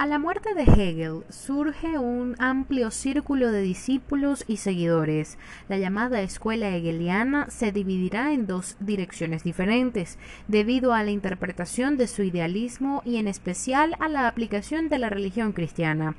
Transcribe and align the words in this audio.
A 0.00 0.06
la 0.06 0.18
muerte 0.18 0.54
de 0.54 0.62
Hegel 0.62 1.24
surge 1.28 1.98
un 1.98 2.34
amplio 2.38 2.90
círculo 2.90 3.52
de 3.52 3.60
discípulos 3.60 4.44
y 4.48 4.56
seguidores. 4.56 5.36
La 5.68 5.76
llamada 5.76 6.22
escuela 6.22 6.74
hegeliana 6.74 7.50
se 7.50 7.70
dividirá 7.70 8.32
en 8.32 8.46
dos 8.46 8.78
direcciones 8.80 9.44
diferentes, 9.44 10.18
debido 10.48 10.94
a 10.94 11.02
la 11.02 11.10
interpretación 11.10 11.98
de 11.98 12.06
su 12.06 12.22
idealismo 12.22 13.02
y 13.04 13.18
en 13.18 13.28
especial 13.28 13.94
a 14.00 14.08
la 14.08 14.26
aplicación 14.26 14.88
de 14.88 15.00
la 15.00 15.10
religión 15.10 15.52
cristiana. 15.52 16.14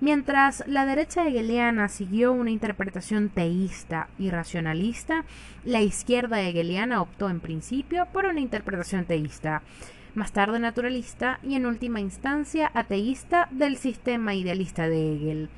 Mientras 0.00 0.64
la 0.66 0.84
derecha 0.84 1.24
hegeliana 1.24 1.88
siguió 1.88 2.32
una 2.32 2.50
interpretación 2.50 3.28
teísta 3.28 4.08
y 4.18 4.30
racionalista, 4.30 5.24
la 5.64 5.80
izquierda 5.80 6.42
hegeliana 6.42 7.00
optó 7.00 7.30
en 7.30 7.38
principio 7.38 8.08
por 8.12 8.24
una 8.24 8.40
interpretación 8.40 9.04
teísta 9.04 9.62
más 10.14 10.32
tarde 10.32 10.58
naturalista 10.58 11.38
y 11.42 11.54
en 11.54 11.66
última 11.66 12.00
instancia 12.00 12.70
ateísta 12.74 13.48
del 13.50 13.76
sistema 13.76 14.34
idealista 14.34 14.88
de 14.88 15.14
Hegel. 15.14 15.48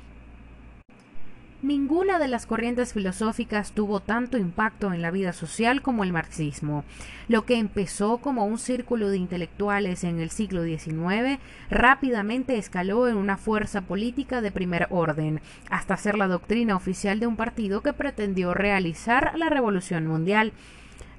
Ninguna 1.65 2.19
de 2.19 2.27
las 2.27 2.45
corrientes 2.45 2.93
filosóficas 2.93 3.71
tuvo 3.71 3.99
tanto 3.99 4.37
impacto 4.37 4.93
en 4.93 5.01
la 5.01 5.09
vida 5.09 5.33
social 5.33 5.81
como 5.81 6.03
el 6.03 6.13
marxismo. 6.13 6.83
Lo 7.27 7.45
que 7.45 7.57
empezó 7.57 8.19
como 8.19 8.45
un 8.45 8.59
círculo 8.59 9.09
de 9.09 9.17
intelectuales 9.17 10.03
en 10.03 10.19
el 10.19 10.29
siglo 10.29 10.63
XIX 10.63 11.39
rápidamente 11.71 12.59
escaló 12.59 13.07
en 13.07 13.17
una 13.17 13.37
fuerza 13.37 13.81
política 13.81 14.41
de 14.41 14.51
primer 14.51 14.85
orden, 14.91 15.41
hasta 15.71 15.97
ser 15.97 16.19
la 16.19 16.27
doctrina 16.27 16.75
oficial 16.75 17.19
de 17.19 17.25
un 17.25 17.35
partido 17.35 17.81
que 17.81 17.93
pretendió 17.93 18.53
realizar 18.53 19.31
la 19.35 19.49
revolución 19.49 20.05
mundial. 20.05 20.53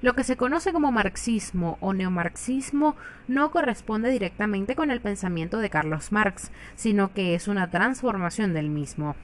Lo 0.01 0.13
que 0.13 0.23
se 0.23 0.37
conoce 0.37 0.73
como 0.73 0.91
marxismo 0.91 1.77
o 1.81 1.93
neomarxismo 1.93 2.95
no 3.27 3.49
corresponde 3.49 4.11
directamente 4.11 4.75
con 4.75 4.91
el 4.91 5.01
pensamiento 5.01 5.57
de 5.57 5.71
Carlos 5.71 6.11
Marx, 6.11 6.51
sino 6.75 7.13
que 7.13 7.33
es 7.33 7.47
una 7.47 7.71
transformación 7.71 8.53
del 8.53 8.69
mismo. 8.69 9.15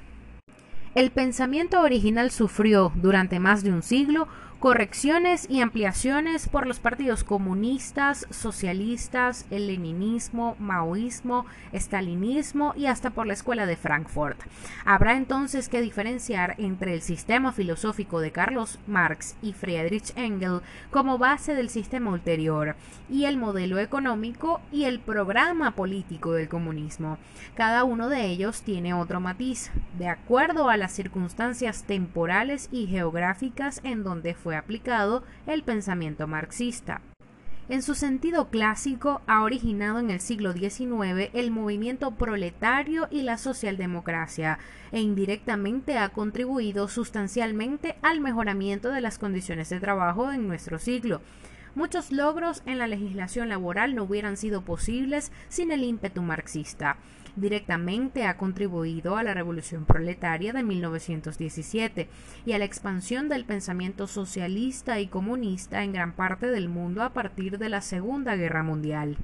El 0.95 1.11
pensamiento 1.11 1.81
original 1.81 2.31
sufrió 2.31 2.91
durante 2.95 3.39
más 3.39 3.63
de 3.63 3.71
un 3.71 3.81
siglo 3.81 4.27
correcciones 4.64 5.45
y 5.50 5.59
ampliaciones 5.59 6.47
por 6.47 6.67
los 6.67 6.80
partidos 6.80 7.25
comunistas, 7.25 8.25
socialistas, 8.30 9.45
el 9.52 9.67
leninismo, 9.67 10.56
maoísmo, 10.58 11.45
estalinismo 11.73 12.73
y 12.78 12.86
hasta 12.86 13.09
por 13.09 13.28
la 13.28 13.34
Escuela 13.34 13.66
de 13.66 13.75
Frankfurt. 13.75 14.39
Habrá 14.86 15.17
entonces 15.17 15.67
que 15.67 15.81
diferenciar 15.81 16.56
entre 16.59 16.94
el 16.94 17.02
sistema 17.02 17.52
filosófico 17.52 18.22
de 18.22 18.31
Carlos 18.31 18.80
Marx 18.88 19.36
y 19.41 19.52
Friedrich 19.52 20.14
Engels 20.16 20.64
como 20.91 21.17
base 21.17 21.56
del 21.56 21.67
sistema 21.67 22.11
ulterior 22.11 22.78
y 23.09 23.25
el 23.25 23.36
modelo 23.36 23.80
económico 23.80 24.61
y 24.72 24.86
el 24.86 25.02
programa 25.02 25.72
político 25.72 26.31
del 26.31 26.47
comunismo. 26.47 27.17
Cada 27.56 27.84
uno 27.84 28.08
de 28.08 28.28
ellos 28.28 28.61
tiene 28.61 28.94
otro 28.94 29.19
matiz, 29.19 29.72
de 30.00 30.08
acuerdo 30.08 30.69
a 30.69 30.78
las 30.78 30.94
circunstancias 30.94 31.84
temporales 31.84 32.69
y 32.72 32.88
geográficas 32.88 33.81
en 33.84 34.06
donde 34.06 34.36
fue 34.36 34.53
aplicado 34.56 35.23
el 35.48 35.64
pensamiento 35.64 36.28
marxista. 36.28 37.02
En 37.70 37.82
su 37.82 37.96
sentido 37.96 38.50
clásico, 38.50 39.22
ha 39.26 39.42
originado 39.42 40.00
en 40.00 40.09
el 40.09 40.20
siglo 40.20 40.52
XIX 40.52 41.30
el 41.34 41.50
movimiento 41.50 42.12
proletario 42.12 43.08
y 43.09 43.22
la 43.22 43.38
socialdemocracia, 43.38 44.59
e 44.92 45.00
indirectamente 45.00 45.98
ha 45.98 46.09
contribuido 46.09 46.90
sustancialmente 46.90 47.96
al 48.02 48.20
mejoramiento 48.20 48.90
de 48.90 49.00
las 49.00 49.18
condiciones 49.18 49.70
de 49.70 49.80
trabajo 49.80 50.31
en 50.34 50.48
nuestro 50.48 50.78
siglo. 50.78 51.22
Muchos 51.74 52.12
logros 52.12 52.63
en 52.66 52.80
la 52.80 52.88
legislación 52.88 53.47
laboral 53.47 53.96
no 53.96 54.03
hubieran 54.03 54.36
sido 54.36 54.63
posibles 54.63 55.31
sin 55.47 55.72
el 55.72 55.84
ímpetu 55.84 56.22
marxista 56.22 56.97
directamente 57.35 58.25
ha 58.25 58.38
contribuido 58.38 59.17
a 59.17 59.23
la 59.23 59.33
revolución 59.33 59.85
proletaria 59.85 60.53
de 60.53 60.63
1917 60.63 62.09
y 62.45 62.51
a 62.53 62.57
la 62.57 62.66
expansión 62.66 63.29
del 63.29 63.45
pensamiento 63.45 64.07
socialista 64.07 64.99
y 64.99 65.07
comunista 65.07 65.83
en 65.83 65.94
gran 65.94 66.13
parte 66.13 66.47
del 66.47 66.69
mundo 66.69 67.03
a 67.03 67.13
partir 67.13 67.57
de 67.57 67.69
la 67.69 67.81
Segunda 67.81 68.35
Guerra 68.35 68.63
Mundial. 68.63 69.17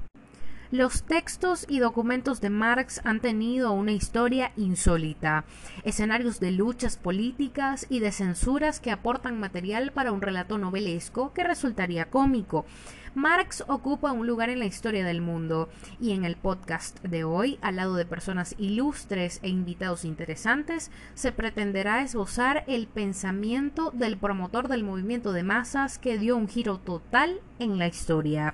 Los 0.72 1.02
textos 1.02 1.66
y 1.68 1.80
documentos 1.80 2.42
de 2.42 2.52
Marx 2.52 3.02
han 3.04 3.22
tenido 3.22 3.72
una 3.72 3.92
historia 3.92 4.52
insólita, 4.56 5.46
escenarios 5.84 6.40
de 6.40 6.52
luchas 6.52 6.96
políticas 6.96 7.88
y 7.90 8.02
de 8.02 8.12
censuras 8.12 8.80
que 8.80 8.92
aportan 8.92 9.40
material 9.40 9.92
para 9.92 10.12
un 10.12 10.22
relato 10.22 10.60
novelesco 10.60 11.34
que 11.34 11.44
resultaría 11.44 12.12
cómico. 12.12 12.68
Marx 13.16 13.64
ocupa 13.68 14.12
un 14.12 14.28
lugar 14.28 14.50
en 14.50 14.60
la 14.60 14.66
historia 14.66 15.06
del 15.06 15.22
mundo 15.22 15.70
y 16.00 16.12
en 16.12 16.26
el 16.26 16.36
podcast 16.36 17.02
de 17.02 17.24
hoy, 17.24 17.58
al 17.62 17.78
lado 17.78 17.96
de 17.96 18.06
personas 18.06 18.56
ilustres 18.58 19.40
e 19.42 19.50
invitados 19.50 20.06
interesantes, 20.06 20.92
se 21.16 21.32
pretenderá 21.32 22.02
esbozar 22.02 22.64
el 22.68 22.88
pensamiento 22.88 23.92
del 23.92 24.18
promotor 24.18 24.68
del 24.68 24.84
movimiento 24.84 25.34
de 25.34 25.44
masas 25.44 25.98
que 25.98 26.18
dio 26.18 26.38
un 26.38 26.48
giro 26.48 26.78
total 26.78 27.40
en 27.60 27.78
la 27.78 27.88
historia. 27.88 28.54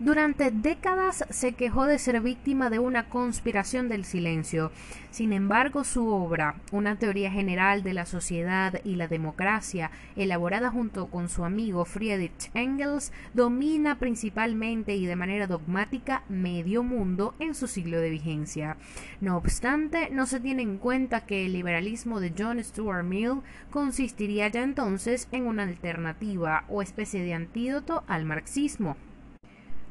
Durante 0.00 0.50
décadas 0.50 1.26
se 1.28 1.52
quejó 1.52 1.84
de 1.84 1.98
ser 1.98 2.22
víctima 2.22 2.70
de 2.70 2.78
una 2.78 3.10
conspiración 3.10 3.90
del 3.90 4.06
silencio. 4.06 4.72
Sin 5.10 5.34
embargo, 5.34 5.84
su 5.84 6.08
obra, 6.08 6.54
Una 6.72 6.96
teoría 6.96 7.30
general 7.30 7.82
de 7.82 7.92
la 7.92 8.06
sociedad 8.06 8.80
y 8.82 8.94
la 8.94 9.08
democracia, 9.08 9.90
elaborada 10.16 10.70
junto 10.70 11.08
con 11.08 11.28
su 11.28 11.44
amigo 11.44 11.84
Friedrich 11.84 12.50
Engels, 12.54 13.12
domina 13.34 13.98
principalmente 13.98 14.96
y 14.96 15.04
de 15.04 15.16
manera 15.16 15.46
dogmática 15.46 16.22
medio 16.30 16.82
mundo 16.82 17.34
en 17.38 17.54
su 17.54 17.66
siglo 17.66 18.00
de 18.00 18.08
vigencia. 18.08 18.78
No 19.20 19.36
obstante, 19.36 20.08
no 20.10 20.24
se 20.24 20.40
tiene 20.40 20.62
en 20.62 20.78
cuenta 20.78 21.26
que 21.26 21.44
el 21.44 21.52
liberalismo 21.52 22.20
de 22.20 22.32
John 22.38 22.64
Stuart 22.64 23.04
Mill 23.04 23.42
consistiría 23.70 24.48
ya 24.48 24.62
entonces 24.62 25.28
en 25.30 25.46
una 25.46 25.64
alternativa 25.64 26.64
o 26.70 26.80
especie 26.80 27.22
de 27.22 27.34
antídoto 27.34 28.02
al 28.06 28.24
marxismo. 28.24 28.96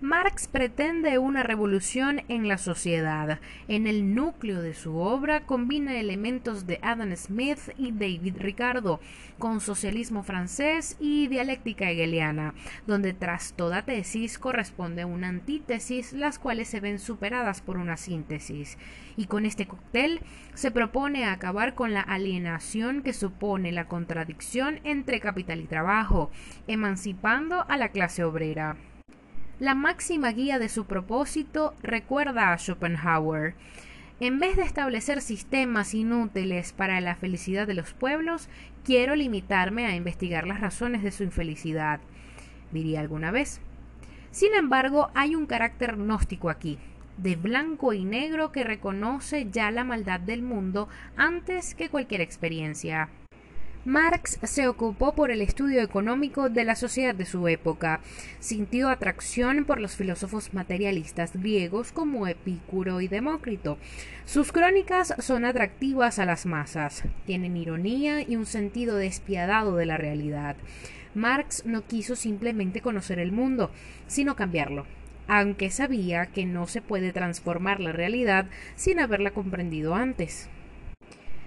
Marx 0.02 0.48
pretende 0.48 1.18
una 1.18 1.44
revolución 1.44 2.22
en 2.30 2.48
la 2.48 2.58
sociedad. 2.58 3.42
En 3.68 3.86
el 3.86 4.16
núcleo 4.16 4.62
de 4.62 4.74
su 4.74 4.96
obra 4.96 5.42
combina 5.42 6.00
elementos 6.00 6.66
de 6.66 6.80
Adam 6.82 7.14
Smith 7.18 7.60
y 7.78 7.92
David 7.92 8.38
Ricardo, 8.38 9.02
con 9.40 9.60
socialismo 9.60 10.24
francés 10.24 10.96
y 11.02 11.28
dialéctica 11.28 11.90
hegeliana, 11.90 12.54
donde 12.88 13.12
tras 13.12 13.52
toda 13.58 13.82
tesis 13.82 14.40
corresponde 14.40 15.04
una 15.04 15.28
antítesis, 15.28 16.14
las 16.14 16.40
cuales 16.40 16.70
se 16.70 16.80
ven 16.80 16.98
superadas 16.98 17.60
por 17.60 17.76
una 17.76 17.98
síntesis. 17.98 18.78
Y 19.18 19.26
con 19.26 19.46
este 19.46 19.68
cóctel 19.68 20.22
se 20.54 20.72
propone 20.72 21.26
acabar 21.26 21.76
con 21.76 21.94
la 21.94 22.02
alienación 22.02 23.02
que 23.02 23.12
supone 23.12 23.74
la 23.74 23.90
contradicción 23.90 24.80
entre 24.86 25.20
capital 25.20 25.60
y 25.60 25.66
trabajo, 25.66 26.32
emancipando 26.68 27.66
a 27.68 27.76
la 27.76 27.90
clase 27.90 28.24
obrera. 28.24 28.78
La 29.60 29.76
máxima 29.76 30.32
guía 30.32 30.58
de 30.58 30.70
su 30.70 30.86
propósito 30.86 31.76
recuerda 31.84 32.54
a 32.54 32.58
Schopenhauer. 32.58 33.56
En 34.22 34.40
vez 34.40 34.56
de 34.56 34.64
establecer 34.64 35.20
sistemas 35.20 35.94
inútiles 35.94 36.72
para 36.72 37.02
la 37.02 37.18
felicidad 37.18 37.68
de 37.68 37.74
los 37.74 37.92
pueblos, 37.92 38.48
quiero 38.86 39.18
limitarme 39.18 39.86
a 39.86 39.96
investigar 39.96 40.48
las 40.48 40.62
razones 40.62 41.04
de 41.04 41.12
su 41.12 41.24
infelicidad, 41.24 42.00
diría 42.72 43.02
alguna 43.02 43.32
vez. 43.32 43.60
Sin 44.32 44.54
embargo, 44.54 45.10
hay 45.14 45.36
un 45.36 45.46
carácter 45.46 45.98
gnóstico 45.98 46.50
aquí, 46.50 46.80
de 47.18 47.36
blanco 47.36 47.92
y 47.92 48.06
negro 48.06 48.54
que 48.54 48.64
reconoce 48.64 49.50
ya 49.52 49.72
la 49.72 49.84
maldad 49.84 50.22
del 50.22 50.42
mundo 50.42 50.88
antes 51.18 51.76
que 51.76 51.90
cualquier 51.90 52.22
experiencia. 52.22 53.10
Marx 53.86 54.40
se 54.44 54.68
ocupó 54.68 55.16
por 55.16 55.32
el 55.32 55.42
estudio 55.42 55.82
económico 55.82 56.50
de 56.50 56.66
la 56.66 56.76
sociedad 56.76 57.16
de 57.16 57.26
su 57.26 57.48
época. 57.48 58.02
Sintió 58.40 58.90
atracción 58.90 59.64
por 59.64 59.80
los 59.80 59.96
filósofos 59.96 60.54
materialistas 60.54 61.32
griegos 61.34 61.94
como 61.94 62.28
Epicuro 62.28 63.00
y 63.00 63.08
Demócrito. 63.08 63.78
Sus 64.26 64.52
crónicas 64.52 65.16
son 65.20 65.46
atractivas 65.46 66.20
a 66.20 66.26
las 66.26 66.46
masas, 66.46 67.04
tienen 67.26 67.56
ironía 67.56 68.22
y 68.22 68.36
un 68.36 68.46
sentido 68.46 68.98
despiadado 68.98 69.78
de 69.78 69.86
la 69.86 69.96
realidad. 69.96 70.58
Marx 71.16 71.66
no 71.66 71.86
quiso 71.86 72.18
simplemente 72.18 72.82
conocer 72.82 73.18
el 73.18 73.32
mundo, 73.32 73.72
sino 74.08 74.36
cambiarlo 74.36 74.86
aunque 75.32 75.70
sabía 75.70 76.26
que 76.26 76.48
no 76.48 76.66
se 76.66 76.82
puede 76.82 77.14
transformar 77.14 77.80
la 77.80 77.92
realidad 77.92 78.48
sin 78.76 79.00
haberla 79.00 79.30
comprendido 79.30 79.94
antes. 79.94 80.50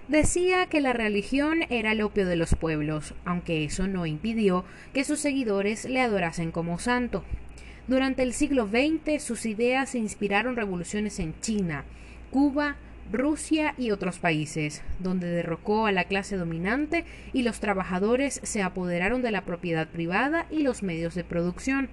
Decía 0.09 0.65
que 0.65 0.81
la 0.81 0.91
religión 0.91 1.61
era 1.69 1.93
el 1.93 2.01
opio 2.01 2.25
de 2.25 2.35
los 2.35 2.55
pueblos, 2.55 3.13
aunque 3.23 3.63
eso 3.63 3.87
no 3.87 4.05
impidió 4.05 4.65
que 4.93 5.05
sus 5.05 5.19
seguidores 5.19 5.85
le 5.85 6.01
adorasen 6.01 6.51
como 6.51 6.77
santo. 6.77 7.23
Durante 7.87 8.21
el 8.23 8.33
siglo 8.33 8.67
XX 8.67 9.23
sus 9.23 9.45
ideas 9.45 9.95
inspiraron 9.95 10.57
revoluciones 10.57 11.19
en 11.19 11.39
China, 11.39 11.85
Cuba, 12.31 12.75
Rusia 13.13 13.75
y 13.77 13.91
otros 13.91 14.19
países, 14.19 14.81
donde 14.99 15.27
derrocó 15.27 15.85
a 15.85 15.93
la 15.93 16.03
clase 16.03 16.35
dominante 16.35 17.05
y 17.31 17.43
los 17.43 17.61
trabajadores 17.61 18.41
se 18.43 18.61
apoderaron 18.61 19.21
de 19.21 19.31
la 19.31 19.45
propiedad 19.45 19.87
privada 19.87 20.47
y 20.51 20.63
los 20.63 20.83
medios 20.83 21.15
de 21.15 21.23
producción. 21.23 21.89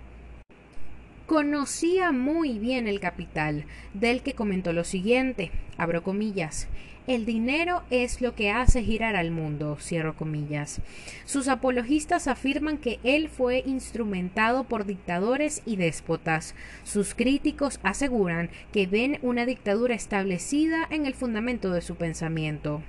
Conocía 1.27 2.11
muy 2.11 2.59
bien 2.59 2.89
el 2.89 2.99
capital, 2.99 3.65
del 3.95 4.23
que 4.23 4.35
comentó 4.35 4.73
lo 4.73 4.83
siguiente, 4.83 5.53
abro 5.77 6.03
comillas, 6.03 6.67
el 7.07 7.27
dinero 7.27 7.83
es 7.91 8.21
lo 8.21 8.35
que 8.35 8.51
hace 8.51 8.83
girar 8.83 9.17
al 9.17 9.31
mundo, 9.31 9.77
cierro 9.81 10.15
comillas. 10.15 10.81
Sus 11.25 11.49
apologistas 11.49 12.29
afirman 12.29 12.79
que 12.79 13.01
él 13.03 13.29
fue 13.29 13.63
instrumentado 13.67 14.65
por 14.65 14.87
dictadores 14.87 15.63
y 15.67 15.77
déspotas. 15.77 16.55
Sus 16.85 17.15
críticos 17.15 17.81
aseguran 17.83 18.51
que 18.73 18.87
ven 18.87 19.19
una 19.23 19.47
dictadura 19.47 19.95
establecida 19.95 20.87
en 20.91 21.07
el 21.07 21.15
fundamento 21.15 21.71
de 21.71 21.83
su 21.83 21.97
pensamiento 21.97 22.83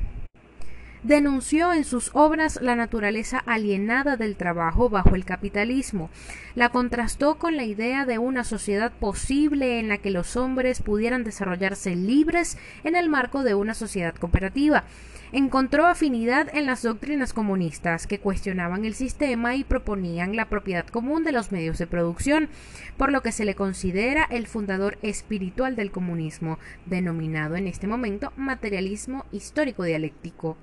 denunció 1.04 1.74
en 1.74 1.84
sus 1.84 2.12
obras 2.14 2.60
la 2.62 2.76
naturaleza 2.76 3.40
alienada 3.40 4.18
del 4.18 4.36
trabajo 4.36 4.90
bajo 4.90 5.16
el 5.16 5.26
capitalismo, 5.26 6.10
la 6.56 6.70
contrastó 6.70 7.38
con 7.38 7.58
la 7.58 7.64
idea 7.64 8.06
de 8.06 8.20
una 8.20 8.44
sociedad 8.44 8.92
posible 8.92 9.80
en 9.80 9.90
la 9.90 9.98
que 9.98 10.12
los 10.12 10.36
hombres 10.36 10.82
pudieran 10.82 11.24
desarrollarse 11.24 11.96
libres 11.96 12.58
en 12.84 12.96
el 12.96 13.10
marco 13.10 13.44
de 13.44 13.56
una 13.56 13.74
sociedad 13.74 14.14
cooperativa. 14.16 14.84
Encontró 15.34 15.86
afinidad 15.88 16.54
en 16.54 16.66
las 16.66 16.84
doctrinas 16.84 17.32
comunistas 17.32 18.06
que 18.06 18.20
cuestionaban 18.20 18.84
el 18.84 18.94
sistema 18.94 19.56
y 19.56 19.64
proponían 19.64 20.36
la 20.36 20.50
propiedad 20.50 20.86
común 20.86 21.24
de 21.24 21.32
los 21.32 21.54
medios 21.54 21.78
de 21.78 21.88
producción, 21.88 22.50
por 22.98 23.14
lo 23.14 23.22
que 23.22 23.32
se 23.32 23.46
le 23.46 23.56
considera 23.56 24.28
el 24.30 24.46
fundador 24.46 24.98
espiritual 25.02 25.78
del 25.78 25.90
comunismo, 25.90 26.60
denominado 26.86 27.56
en 27.56 27.68
este 27.68 27.88
momento 27.88 28.34
materialismo 28.36 29.26
histórico 29.32 29.84
dialéctico. 29.84 30.58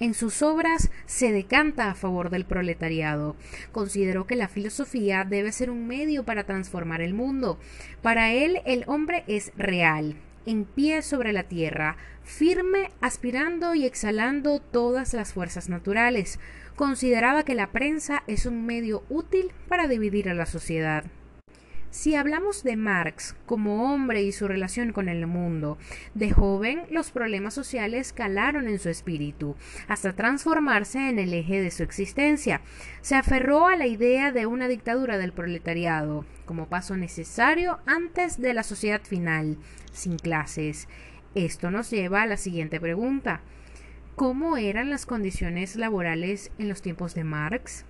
En 0.00 0.14
sus 0.14 0.40
obras 0.40 0.90
se 1.04 1.30
decanta 1.30 1.90
a 1.90 1.94
favor 1.94 2.30
del 2.30 2.46
proletariado. 2.46 3.36
Consideró 3.70 4.26
que 4.26 4.34
la 4.34 4.48
filosofía 4.48 5.24
debe 5.24 5.52
ser 5.52 5.68
un 5.70 5.86
medio 5.86 6.24
para 6.24 6.44
transformar 6.44 7.02
el 7.02 7.12
mundo. 7.12 7.58
Para 8.00 8.32
él 8.32 8.62
el 8.64 8.84
hombre 8.86 9.24
es 9.26 9.52
real, 9.58 10.16
en 10.46 10.64
pie 10.64 11.02
sobre 11.02 11.34
la 11.34 11.42
tierra, 11.42 11.98
firme, 12.24 12.90
aspirando 13.02 13.74
y 13.74 13.84
exhalando 13.84 14.60
todas 14.60 15.12
las 15.12 15.34
fuerzas 15.34 15.68
naturales. 15.68 16.40
Consideraba 16.76 17.44
que 17.44 17.54
la 17.54 17.70
prensa 17.70 18.22
es 18.26 18.46
un 18.46 18.64
medio 18.64 19.04
útil 19.10 19.52
para 19.68 19.86
dividir 19.86 20.30
a 20.30 20.34
la 20.34 20.46
sociedad. 20.46 21.04
Si 21.90 22.14
hablamos 22.14 22.62
de 22.62 22.76
Marx 22.76 23.34
como 23.46 23.92
hombre 23.92 24.22
y 24.22 24.30
su 24.30 24.46
relación 24.46 24.92
con 24.92 25.08
el 25.08 25.26
mundo, 25.26 25.76
de 26.14 26.30
joven 26.30 26.82
los 26.88 27.10
problemas 27.10 27.52
sociales 27.52 28.12
calaron 28.12 28.68
en 28.68 28.78
su 28.78 28.88
espíritu, 28.88 29.56
hasta 29.88 30.12
transformarse 30.12 31.10
en 31.10 31.18
el 31.18 31.34
eje 31.34 31.60
de 31.60 31.72
su 31.72 31.82
existencia. 31.82 32.60
Se 33.00 33.16
aferró 33.16 33.66
a 33.66 33.74
la 33.74 33.88
idea 33.88 34.30
de 34.30 34.46
una 34.46 34.68
dictadura 34.68 35.18
del 35.18 35.32
proletariado, 35.32 36.24
como 36.44 36.68
paso 36.68 36.96
necesario 36.96 37.80
antes 37.86 38.40
de 38.40 38.54
la 38.54 38.62
sociedad 38.62 39.02
final, 39.02 39.58
sin 39.90 40.16
clases. 40.16 40.86
Esto 41.34 41.72
nos 41.72 41.90
lleva 41.90 42.22
a 42.22 42.26
la 42.26 42.36
siguiente 42.36 42.78
pregunta. 42.78 43.40
¿Cómo 44.14 44.56
eran 44.56 44.90
las 44.90 45.06
condiciones 45.06 45.74
laborales 45.74 46.52
en 46.58 46.68
los 46.68 46.82
tiempos 46.82 47.14
de 47.16 47.24
Marx? 47.24 47.84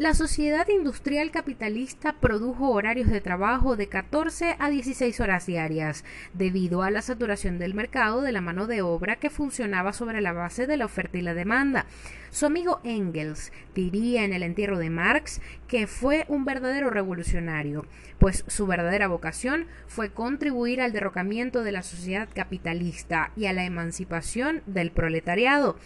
La 0.00 0.14
sociedad 0.14 0.66
industrial 0.70 1.30
capitalista 1.30 2.14
produjo 2.14 2.70
horarios 2.70 3.10
de 3.10 3.20
trabajo 3.20 3.76
de 3.76 3.88
14 3.88 4.56
a 4.58 4.70
16 4.70 5.20
horas 5.20 5.44
diarias, 5.44 6.06
debido 6.32 6.82
a 6.82 6.90
la 6.90 7.02
saturación 7.02 7.58
del 7.58 7.74
mercado 7.74 8.22
de 8.22 8.32
la 8.32 8.40
mano 8.40 8.66
de 8.66 8.80
obra 8.80 9.16
que 9.16 9.28
funcionaba 9.28 9.92
sobre 9.92 10.22
la 10.22 10.32
base 10.32 10.66
de 10.66 10.78
la 10.78 10.86
oferta 10.86 11.18
y 11.18 11.20
la 11.20 11.34
demanda. 11.34 11.84
Su 12.30 12.46
amigo 12.46 12.80
Engels 12.82 13.52
diría 13.74 14.24
en 14.24 14.32
el 14.32 14.42
entierro 14.42 14.78
de 14.78 14.88
Marx 14.88 15.42
que 15.68 15.86
fue 15.86 16.24
un 16.28 16.46
verdadero 16.46 16.88
revolucionario, 16.88 17.84
pues 18.18 18.46
su 18.46 18.66
verdadera 18.66 19.06
vocación 19.06 19.66
fue 19.86 20.14
contribuir 20.14 20.80
al 20.80 20.92
derrocamiento 20.92 21.62
de 21.62 21.72
la 21.72 21.82
sociedad 21.82 22.26
capitalista 22.34 23.32
y 23.36 23.44
a 23.44 23.52
la 23.52 23.66
emancipación 23.66 24.62
del 24.64 24.92
proletariado. 24.92 25.76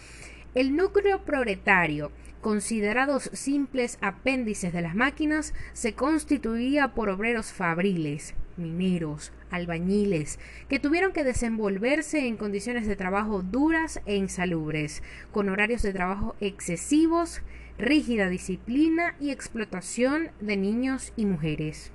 El 0.53 0.77
núcleo 0.77 1.25
proletario 1.25 2.13
considerados 2.45 3.31
simples 3.33 3.97
apéndices 4.01 4.71
de 4.71 4.83
las 4.83 4.93
máquinas, 4.93 5.55
se 5.73 5.95
constituía 5.95 6.89
por 6.89 7.09
obreros 7.09 7.51
fabriles, 7.51 8.35
mineros, 8.55 9.31
albañiles, 9.49 10.37
que 10.69 10.77
tuvieron 10.77 11.11
que 11.11 11.23
desenvolverse 11.23 12.27
en 12.27 12.37
condiciones 12.37 12.85
de 12.85 12.95
trabajo 12.95 13.41
duras 13.41 13.99
e 14.05 14.15
insalubres, 14.15 15.01
con 15.31 15.49
horarios 15.49 15.81
de 15.81 15.93
trabajo 15.93 16.35
excesivos, 16.39 17.41
rígida 17.79 18.29
disciplina 18.29 19.15
y 19.19 19.31
explotación 19.31 20.29
de 20.39 20.55
niños 20.55 21.13
y 21.15 21.25
mujeres. 21.25 21.91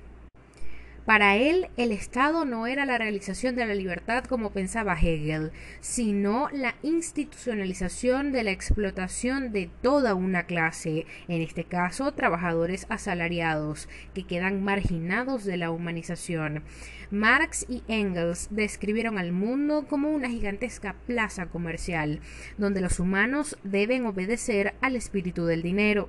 Para 1.11 1.35
él, 1.35 1.67
el 1.75 1.91
Estado 1.91 2.45
no 2.45 2.67
era 2.67 2.85
la 2.85 2.97
realización 2.97 3.53
de 3.57 3.65
la 3.65 3.75
libertad 3.75 4.23
como 4.23 4.53
pensaba 4.53 4.97
Hegel, 4.97 5.51
sino 5.81 6.47
la 6.53 6.75
institucionalización 6.83 8.31
de 8.31 8.45
la 8.45 8.51
explotación 8.51 9.51
de 9.51 9.69
toda 9.81 10.15
una 10.15 10.43
clase, 10.43 11.05
en 11.27 11.41
este 11.41 11.65
caso 11.65 12.13
trabajadores 12.13 12.85
asalariados, 12.87 13.89
que 14.13 14.23
quedan 14.23 14.63
marginados 14.63 15.43
de 15.43 15.57
la 15.57 15.69
humanización. 15.69 16.63
Marx 17.09 17.65
y 17.67 17.83
Engels 17.89 18.47
describieron 18.49 19.17
al 19.17 19.33
mundo 19.33 19.87
como 19.89 20.11
una 20.11 20.29
gigantesca 20.29 20.95
plaza 21.07 21.47
comercial, 21.47 22.21
donde 22.57 22.79
los 22.79 23.01
humanos 23.01 23.57
deben 23.65 24.05
obedecer 24.05 24.75
al 24.79 24.95
espíritu 24.95 25.43
del 25.43 25.61
dinero. 25.61 26.07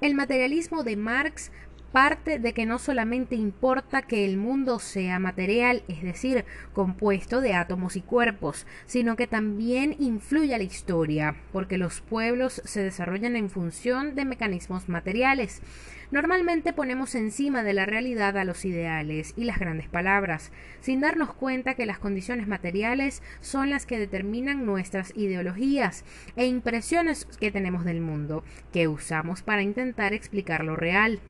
El 0.00 0.14
materialismo 0.14 0.84
de 0.84 0.96
Marx 0.96 1.50
parte 1.92 2.38
de 2.38 2.52
que 2.52 2.66
no 2.66 2.78
solamente 2.78 3.34
importa 3.34 4.02
que 4.02 4.24
el 4.24 4.36
mundo 4.36 4.78
sea 4.78 5.18
material, 5.18 5.82
es 5.88 6.02
decir, 6.02 6.44
compuesto 6.72 7.40
de 7.40 7.54
átomos 7.54 7.96
y 7.96 8.02
cuerpos, 8.02 8.66
sino 8.86 9.16
que 9.16 9.26
también 9.26 9.96
influye 9.98 10.56
la 10.56 10.64
historia, 10.64 11.36
porque 11.52 11.78
los 11.78 12.00
pueblos 12.00 12.60
se 12.64 12.82
desarrollan 12.82 13.36
en 13.36 13.50
función 13.50 14.14
de 14.14 14.24
mecanismos 14.24 14.88
materiales. 14.88 15.62
Normalmente 16.10 16.72
ponemos 16.72 17.14
encima 17.14 17.62
de 17.62 17.74
la 17.74 17.84
realidad 17.84 18.38
a 18.38 18.44
los 18.44 18.64
ideales 18.64 19.34
y 19.36 19.44
las 19.44 19.58
grandes 19.58 19.88
palabras, 19.88 20.52
sin 20.80 21.00
darnos 21.00 21.34
cuenta 21.34 21.74
que 21.74 21.84
las 21.84 21.98
condiciones 21.98 22.48
materiales 22.48 23.22
son 23.40 23.68
las 23.68 23.84
que 23.84 23.98
determinan 23.98 24.64
nuestras 24.64 25.12
ideologías 25.16 26.04
e 26.36 26.46
impresiones 26.46 27.26
que 27.38 27.50
tenemos 27.50 27.84
del 27.84 28.00
mundo, 28.00 28.42
que 28.72 28.88
usamos 28.88 29.42
para 29.42 29.62
intentar 29.62 30.14
explicar 30.14 30.64
lo 30.64 30.76
real. 30.76 31.20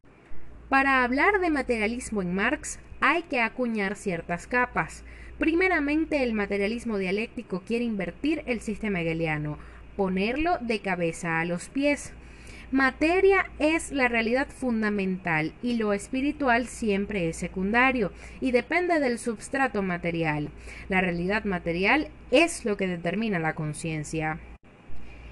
Para 0.69 1.03
hablar 1.03 1.41
de 1.41 1.49
materialismo 1.49 2.21
en 2.21 2.35
Marx 2.35 2.79
hay 3.01 3.23
que 3.23 3.41
acuñar 3.41 3.97
ciertas 3.97 4.47
capas. 4.47 5.03
Primeramente, 5.39 6.23
el 6.23 6.35
materialismo 6.35 6.99
dialéctico 6.99 7.63
quiere 7.67 7.85
invertir 7.85 8.43
el 8.45 8.61
sistema 8.61 9.01
hegeliano, 9.01 9.57
ponerlo 9.97 10.59
de 10.61 10.81
cabeza 10.81 11.41
a 11.41 11.47
los 11.47 11.71
pies. 11.71 12.13
Materia 12.71 13.51
es 13.59 13.93
la 13.93 14.09
realidad 14.09 14.49
fundamental 14.49 15.55
y 15.63 15.77
lo 15.77 15.95
espiritual 15.95 16.67
siempre 16.67 17.31
es 17.31 17.39
secundario 17.39 18.13
y 18.43 18.51
depende 18.51 19.01
del 19.01 19.19
substrato 19.19 19.81
material. 19.81 20.51
La 20.91 21.01
realidad 21.01 21.45
material 21.45 22.09
es 22.31 22.67
lo 22.67 22.77
que 22.77 22.87
determina 22.87 23.39
la 23.39 23.55
conciencia. 23.55 24.39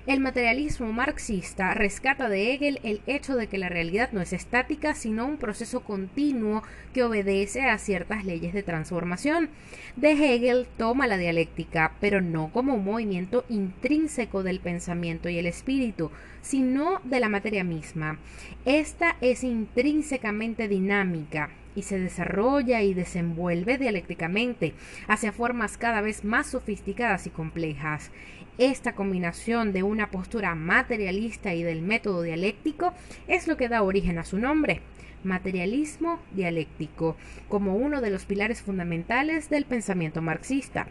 El 0.06 0.20
materialismo 0.20 0.92
marxista 0.92 1.74
rescata 1.74 2.28
de 2.28 2.52
Hegel 2.52 2.78
el 2.84 3.00
hecho 3.08 3.34
de 3.34 3.48
que 3.48 3.58
la 3.58 3.68
realidad 3.68 4.10
no 4.12 4.20
es 4.20 4.32
estática, 4.32 4.94
sino 4.94 5.26
un 5.26 5.36
proceso 5.36 5.80
continuo 5.80 6.62
que 6.94 7.02
obedece 7.02 7.62
a 7.62 7.76
ciertas 7.76 8.24
leyes 8.24 8.54
de 8.54 8.62
transformación. 8.62 9.48
De 9.96 10.12
Hegel 10.12 10.68
toma 10.76 11.08
la 11.08 11.18
dialéctica, 11.18 11.94
pero 12.00 12.20
no 12.20 12.52
como 12.52 12.74
un 12.74 12.84
movimiento 12.84 13.44
intrínseco 13.48 14.44
del 14.44 14.60
pensamiento 14.60 15.28
y 15.28 15.38
el 15.38 15.46
espíritu, 15.46 16.12
sino 16.40 17.00
de 17.02 17.18
la 17.18 17.28
materia 17.28 17.64
misma. 17.64 18.20
Esta 18.64 19.16
es 19.20 19.42
intrínsecamente 19.42 20.68
dinámica, 20.68 21.50
y 21.76 21.82
se 21.82 22.00
desarrolla 22.00 22.82
y 22.82 22.94
desenvuelve 22.94 23.78
dialécticamente 23.78 24.72
hacia 25.06 25.30
formas 25.30 25.76
cada 25.76 26.00
vez 26.00 26.24
más 26.24 26.48
sofisticadas 26.48 27.26
y 27.26 27.30
complejas. 27.30 28.10
Esta 28.58 28.94
combinación 28.94 29.74
de 29.74 29.82
una 29.82 30.10
postura 30.10 30.54
materialista 30.54 31.52
y 31.52 31.62
del 31.62 31.82
método 31.82 32.22
dialéctico 32.22 32.94
es 33.28 33.48
lo 33.48 33.58
que 33.58 33.68
da 33.68 33.82
origen 33.82 34.18
a 34.18 34.24
su 34.24 34.38
nombre, 34.38 34.80
materialismo 35.24 36.20
dialéctico, 36.32 37.18
como 37.50 37.76
uno 37.76 38.00
de 38.00 38.08
los 38.08 38.24
pilares 38.24 38.62
fundamentales 38.62 39.50
del 39.50 39.66
pensamiento 39.66 40.22
marxista. 40.22 40.88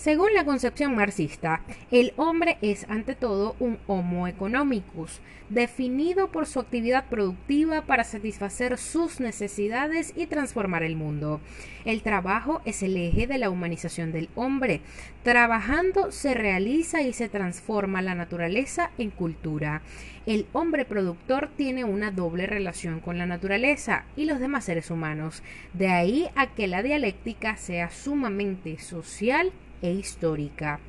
Según 0.00 0.32
la 0.32 0.46
concepción 0.46 0.94
marxista, 0.94 1.60
el 1.90 2.14
hombre 2.16 2.56
es 2.62 2.86
ante 2.88 3.14
todo 3.14 3.54
un 3.60 3.78
homo 3.86 4.26
economicus, 4.26 5.20
definido 5.50 6.32
por 6.32 6.46
su 6.46 6.58
actividad 6.58 7.04
productiva 7.10 7.82
para 7.82 8.04
satisfacer 8.04 8.78
sus 8.78 9.20
necesidades 9.20 10.14
y 10.16 10.24
transformar 10.24 10.84
el 10.84 10.96
mundo. 10.96 11.42
El 11.84 12.00
trabajo 12.00 12.62
es 12.64 12.82
el 12.82 12.96
eje 12.96 13.26
de 13.26 13.36
la 13.36 13.50
humanización 13.50 14.10
del 14.10 14.30
hombre. 14.36 14.80
Trabajando 15.22 16.10
se 16.12 16.32
realiza 16.32 17.02
y 17.02 17.12
se 17.12 17.28
transforma 17.28 18.00
la 18.00 18.14
naturaleza 18.14 18.92
en 18.96 19.10
cultura. 19.10 19.82
El 20.24 20.46
hombre 20.54 20.86
productor 20.86 21.50
tiene 21.58 21.84
una 21.84 22.10
doble 22.10 22.46
relación 22.46 23.00
con 23.00 23.18
la 23.18 23.26
naturaleza 23.26 24.06
y 24.16 24.24
los 24.24 24.40
demás 24.40 24.64
seres 24.64 24.90
humanos. 24.90 25.42
De 25.74 25.88
ahí 25.88 26.26
a 26.36 26.46
que 26.54 26.68
la 26.68 26.82
dialéctica 26.82 27.58
sea 27.58 27.90
sumamente 27.90 28.78
social 28.78 29.52
e 29.82 29.92
histórica. 29.92 30.80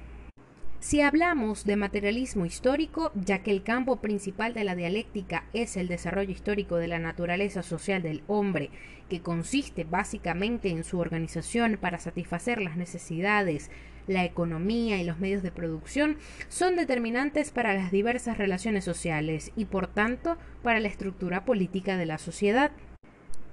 Si 0.82 1.00
hablamos 1.02 1.64
de 1.64 1.76
materialismo 1.76 2.48
histórico, 2.48 3.12
ya 3.14 3.44
que 3.44 3.52
el 3.52 3.62
campo 3.62 3.98
principal 3.98 4.56
de 4.56 4.64
la 4.64 4.76
dialéctica 4.76 5.46
es 5.54 5.78
el 5.78 5.88
desarrollo 5.88 6.32
histórico 6.32 6.78
de 6.78 6.88
la 6.88 6.98
naturaleza 6.98 7.62
social 7.62 8.02
del 8.02 8.24
hombre, 8.26 8.72
que 9.08 9.22
consiste 9.22 9.84
básicamente 9.84 10.70
en 10.70 10.84
su 10.84 10.98
organización 10.98 11.78
para 11.80 12.00
satisfacer 12.00 12.60
las 12.64 12.78
necesidades, 12.78 13.70
la 14.08 14.26
economía 14.26 15.00
y 15.00 15.04
los 15.04 15.20
medios 15.20 15.44
de 15.44 15.52
producción, 15.52 16.18
son 16.48 16.76
determinantes 16.76 17.52
para 17.52 17.76
las 17.76 17.92
diversas 17.92 18.40
relaciones 18.40 18.84
sociales 18.84 19.52
y 19.56 19.66
por 19.66 19.86
tanto 19.86 20.38
para 20.64 20.80
la 20.80 20.88
estructura 20.88 21.46
política 21.46 21.96
de 21.96 22.08
la 22.08 22.18
sociedad. 22.18 22.72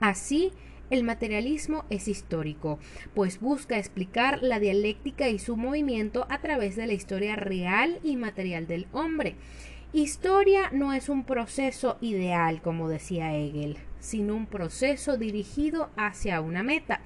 Así, 0.01 0.53
el 0.91 1.05
materialismo 1.05 1.85
es 1.91 2.09
histórico, 2.09 2.79
pues 3.15 3.41
busca 3.41 3.79
explicar 3.79 4.43
la 4.43 4.59
dialéctica 4.59 5.29
y 5.29 5.39
su 5.39 5.57
movimiento 5.57 6.27
a 6.31 6.41
través 6.41 6.77
de 6.77 6.87
la 6.87 6.95
historia 6.95 7.37
real 7.37 7.99
y 8.03 8.17
material 8.17 8.67
del 8.67 8.87
hombre. 8.93 9.37
Historia 9.93 10.71
no 10.73 10.93
es 10.93 11.09
un 11.09 11.25
proceso 11.25 11.97
ideal, 12.01 12.61
como 12.63 12.89
decía 12.89 13.35
Hegel, 13.35 13.79
sino 14.01 14.35
un 14.35 14.47
proceso 14.47 15.17
dirigido 15.17 15.91
hacia 15.97 16.41
una 16.41 16.63
meta. 16.63 17.01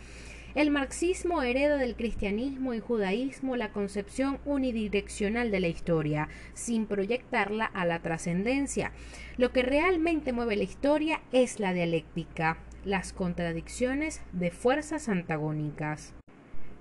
El 0.55 0.71
marxismo 0.71 1.43
hereda 1.43 1.79
del 1.79 1.97
cristianismo 1.97 2.75
y 2.75 2.81
judaísmo 2.81 3.57
la 3.57 3.73
concepción 3.73 4.39
unidireccional 4.45 5.51
de 5.51 5.61
la 5.61 5.69
historia, 5.69 6.29
sin 6.53 6.87
proyectarla 6.87 7.65
a 7.65 7.87
la 7.87 8.03
trascendencia. 8.03 8.93
Lo 9.39 9.51
que 9.51 9.63
realmente 9.63 10.33
mueve 10.33 10.57
la 10.57 10.65
historia 10.65 11.23
es 11.33 11.59
la 11.59 11.73
dialéctica, 11.73 12.59
las 12.85 13.13
contradicciones 13.13 14.21
de 14.33 14.51
fuerzas 14.51 15.09
antagónicas. 15.09 16.15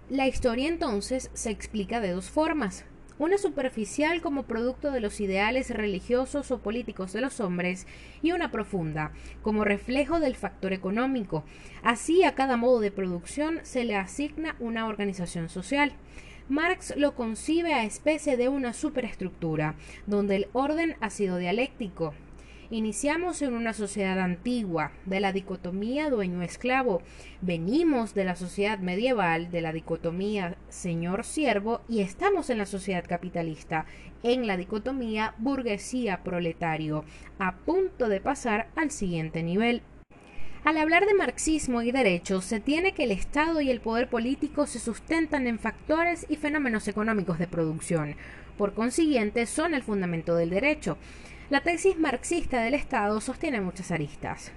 La 0.10 0.28
historia 0.28 0.68
entonces 0.68 1.30
se 1.34 1.52
explica 1.52 2.02
de 2.02 2.12
dos 2.12 2.30
formas. 2.30 2.86
Una 3.18 3.38
superficial 3.38 4.20
como 4.22 4.44
producto 4.44 4.92
de 4.92 5.00
los 5.00 5.22
ideales 5.22 5.70
religiosos 5.70 6.50
o 6.50 6.58
políticos 6.58 7.14
de 7.14 7.22
los 7.22 7.40
hombres 7.40 7.86
y 8.24 8.32
una 8.32 8.52
profunda 8.52 9.12
como 9.44 9.64
reflejo 9.64 10.20
del 10.20 10.36
factor 10.36 10.74
económico. 10.74 11.44
Así 11.84 12.24
a 12.24 12.34
cada 12.34 12.58
modo 12.58 12.80
de 12.80 12.92
producción 12.92 13.60
se 13.62 13.84
le 13.84 13.96
asigna 13.96 14.56
una 14.60 14.88
organización 14.88 15.50
social. 15.50 15.94
Marx 16.50 16.96
lo 16.98 17.16
concibe 17.16 17.74
a 17.74 17.86
especie 17.86 18.36
de 18.36 18.50
una 18.50 18.74
superestructura, 18.74 19.76
donde 20.08 20.36
el 20.36 20.48
orden 20.52 20.98
ha 21.00 21.10
sido 21.10 21.38
dialéctico, 21.38 22.14
Iniciamos 22.74 23.42
en 23.42 23.54
una 23.54 23.74
sociedad 23.74 24.18
antigua, 24.18 24.94
de 25.06 25.20
la 25.20 25.34
dicotomía 25.34 26.10
dueño-esclavo. 26.10 27.02
Venimos 27.42 28.14
de 28.14 28.24
la 28.24 28.38
sociedad 28.38 28.80
medieval, 28.80 29.52
de 29.52 29.60
la 29.60 29.74
dicotomía 29.74 30.56
señor-siervo, 30.70 31.82
y 31.90 32.00
estamos 32.00 32.50
en 32.50 32.60
la 32.60 32.66
sociedad 32.66 33.04
capitalista, 33.06 33.86
en 34.24 34.48
la 34.48 34.56
dicotomía 34.56 35.36
burguesía-proletario, 35.38 37.04
a 37.40 37.58
punto 37.58 38.08
de 38.08 38.22
pasar 38.22 38.70
al 38.78 38.90
siguiente 38.90 39.44
nivel. 39.44 39.82
Al 40.64 40.78
hablar 40.78 41.06
de 41.06 41.14
marxismo 41.14 41.82
y 41.82 41.92
derechos, 41.92 42.46
se 42.46 42.62
tiene 42.62 42.94
que 42.94 43.04
el 43.04 43.12
Estado 43.12 43.60
y 43.60 43.70
el 43.70 43.82
poder 43.82 44.10
político 44.10 44.66
se 44.66 44.80
sustentan 44.80 45.46
en 45.46 45.60
factores 45.60 46.26
y 46.30 46.38
fenómenos 46.38 46.88
económicos 46.88 47.38
de 47.38 47.48
producción. 47.48 48.16
Por 48.58 48.74
consiguiente, 48.74 49.46
son 49.48 49.74
el 49.74 49.84
fundamento 49.84 50.36
del 50.36 50.52
derecho. 50.52 50.98
La 51.52 51.60
tesis 51.60 52.00
marxista 52.00 52.62
del 52.62 52.76
Estado 52.76 53.20
sostiene 53.20 53.60
muchas 53.60 53.92
aristas, 53.92 54.54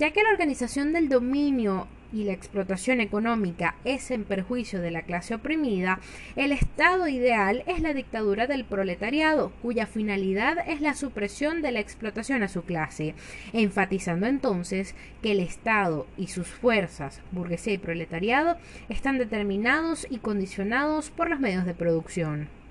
ya 0.00 0.10
que 0.10 0.24
la 0.24 0.30
organización 0.30 0.92
del 0.92 1.08
dominio 1.08 1.86
y 2.12 2.24
la 2.24 2.32
explotación 2.32 3.00
económica 3.00 3.76
es 3.84 4.10
en 4.10 4.24
perjuicio 4.24 4.80
de 4.80 4.90
la 4.90 5.02
clase 5.02 5.36
oprimida, 5.36 6.00
el 6.34 6.50
estado 6.50 7.06
ideal 7.06 7.62
es 7.68 7.80
la 7.80 7.94
dictadura 7.94 8.48
del 8.48 8.64
proletariado, 8.64 9.52
cuya 9.62 9.86
finalidad 9.86 10.68
es 10.68 10.80
la 10.80 10.94
supresión 10.94 11.62
de 11.62 11.70
la 11.70 11.78
explotación 11.78 12.42
a 12.42 12.48
su 12.48 12.62
clase, 12.62 13.14
enfatizando 13.52 14.26
entonces 14.26 14.96
que 15.22 15.30
el 15.30 15.38
Estado 15.38 16.08
y 16.18 16.26
sus 16.26 16.48
fuerzas, 16.48 17.20
burguesía 17.30 17.74
y 17.74 17.78
proletariado, 17.78 18.56
están 18.88 19.16
determinados 19.18 20.08
y 20.10 20.18
condicionados 20.18 21.10
por 21.10 21.30
los 21.30 21.38
medios 21.38 21.64
de 21.66 21.74
producción. 21.74 22.61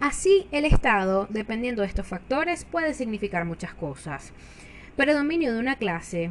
Así, 0.00 0.46
el 0.50 0.64
Estado, 0.64 1.26
dependiendo 1.28 1.82
de 1.82 1.88
estos 1.88 2.06
factores, 2.06 2.64
puede 2.64 2.94
significar 2.94 3.44
muchas 3.44 3.74
cosas. 3.74 4.32
Predominio 4.96 5.52
de 5.52 5.60
una 5.60 5.76
clase, 5.76 6.30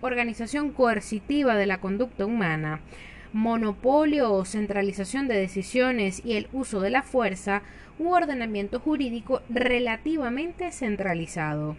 organización 0.00 0.70
coercitiva 0.70 1.54
de 1.54 1.66
la 1.66 1.82
conducta 1.82 2.24
humana, 2.24 2.80
monopolio 3.34 4.32
o 4.32 4.46
centralización 4.46 5.28
de 5.28 5.36
decisiones 5.36 6.22
y 6.24 6.32
el 6.32 6.48
uso 6.54 6.80
de 6.80 6.88
la 6.88 7.02
fuerza 7.02 7.60
u 7.98 8.08
ordenamiento 8.08 8.80
jurídico 8.80 9.42
relativamente 9.50 10.72
centralizado. 10.72 11.76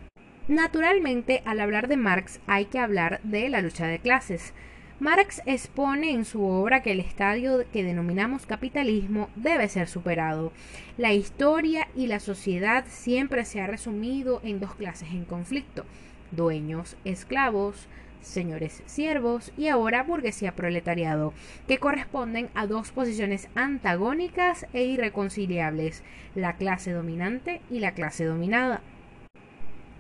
Naturalmente, 0.47 1.41
al 1.45 1.59
hablar 1.59 1.87
de 1.87 1.97
Marx 1.97 2.39
hay 2.45 2.65
que 2.65 2.77
hablar 2.77 3.19
de 3.23 3.49
la 3.49 3.61
lucha 3.61 3.87
de 3.87 3.97
clases, 3.97 4.53
Marx 5.01 5.41
expone 5.47 6.11
en 6.11 6.25
su 6.25 6.43
obra 6.43 6.83
que 6.83 6.91
el 6.91 6.99
estadio 6.99 7.65
que 7.73 7.83
denominamos 7.83 8.45
capitalismo 8.45 9.29
debe 9.35 9.67
ser 9.67 9.87
superado. 9.87 10.53
La 10.95 11.11
historia 11.11 11.87
y 11.95 12.05
la 12.05 12.19
sociedad 12.19 12.85
siempre 12.87 13.43
se 13.45 13.61
ha 13.61 13.65
resumido 13.65 14.41
en 14.43 14.59
dos 14.59 14.75
clases 14.75 15.09
en 15.09 15.25
conflicto, 15.25 15.85
dueños, 16.29 16.97
esclavos, 17.03 17.87
señores 18.21 18.83
siervos 18.85 19.51
y 19.57 19.69
ahora 19.69 20.03
burguesía 20.03 20.55
proletariado, 20.55 21.33
que 21.67 21.79
corresponden 21.79 22.51
a 22.53 22.67
dos 22.67 22.91
posiciones 22.91 23.47
antagónicas 23.55 24.67
e 24.71 24.83
irreconciliables, 24.83 26.03
la 26.35 26.57
clase 26.57 26.91
dominante 26.91 27.61
y 27.71 27.79
la 27.79 27.95
clase 27.95 28.25
dominada. 28.25 28.81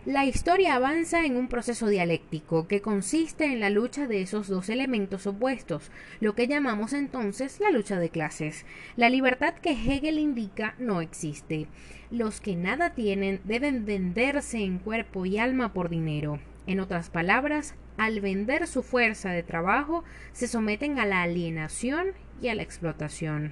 La 0.05 0.25
historia 0.25 0.73
avanza 0.73 1.25
en 1.25 1.37
un 1.37 1.47
proceso 1.47 1.87
dialéctico 1.87 2.67
que 2.67 2.81
consiste 2.81 3.45
en 3.45 3.59
la 3.59 3.69
lucha 3.69 4.07
de 4.07 4.23
esos 4.23 4.47
dos 4.47 4.69
elementos 4.69 5.27
opuestos, 5.27 5.91
lo 6.19 6.33
que 6.33 6.47
llamamos 6.47 6.93
entonces 6.93 7.59
la 7.59 7.69
lucha 7.69 7.99
de 7.99 8.09
clases. 8.09 8.65
La 8.95 9.11
libertad 9.11 9.53
que 9.53 9.73
Hegel 9.73 10.17
indica 10.17 10.73
no 10.79 11.01
existe. 11.01 11.67
Los 12.09 12.41
que 12.41 12.55
nada 12.55 12.95
tienen 12.95 13.41
deben 13.43 13.85
venderse 13.85 14.57
en 14.57 14.79
cuerpo 14.79 15.27
y 15.27 15.37
alma 15.37 15.71
por 15.71 15.89
dinero. 15.89 16.39
En 16.65 16.79
otras 16.79 17.11
palabras, 17.11 17.75
al 17.97 18.21
vender 18.21 18.65
su 18.65 18.81
fuerza 18.81 19.29
de 19.29 19.43
trabajo, 19.43 20.03
se 20.31 20.47
someten 20.47 20.97
a 20.97 21.05
la 21.05 21.21
alienación 21.21 22.07
y 22.41 22.47
a 22.47 22.55
la 22.55 22.63
explotación. 22.63 23.51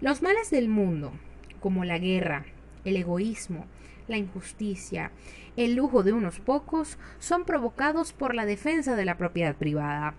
Los 0.00 0.22
males 0.22 0.52
del 0.52 0.68
mundo, 0.68 1.12
como 1.58 1.84
la 1.84 1.98
guerra, 1.98 2.44
el 2.84 2.96
egoísmo, 2.96 3.66
la 4.08 4.16
injusticia, 4.16 5.12
el 5.56 5.74
lujo 5.74 6.02
de 6.02 6.12
unos 6.12 6.40
pocos, 6.40 6.98
son 7.18 7.44
provocados 7.44 8.12
por 8.12 8.34
la 8.34 8.46
defensa 8.46 8.96
de 8.96 9.04
la 9.04 9.16
propiedad 9.16 9.54
privada. 9.54 10.14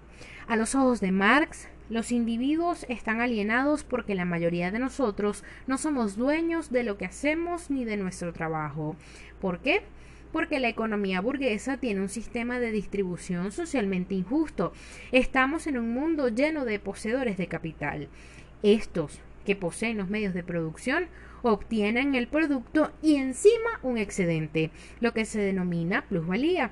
A 0.48 0.56
los 0.56 0.76
ojos 0.76 1.02
de 1.02 1.12
Marx, 1.12 1.68
los 1.90 2.12
individuos 2.12 2.86
están 2.88 3.20
alienados 3.20 3.84
porque 3.84 4.14
la 4.14 4.26
mayoría 4.26 4.70
de 4.70 4.78
nosotros 4.78 5.44
no 5.66 5.80
somos 5.80 6.16
dueños 6.16 6.70
de 6.70 6.84
lo 6.84 6.98
que 6.98 7.06
hacemos 7.06 7.72
ni 7.72 7.84
de 7.84 7.98
nuestro 7.98 8.32
trabajo. 8.32 8.96
¿Por 9.42 9.60
qué? 9.60 9.82
Porque 10.32 10.60
la 10.60 10.70
economía 10.70 11.20
burguesa 11.20 11.78
tiene 11.78 12.02
un 12.02 12.10
sistema 12.10 12.60
de 12.60 12.72
distribución 12.72 13.52
socialmente 13.52 14.14
injusto. 14.14 14.72
Estamos 15.12 15.66
en 15.66 15.80
un 15.80 15.92
mundo 15.92 16.30
lleno 16.30 16.64
de 16.64 16.80
poseedores 16.80 17.38
de 17.38 17.48
capital. 17.48 18.08
Estos, 18.62 19.20
que 19.46 19.56
poseen 19.56 19.98
los 19.98 20.10
medios 20.10 20.36
de 20.36 20.44
producción, 20.44 21.08
obtienen 21.42 22.16
el 22.16 22.28
producto 22.28 22.92
y 23.02 23.16
encima 23.16 23.80
un 23.84 23.98
excedente, 23.98 24.72
lo 25.00 25.14
que 25.14 25.26
se 25.26 25.40
denomina 25.40 26.06
plusvalía. 26.08 26.72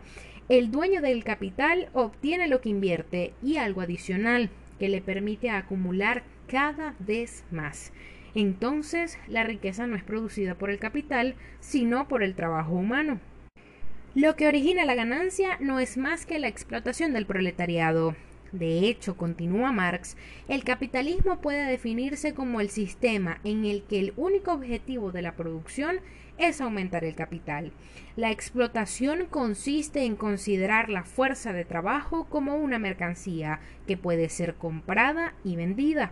El 0.50 0.72
dueño 0.72 1.02
del 1.02 1.24
capital 1.24 1.90
obtiene 1.94 2.48
lo 2.48 2.62
que 2.62 2.70
invierte 2.70 3.34
y 3.44 3.58
algo 3.58 3.82
adicional 3.82 4.50
que 4.80 4.90
le 4.90 5.02
permite 5.02 5.50
acumular 5.50 6.24
cada 6.48 6.96
vez 7.00 7.44
más. 7.52 7.92
Entonces, 8.36 9.18
la 9.28 9.44
riqueza 9.44 9.88
no 9.88 9.96
es 9.96 10.04
producida 10.04 10.56
por 10.56 10.70
el 10.70 10.80
capital, 10.80 11.36
sino 11.60 12.08
por 12.08 12.24
el 12.24 12.36
trabajo 12.36 12.74
humano. 12.74 13.20
Lo 14.16 14.36
que 14.36 14.48
origina 14.48 14.86
la 14.86 14.96
ganancia 14.96 15.58
no 15.60 15.80
es 15.80 15.98
más 15.98 16.26
que 16.26 16.40
la 16.40 16.48
explotación 16.48 17.14
del 17.14 17.26
proletariado, 17.26 18.16
De 18.52 18.88
hecho, 18.88 19.18
continúa 19.18 19.72
Marx, 19.72 20.16
el 20.48 20.64
capitalismo 20.64 21.42
puede 21.42 21.66
definirse 21.66 22.34
como 22.34 22.62
el 22.62 22.70
sistema 22.70 23.40
en 23.44 23.66
el 23.66 23.84
que 23.84 24.00
el 24.00 24.14
único 24.16 24.54
objetivo 24.54 25.12
de 25.12 25.22
la 25.22 25.36
producción 25.36 26.00
es 26.38 26.62
aumentar 26.62 27.04
el 27.04 27.16
capital. 27.16 27.72
La 28.16 28.32
explotación 28.32 29.26
consiste 29.30 30.04
en 30.04 30.16
considerar 30.16 30.90
la 30.90 31.04
fuerza 31.04 31.52
de 31.54 31.66
trabajo 31.66 32.26
como 32.26 32.56
una 32.56 32.80
mercancía 32.80 33.60
que 33.86 33.98
puede 33.98 34.30
ser 34.30 34.56
comprada 34.56 35.34
y 35.44 35.56
vendida. 35.56 36.12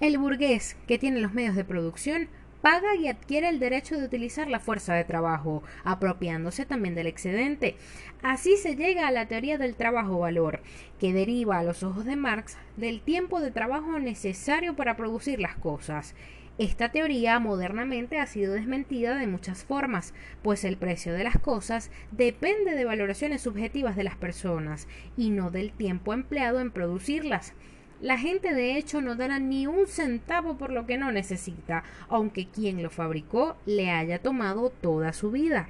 El 0.00 0.18
burgués, 0.18 0.76
que 0.88 0.98
tiene 0.98 1.20
los 1.20 1.32
medios 1.32 1.54
de 1.54 1.64
producción, 1.64 2.28
paga 2.62 2.94
y 2.94 3.08
adquiere 3.08 3.48
el 3.48 3.58
derecho 3.58 3.98
de 3.98 4.06
utilizar 4.06 4.48
la 4.48 4.60
fuerza 4.60 4.94
de 4.94 5.04
trabajo, 5.04 5.62
apropiándose 5.84 6.64
también 6.64 6.94
del 6.94 7.08
excedente. 7.08 7.76
Así 8.22 8.56
se 8.56 8.76
llega 8.76 9.08
a 9.08 9.10
la 9.10 9.26
teoría 9.26 9.58
del 9.58 9.74
trabajo-valor, 9.74 10.60
que 10.98 11.12
deriva 11.12 11.58
a 11.58 11.64
los 11.64 11.82
ojos 11.82 12.04
de 12.04 12.16
Marx 12.16 12.56
del 12.76 13.02
tiempo 13.02 13.40
de 13.40 13.50
trabajo 13.50 13.98
necesario 13.98 14.76
para 14.76 14.96
producir 14.96 15.40
las 15.40 15.56
cosas. 15.56 16.14
Esta 16.58 16.90
teoría 16.90 17.38
modernamente 17.40 18.18
ha 18.18 18.26
sido 18.26 18.52
desmentida 18.52 19.16
de 19.16 19.26
muchas 19.26 19.64
formas, 19.64 20.14
pues 20.42 20.64
el 20.64 20.76
precio 20.76 21.14
de 21.14 21.24
las 21.24 21.38
cosas 21.38 21.90
depende 22.12 22.74
de 22.74 22.84
valoraciones 22.84 23.42
subjetivas 23.42 23.96
de 23.96 24.04
las 24.04 24.16
personas 24.16 24.86
y 25.16 25.30
no 25.30 25.50
del 25.50 25.72
tiempo 25.72 26.12
empleado 26.12 26.60
en 26.60 26.70
producirlas. 26.70 27.54
La 28.02 28.18
gente 28.18 28.52
de 28.52 28.76
hecho 28.76 29.00
no 29.00 29.14
dará 29.14 29.38
ni 29.38 29.68
un 29.68 29.86
centavo 29.86 30.56
por 30.56 30.72
lo 30.72 30.86
que 30.86 30.98
no 30.98 31.12
necesita, 31.12 31.84
aunque 32.08 32.48
quien 32.48 32.82
lo 32.82 32.90
fabricó 32.90 33.56
le 33.64 33.92
haya 33.92 34.18
tomado 34.20 34.70
toda 34.70 35.12
su 35.12 35.30
vida. 35.30 35.68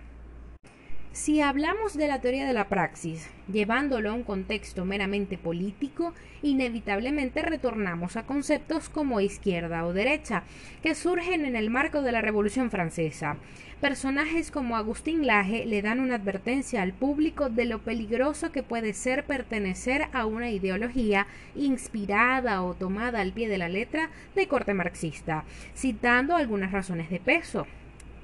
Si 1.13 1.43
hablamos 1.43 1.95
de 1.95 2.09
la 2.09 2.23
teoría 2.23 2.47
de 2.47 2.55
la 2.55 2.69
praxis, 2.69 3.29
llevándolo 3.53 4.09
a 4.09 4.15
un 4.15 4.23
contexto 4.23 4.87
meramente 4.87 5.37
político, 5.37 6.15
inevitablemente 6.41 7.43
retornamos 7.43 8.17
a 8.17 8.23
conceptos 8.25 8.89
como 8.89 9.21
izquierda 9.21 9.85
o 9.85 9.93
derecha, 9.93 10.43
que 10.83 10.95
surgen 10.95 11.45
en 11.45 11.55
el 11.55 11.69
marco 11.69 12.01
de 12.01 12.13
la 12.13 12.23
Revolución 12.23 12.71
Francesa. 12.71 13.37
Personajes 13.83 14.51
como 14.51 14.75
Agustín 14.75 15.27
Laje 15.27 15.67
le 15.67 15.83
dan 15.83 16.01
una 16.01 16.15
advertencia 16.15 16.81
al 16.81 16.95
público 16.95 17.51
de 17.51 17.67
lo 17.67 17.81
peligroso 17.81 18.51
que 18.51 18.63
puede 18.63 18.95
ser 18.95 19.27
pertenecer 19.27 20.07
a 20.15 20.25
una 20.25 20.49
ideología 20.49 21.27
inspirada 21.55 22.63
o 22.63 22.73
tomada 22.73 23.21
al 23.21 23.33
pie 23.33 23.51
de 23.51 23.59
la 23.59 23.69
letra 23.69 24.09
de 24.35 24.49
corte 24.49 24.73
marxista, 24.73 25.45
citando 25.77 26.37
algunas 26.37 26.73
razones 26.73 27.11
de 27.11 27.21
peso 27.21 27.67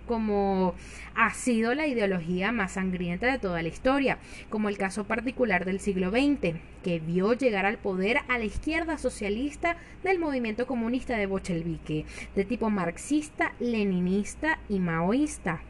como 0.08 0.74
ha 1.14 1.32
sido 1.32 1.74
la 1.74 1.86
ideología 1.86 2.50
más 2.50 2.72
sangrienta 2.72 3.30
de 3.30 3.38
toda 3.38 3.62
la 3.62 3.68
historia, 3.68 4.18
como 4.50 4.68
el 4.68 4.76
caso 4.76 5.04
particular 5.04 5.64
del 5.64 5.78
siglo 5.78 6.10
XX, 6.10 6.56
que 6.82 6.98
vio 6.98 7.34
llegar 7.34 7.66
al 7.66 7.78
poder 7.78 8.18
a 8.26 8.38
la 8.38 8.44
izquierda 8.44 8.98
socialista 8.98 9.76
del 10.02 10.18
movimiento 10.18 10.66
comunista 10.66 11.16
de 11.16 11.26
Bolchevique, 11.26 12.06
de 12.34 12.44
tipo 12.44 12.70
marxista, 12.70 13.54
leninista 13.60 14.58
y 14.68 14.80
maoísta. 14.80 15.60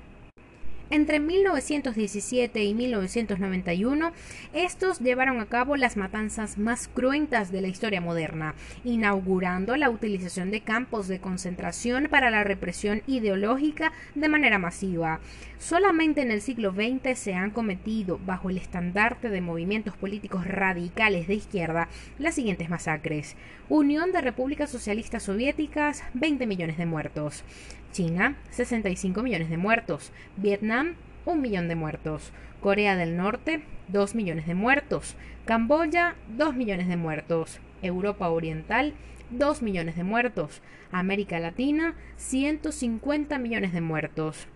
Entre 0.91 1.21
1917 1.21 2.65
y 2.65 2.73
1991, 2.73 4.13
estos 4.55 5.01
llevaron 5.01 5.39
a 5.39 5.45
cabo 5.45 5.77
las 5.77 5.99
matanzas 5.99 6.57
más 6.57 6.89
cruentas 6.89 7.53
de 7.53 7.61
la 7.61 7.69
historia 7.69 8.01
moderna, 8.01 8.55
inaugurando 8.85 9.77
la 9.77 9.91
utilización 9.91 10.51
de 10.51 10.63
campos 10.63 11.07
de 11.07 11.21
concentración 11.21 12.09
para 12.11 12.31
la 12.31 12.43
represión 12.43 13.03
ideológica 13.07 13.93
de 14.15 14.31
manera 14.31 14.59
masiva. 14.59 15.21
Solamente 15.59 16.23
en 16.23 16.31
el 16.31 16.41
siglo 16.41 16.73
XX 16.73 17.19
se 17.19 17.35
han 17.35 17.51
cometido, 17.51 18.21
bajo 18.25 18.49
el 18.49 18.57
estandarte 18.57 19.29
de 19.29 19.41
movimientos 19.41 19.97
políticos 19.97 20.47
radicales 20.47 21.27
de 21.27 21.35
izquierda, 21.35 21.89
las 22.17 22.37
siguientes 22.37 22.71
masacres. 22.71 23.35
Unión 23.69 24.13
de 24.13 24.21
Repúblicas 24.21 24.71
Socialistas 24.71 25.25
Soviéticas, 25.25 26.05
20 26.15 26.47
millones 26.47 26.79
de 26.79 26.87
muertos. 26.87 27.43
China, 27.91 28.37
65 28.51 29.21
millones 29.25 29.51
de 29.51 29.57
muertos. 29.57 30.13
Vietnam, 30.37 30.95
1 31.27 31.41
millón 31.41 31.67
de 31.67 31.75
muertos. 31.75 32.33
Corea 32.61 32.95
del 32.95 33.17
Norte, 33.17 33.65
2 33.89 34.15
millones 34.15 34.47
de 34.47 34.55
muertos. 34.55 35.17
Camboya, 35.45 36.15
2 36.37 36.55
millones 36.55 36.87
de 36.87 36.97
muertos. 36.97 37.59
Europa 37.83 38.29
Oriental, 38.29 38.95
2 39.31 39.63
millones 39.63 39.97
de 39.97 40.05
muertos. 40.05 40.63
América 40.93 41.41
Latina, 41.41 41.97
150 42.17 43.39
millones 43.39 43.73
de 43.73 43.81
muertos. 43.81 44.47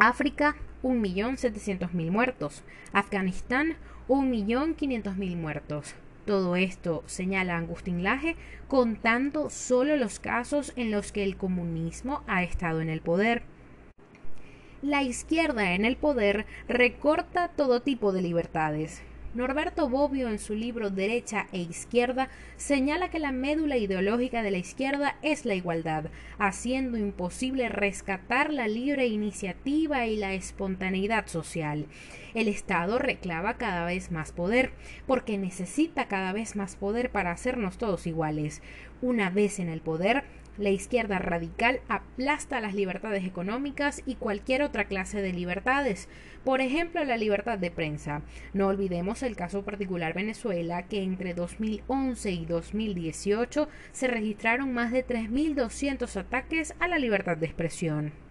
África, 0.00 0.56
1.700.000 0.82 2.10
muertos. 2.10 2.64
Afganistán, 2.94 3.76
1.500.000 4.08 5.36
muertos. 5.36 5.94
Todo 6.24 6.56
esto, 6.56 7.04
señala 7.04 7.58
Agustín 7.58 8.02
Laje, 8.02 8.36
contando 8.66 9.50
solo 9.50 9.98
los 9.98 10.18
casos 10.18 10.72
en 10.76 10.90
los 10.90 11.12
que 11.12 11.22
el 11.22 11.36
comunismo 11.36 12.22
ha 12.26 12.42
estado 12.42 12.80
en 12.80 12.88
el 12.88 13.02
poder. 13.02 13.42
La 14.80 15.02
izquierda 15.02 15.74
en 15.74 15.84
el 15.84 15.98
poder 15.98 16.46
recorta 16.66 17.48
todo 17.48 17.82
tipo 17.82 18.12
de 18.12 18.22
libertades, 18.22 19.02
Norberto 19.32 19.88
Bobbio 19.88 20.28
en 20.28 20.40
su 20.40 20.56
libro 20.56 20.90
Derecha 20.90 21.46
e 21.52 21.60
Izquierda 21.60 22.28
señala 22.56 23.10
que 23.10 23.20
la 23.20 23.30
médula 23.30 23.76
ideológica 23.76 24.42
de 24.42 24.50
la 24.50 24.58
izquierda 24.58 25.18
es 25.22 25.44
la 25.44 25.54
igualdad, 25.54 26.06
haciendo 26.38 26.98
imposible 26.98 27.68
rescatar 27.68 28.52
la 28.52 28.66
libre 28.66 29.06
iniciativa 29.06 30.08
y 30.08 30.16
la 30.16 30.34
espontaneidad 30.34 31.28
social. 31.28 31.86
El 32.34 32.48
Estado 32.48 32.98
reclama 32.98 33.56
cada 33.56 33.84
vez 33.84 34.10
más 34.10 34.32
poder, 34.32 34.72
porque 35.06 35.38
necesita 35.38 36.08
cada 36.08 36.32
vez 36.32 36.56
más 36.56 36.74
poder 36.74 37.10
para 37.12 37.30
hacernos 37.30 37.78
todos 37.78 38.08
iguales. 38.08 38.62
Una 39.00 39.30
vez 39.30 39.60
en 39.60 39.68
el 39.68 39.80
poder, 39.80 40.24
la 40.60 40.70
izquierda 40.70 41.18
radical 41.18 41.80
aplasta 41.88 42.60
las 42.60 42.74
libertades 42.74 43.24
económicas 43.24 44.02
y 44.06 44.14
cualquier 44.14 44.62
otra 44.62 44.84
clase 44.84 45.20
de 45.20 45.32
libertades, 45.32 46.08
por 46.44 46.60
ejemplo 46.60 47.02
la 47.02 47.16
libertad 47.16 47.58
de 47.58 47.70
prensa. 47.70 48.22
No 48.52 48.68
olvidemos 48.68 49.22
el 49.22 49.34
caso 49.34 49.64
particular 49.64 50.14
Venezuela, 50.14 50.86
que 50.86 51.02
entre 51.02 51.34
2011 51.34 52.30
y 52.30 52.46
2018 52.46 53.68
se 53.92 54.06
registraron 54.06 54.72
más 54.72 54.92
de 54.92 55.04
3.200 55.04 56.16
ataques 56.16 56.74
a 56.78 56.86
la 56.86 56.98
libertad 56.98 57.36
de 57.36 57.46
expresión. 57.46 58.29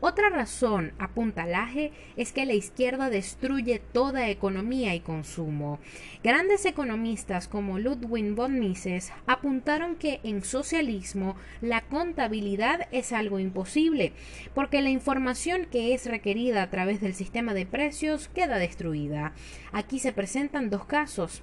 Otra 0.00 0.28
razón, 0.28 0.92
apunta 0.98 1.46
Laje, 1.46 1.90
es 2.16 2.32
que 2.32 2.44
la 2.44 2.52
izquierda 2.52 3.08
destruye 3.08 3.78
toda 3.78 4.28
economía 4.28 4.94
y 4.94 5.00
consumo. 5.00 5.78
Grandes 6.22 6.66
economistas 6.66 7.48
como 7.48 7.78
Ludwig 7.78 8.34
von 8.34 8.60
Mises 8.60 9.10
apuntaron 9.26 9.96
que 9.96 10.20
en 10.22 10.44
socialismo 10.44 11.34
la 11.62 11.80
contabilidad 11.80 12.88
es 12.92 13.12
algo 13.12 13.38
imposible, 13.38 14.12
porque 14.54 14.82
la 14.82 14.90
información 14.90 15.64
que 15.64 15.94
es 15.94 16.04
requerida 16.04 16.62
a 16.62 16.70
través 16.70 17.00
del 17.00 17.14
sistema 17.14 17.54
de 17.54 17.64
precios 17.64 18.28
queda 18.28 18.58
destruida. 18.58 19.32
Aquí 19.72 19.98
se 19.98 20.12
presentan 20.12 20.68
dos 20.68 20.84
casos. 20.84 21.42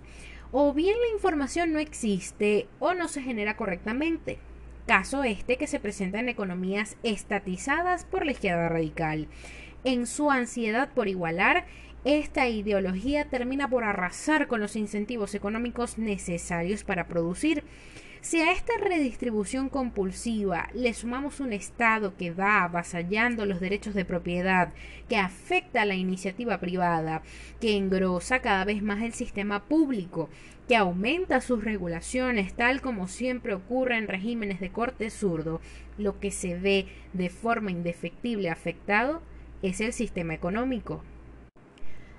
O 0.52 0.74
bien 0.74 0.96
la 1.00 1.16
información 1.16 1.74
no 1.74 1.80
existe 1.80 2.68
o 2.78 2.94
no 2.94 3.08
se 3.08 3.24
genera 3.24 3.58
correctamente 3.58 4.38
caso 4.86 5.24
este 5.24 5.58
que 5.58 5.68
se 5.68 5.80
presenta 5.80 6.20
en 6.20 6.30
economías 6.30 6.98
estatizadas 7.04 8.06
por 8.06 8.26
la 8.26 8.32
izquierda 8.32 8.70
radical. 8.70 9.28
En 9.84 10.08
su 10.08 10.32
ansiedad 10.32 10.90
por 10.94 11.08
igualar, 11.08 11.66
esta 12.06 12.48
ideología 12.50 13.26
termina 13.30 13.70
por 13.70 13.84
arrasar 13.84 14.48
con 14.48 14.60
los 14.60 14.76
incentivos 14.76 15.36
económicos 15.36 15.98
necesarios 15.98 16.84
para 16.84 17.08
producir. 17.08 17.64
Si 18.20 18.40
a 18.40 18.54
esta 18.54 18.72
redistribución 18.78 19.68
compulsiva 19.68 20.70
le 20.74 20.94
sumamos 20.94 21.42
un 21.42 21.52
Estado 21.52 22.16
que 22.16 22.32
va 22.32 22.64
avasallando 22.64 23.46
los 23.46 23.60
derechos 23.60 23.94
de 23.94 24.06
propiedad, 24.06 24.72
que 25.10 25.18
afecta 25.18 25.82
a 25.82 25.86
la 25.86 25.96
iniciativa 25.96 26.58
privada, 26.62 27.22
que 27.60 27.76
engrosa 27.76 28.40
cada 28.40 28.64
vez 28.64 28.82
más 28.82 29.02
el 29.02 29.12
sistema 29.12 29.66
público, 29.66 30.30
que 30.68 30.76
aumenta 30.76 31.42
sus 31.42 31.64
regulaciones, 31.64 32.54
tal 32.54 32.82
como 32.82 33.08
siempre 33.08 33.54
ocurre 33.54 33.98
en 33.98 34.08
regímenes 34.08 34.60
de 34.60 34.72
corte 34.72 35.10
zurdo, 35.10 35.62
lo 35.98 36.20
que 36.20 36.32
se 36.32 36.58
ve 36.58 36.88
de 37.14 37.30
forma 37.30 37.72
indefectible 37.72 38.50
afectado 38.50 39.22
es 39.62 39.82
el 39.82 39.94
sistema 39.94 40.34
económico. 40.34 41.04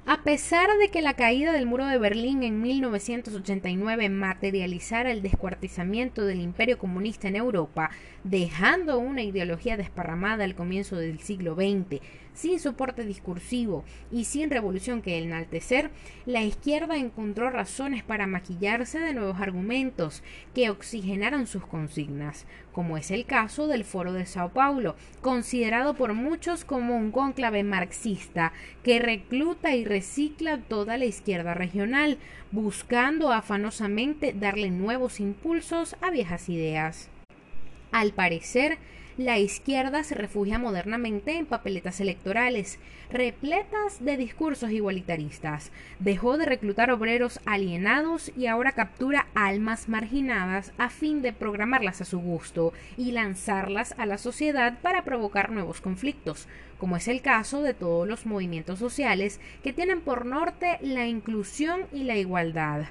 A 0.06 0.22
pesar 0.22 0.68
de 0.78 0.90
que 0.90 1.00
la 1.00 1.14
caída 1.14 1.52
del 1.52 1.64
muro 1.64 1.86
de 1.86 1.96
Berlín 1.96 2.42
en 2.42 2.60
1989 2.60 4.10
materializara 4.10 5.10
el 5.10 5.22
descuartizamiento 5.22 6.26
del 6.26 6.40
imperio 6.40 6.76
comunista 6.76 7.28
en 7.28 7.36
Europa, 7.36 7.90
dejando 8.22 8.98
una 8.98 9.22
ideología 9.22 9.78
desparramada 9.78 10.44
al 10.44 10.54
comienzo 10.54 10.96
del 10.96 11.20
siglo 11.20 11.54
XX, 11.54 12.02
sin 12.34 12.58
soporte 12.58 13.04
discursivo 13.04 13.84
y 14.12 14.24
sin 14.24 14.50
revolución 14.50 15.00
que 15.00 15.18
enaltecer, 15.18 15.90
la 16.26 16.42
izquierda 16.42 16.96
encontró 16.96 17.48
razones 17.48 18.02
para 18.02 18.26
maquillarse 18.26 18.98
de 18.98 19.14
nuevos 19.14 19.40
argumentos 19.40 20.22
que 20.54 20.68
oxigenaron 20.68 21.46
sus 21.46 21.64
consignas, 21.66 22.46
como 22.72 22.96
es 22.98 23.10
el 23.10 23.24
caso 23.24 23.68
del 23.68 23.84
Foro 23.84 24.12
de 24.12 24.26
Sao 24.26 24.50
Paulo, 24.50 24.96
considerado 25.22 25.94
por 25.94 26.12
muchos 26.12 26.64
como 26.64 26.96
un 26.96 27.12
cónclave 27.12 27.62
marxista 27.62 28.52
que 28.82 28.98
recluta 28.98 29.74
y 29.74 29.84
recicla 29.84 30.58
toda 30.58 30.98
la 30.98 31.04
izquierda 31.04 31.54
regional, 31.54 32.18
buscando 32.50 33.32
afanosamente 33.32 34.32
darle 34.32 34.70
nuevos 34.70 35.20
impulsos 35.20 35.96
a 36.00 36.10
viejas 36.10 36.48
ideas. 36.48 37.08
Al 37.92 38.12
parecer, 38.12 38.78
la 39.16 39.38
izquierda 39.38 40.02
se 40.02 40.16
refugia 40.16 40.58
modernamente 40.58 41.36
en 41.36 41.46
papeletas 41.46 42.00
electorales, 42.00 42.80
repletas 43.10 44.04
de 44.04 44.16
discursos 44.16 44.72
igualitaristas. 44.72 45.70
Dejó 46.00 46.36
de 46.36 46.46
reclutar 46.46 46.90
obreros 46.90 47.38
alienados 47.46 48.32
y 48.36 48.46
ahora 48.46 48.72
captura 48.72 49.28
almas 49.34 49.88
marginadas 49.88 50.72
a 50.78 50.90
fin 50.90 51.22
de 51.22 51.32
programarlas 51.32 52.00
a 52.00 52.04
su 52.04 52.18
gusto 52.18 52.72
y 52.96 53.12
lanzarlas 53.12 53.94
a 53.98 54.06
la 54.06 54.18
sociedad 54.18 54.80
para 54.82 55.04
provocar 55.04 55.50
nuevos 55.52 55.80
conflictos, 55.80 56.48
como 56.78 56.96
es 56.96 57.06
el 57.06 57.22
caso 57.22 57.62
de 57.62 57.74
todos 57.74 58.08
los 58.08 58.26
movimientos 58.26 58.80
sociales 58.80 59.40
que 59.62 59.72
tienen 59.72 60.00
por 60.00 60.26
norte 60.26 60.78
la 60.80 61.06
inclusión 61.06 61.82
y 61.92 62.02
la 62.02 62.16
igualdad. 62.16 62.86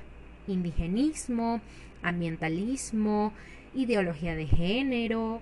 Indigenismo, 0.47 1.59
ambientalismo, 2.01 3.33
ideología 3.75 4.35
de 4.35 4.47
género, 4.47 5.41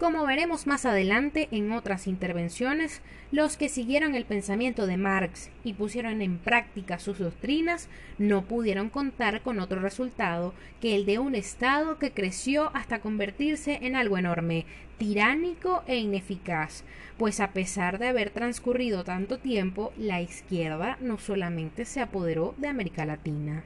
como 0.00 0.24
veremos 0.24 0.66
más 0.66 0.86
adelante 0.86 1.48
en 1.50 1.72
otras 1.72 2.06
intervenciones, 2.06 3.02
los 3.32 3.58
que 3.58 3.68
siguieron 3.68 4.14
el 4.14 4.24
pensamiento 4.24 4.86
de 4.86 4.96
Marx 4.96 5.50
y 5.62 5.74
pusieron 5.74 6.22
en 6.22 6.38
práctica 6.38 6.98
sus 6.98 7.18
doctrinas 7.18 7.90
no 8.16 8.46
pudieron 8.46 8.88
contar 8.88 9.42
con 9.42 9.60
otro 9.60 9.80
resultado 9.80 10.54
que 10.80 10.96
el 10.96 11.04
de 11.04 11.18
un 11.18 11.34
Estado 11.34 11.98
que 11.98 12.12
creció 12.12 12.74
hasta 12.74 13.00
convertirse 13.00 13.78
en 13.82 13.94
algo 13.94 14.16
enorme, 14.16 14.64
tiránico 14.96 15.82
e 15.86 15.98
ineficaz, 15.98 16.82
pues 17.18 17.38
a 17.38 17.52
pesar 17.52 17.98
de 17.98 18.08
haber 18.08 18.30
transcurrido 18.30 19.04
tanto 19.04 19.38
tiempo, 19.38 19.92
la 19.98 20.22
izquierda 20.22 20.96
no 21.02 21.18
solamente 21.18 21.84
se 21.84 22.00
apoderó 22.00 22.54
de 22.56 22.68
América 22.68 23.04
Latina. 23.04 23.64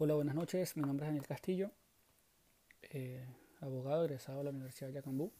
Hola, 0.00 0.14
buenas 0.14 0.36
noches. 0.36 0.76
Mi 0.76 0.82
nombre 0.84 1.06
es 1.06 1.08
Daniel 1.08 1.26
Castillo, 1.26 1.72
eh, 2.82 3.26
abogado 3.60 4.04
egresado 4.04 4.38
de 4.38 4.44
la 4.44 4.50
Universidad 4.50 4.90
de 4.90 4.94
Yacambú, 4.94 5.32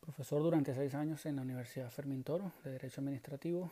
profesor 0.00 0.42
durante 0.42 0.74
seis 0.74 0.94
años 0.94 1.26
en 1.26 1.36
la 1.36 1.42
Universidad 1.42 1.90
Fermín 1.90 2.24
Toro 2.24 2.54
de 2.64 2.70
Derecho 2.70 3.02
Administrativo 3.02 3.70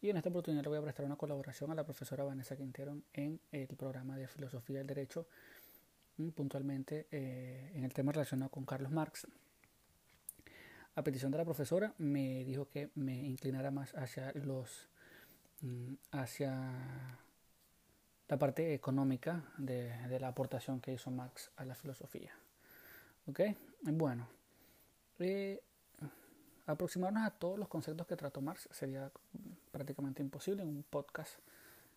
y 0.00 0.08
en 0.08 0.16
esta 0.16 0.30
oportunidad 0.30 0.62
le 0.62 0.70
voy 0.70 0.78
a 0.78 0.82
prestar 0.82 1.04
una 1.04 1.16
colaboración 1.16 1.72
a 1.72 1.74
la 1.74 1.84
profesora 1.84 2.24
Vanessa 2.24 2.56
Quintero 2.56 2.96
en 3.12 3.38
el 3.52 3.68
programa 3.76 4.16
de 4.16 4.28
Filosofía 4.28 4.78
del 4.78 4.86
Derecho, 4.86 5.26
mm, 6.16 6.30
puntualmente 6.30 7.06
eh, 7.10 7.70
en 7.74 7.84
el 7.84 7.92
tema 7.92 8.12
relacionado 8.12 8.50
con 8.50 8.64
Carlos 8.64 8.90
Marx. 8.92 9.26
A 10.94 11.04
petición 11.04 11.32
de 11.32 11.36
la 11.36 11.44
profesora 11.44 11.92
me 11.98 12.44
dijo 12.44 12.66
que 12.66 12.88
me 12.94 13.22
inclinara 13.22 13.70
más 13.70 13.94
hacia 13.94 14.32
los 14.32 14.88
mm, 15.60 15.92
hacia 16.12 17.18
la 18.30 18.38
parte 18.38 18.72
económica 18.74 19.42
de, 19.58 19.92
la 20.20 20.28
aportación 20.28 20.80
que 20.80 20.92
hizo 20.92 21.10
Marx 21.10 21.50
a 21.56 21.64
la 21.64 21.74
filosofía. 21.74 22.32
¿Ok? 23.26 23.40
Bueno, 23.82 24.28
eh, 25.18 25.60
aproximarnos 26.64 27.24
a 27.24 27.30
todos 27.32 27.58
los 27.58 27.66
conceptos 27.66 28.06
que 28.06 28.14
trató 28.14 28.40
Marx 28.40 28.68
sería 28.70 29.10
prácticamente 29.72 30.22
imposible 30.22 30.62
en 30.62 30.68
un 30.68 30.84
podcast 30.84 31.40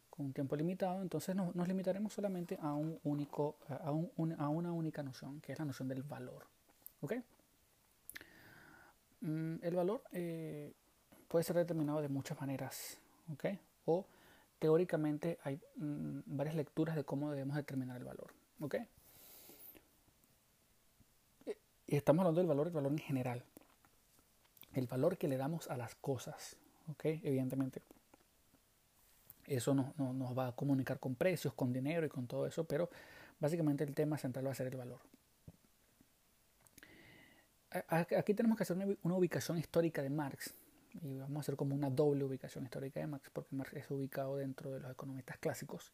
con 0.10 0.26
un 0.28 0.34
tiempo 0.34 0.56
limitado, 0.56 1.02
entonces 1.04 1.36
nos, 1.36 1.68
limitaremos 1.68 2.14
solamente 2.14 2.58
a, 2.62 2.74
un 2.74 3.00
único, 3.04 3.58
a, 3.68 3.92
una 3.92 4.72
única 4.72 5.04
noción, 5.04 5.40
que 5.40 5.54
es 5.54 5.60
la 5.60 5.66
noción 5.66 5.88
del 5.88 6.02
valor. 6.02 6.48
¿Ok? 7.02 7.14
Mm, 9.22 9.56
el 9.62 9.76
valor 9.76 10.04
eh, 10.12 10.74
puede 11.28 11.44
ser 11.44 11.56
determinado 11.58 12.02
de 12.02 12.10
muchas 12.10 12.40
maneras, 12.40 13.00
¿ok? 13.32 13.46
O 13.86 14.06
teóricamente 14.64 15.40
hay 15.44 15.60
mm, 15.76 16.20
varias 16.26 16.56
lecturas 16.56 16.96
de 16.96 17.04
cómo 17.04 17.30
debemos 17.30 17.58
determinar 17.58 17.98
el 17.98 18.06
valor. 18.06 18.34
¿ok? 18.62 18.76
Y 21.86 21.98
estamos 21.98 22.22
hablando 22.22 22.40
del 22.40 22.48
valor, 22.48 22.68
el 22.68 22.74
valor 22.74 22.94
en 22.94 23.00
general. 23.00 23.44
El 24.72 24.88
valor 24.88 25.18
que 25.18 25.28
le 25.28 25.36
damos 25.36 25.70
a 25.70 25.76
las 25.76 25.96
cosas. 25.96 26.56
¿ok? 26.90 27.04
Evidentemente. 27.04 27.82
Eso 29.48 29.74
nos, 29.74 29.98
nos 29.98 30.38
va 30.38 30.48
a 30.48 30.52
comunicar 30.54 30.98
con 30.98 31.16
precios, 31.16 31.54
con 31.54 31.74
dinero 31.74 32.06
y 32.06 32.10
con 32.10 32.26
todo 32.26 32.48
eso, 32.48 32.64
pero 32.64 32.90
básicamente 33.42 33.84
el 33.84 33.94
tema 33.94 34.18
central 34.18 34.48
va 34.48 34.52
a 34.52 34.56
ser 34.56 34.68
el 34.68 34.78
valor. 34.78 35.02
Aquí 37.90 38.34
tenemos 38.34 38.56
que 38.58 38.64
hacer 38.64 38.98
una 39.02 39.16
ubicación 39.16 39.58
histórica 39.58 40.02
de 40.02 40.10
Marx 40.10 40.54
y 41.02 41.18
vamos 41.18 41.38
a 41.38 41.40
hacer 41.42 41.56
como 41.56 41.76
una 41.76 41.90
doble 41.90 42.24
ubicación 42.24 42.64
histórica 42.64 43.00
de 43.00 43.08
Marx, 43.08 43.30
porque 43.32 43.56
Marx 43.56 43.74
es 43.74 43.90
ubicado 43.90 44.38
dentro 44.38 44.72
de 44.72 44.80
los 44.80 44.92
economistas 44.92 45.38
clásicos. 45.38 45.92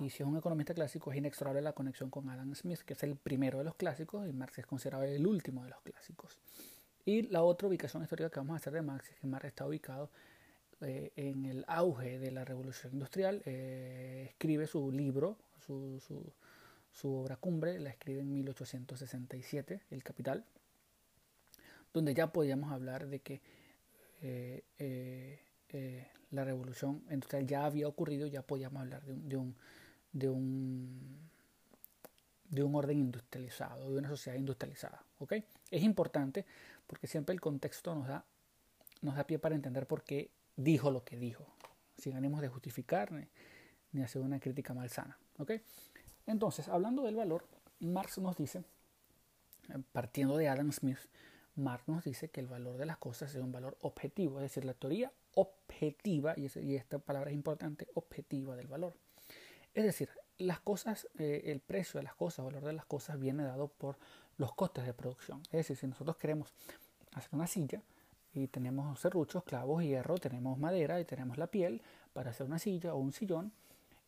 Y 0.00 0.10
si 0.10 0.22
es 0.22 0.28
un 0.28 0.36
economista 0.36 0.72
clásico, 0.74 1.12
es 1.12 1.18
inexorable 1.18 1.60
la 1.60 1.74
conexión 1.74 2.10
con 2.10 2.28
Adam 2.30 2.54
Smith, 2.54 2.80
que 2.80 2.94
es 2.94 3.02
el 3.02 3.16
primero 3.16 3.58
de 3.58 3.64
los 3.64 3.74
clásicos, 3.74 4.26
y 4.26 4.32
Marx 4.32 4.58
es 4.58 4.66
considerado 4.66 5.04
el 5.04 5.26
último 5.26 5.62
de 5.62 5.70
los 5.70 5.80
clásicos. 5.82 6.38
Y 7.04 7.22
la 7.22 7.42
otra 7.42 7.68
ubicación 7.68 8.02
histórica 8.02 8.30
que 8.30 8.40
vamos 8.40 8.54
a 8.54 8.56
hacer 8.56 8.72
de 8.72 8.82
Marx 8.82 9.10
es 9.10 9.18
que 9.18 9.26
Marx 9.26 9.46
está 9.46 9.66
ubicado 9.66 10.10
eh, 10.80 11.12
en 11.16 11.44
el 11.44 11.64
auge 11.68 12.18
de 12.18 12.30
la 12.30 12.44
revolución 12.44 12.94
industrial. 12.94 13.42
Eh, 13.44 14.28
escribe 14.30 14.66
su 14.66 14.90
libro, 14.90 15.36
su, 15.66 16.00
su, 16.00 16.32
su 16.92 17.14
obra 17.14 17.36
cumbre, 17.36 17.78
la 17.78 17.90
escribe 17.90 18.20
en 18.20 18.32
1867, 18.32 19.82
El 19.90 20.02
Capital, 20.02 20.44
donde 21.92 22.14
ya 22.14 22.32
podíamos 22.32 22.72
hablar 22.72 23.06
de 23.08 23.20
que 23.20 23.42
eh, 24.22 24.64
eh, 24.78 25.40
eh, 25.70 26.08
la 26.30 26.44
revolución 26.44 27.02
industrial 27.10 27.46
ya 27.46 27.64
había 27.64 27.88
ocurrido, 27.88 28.26
ya 28.26 28.42
podíamos 28.42 28.82
hablar 28.82 29.02
de 29.04 29.12
un, 29.12 29.28
de 29.28 29.36
un, 29.36 29.56
de 30.12 30.28
un, 30.28 31.30
de 32.48 32.62
un 32.62 32.74
orden 32.74 32.98
industrializado, 32.98 33.90
de 33.90 33.98
una 33.98 34.08
sociedad 34.08 34.38
industrializada. 34.38 35.02
¿okay? 35.18 35.44
Es 35.70 35.82
importante 35.82 36.44
porque 36.86 37.06
siempre 37.06 37.32
el 37.32 37.40
contexto 37.40 37.94
nos 37.94 38.08
da, 38.08 38.24
nos 39.02 39.16
da 39.16 39.26
pie 39.26 39.38
para 39.38 39.54
entender 39.54 39.86
por 39.86 40.02
qué 40.04 40.30
dijo 40.56 40.90
lo 40.90 41.04
que 41.04 41.16
dijo, 41.16 41.46
sin 41.96 42.16
ánimos 42.16 42.42
de 42.42 42.48
justificar 42.48 43.12
ni, 43.12 43.26
ni 43.92 44.02
hacer 44.02 44.22
una 44.22 44.38
crítica 44.38 44.74
malsana. 44.74 45.18
¿okay? 45.38 45.62
Entonces, 46.26 46.68
hablando 46.68 47.02
del 47.02 47.16
valor, 47.16 47.46
Marx 47.80 48.18
nos 48.18 48.36
dice, 48.36 48.62
partiendo 49.92 50.36
de 50.36 50.48
Adam 50.48 50.70
Smith, 50.72 50.98
Marx 51.56 51.88
nos 51.88 52.04
dice 52.04 52.28
que 52.28 52.40
el 52.40 52.46
valor 52.46 52.76
de 52.76 52.86
las 52.86 52.98
cosas 52.98 53.34
es 53.34 53.42
un 53.42 53.52
valor 53.52 53.76
objetivo, 53.82 54.38
es 54.38 54.42
decir, 54.42 54.64
la 54.64 54.74
teoría 54.74 55.12
objetiva, 55.34 56.34
y, 56.36 56.46
esta 56.74 56.98
palabra 56.98 57.30
es 57.30 57.34
importante, 57.34 57.88
objetiva 57.94 58.56
del 58.56 58.66
valor. 58.66 58.94
Es 59.74 59.84
decir, 59.84 60.08
las 60.38 60.60
cosas, 60.60 61.08
eh, 61.18 61.42
el 61.46 61.60
precio 61.60 61.98
de 61.98 62.04
las 62.04 62.14
cosas, 62.14 62.38
el 62.40 62.54
valor 62.54 62.64
de 62.64 62.72
las 62.72 62.86
cosas 62.86 63.18
viene 63.18 63.44
dado 63.44 63.68
por 63.68 63.96
los 64.38 64.54
costes 64.54 64.86
de 64.86 64.94
producción. 64.94 65.42
Es 65.46 65.58
decir, 65.58 65.76
si 65.76 65.86
nosotros 65.86 66.16
queremos 66.16 66.52
hacer 67.12 67.30
una 67.32 67.46
silla 67.46 67.82
y 68.32 68.46
tenemos 68.46 68.98
serruchos, 69.00 69.44
clavos, 69.44 69.82
hierro, 69.82 70.18
tenemos 70.18 70.58
madera 70.58 71.00
y 71.00 71.04
tenemos 71.04 71.36
la 71.36 71.46
piel 71.48 71.82
para 72.12 72.30
hacer 72.30 72.46
una 72.46 72.58
silla 72.58 72.94
o 72.94 72.98
un 72.98 73.12
sillón, 73.12 73.52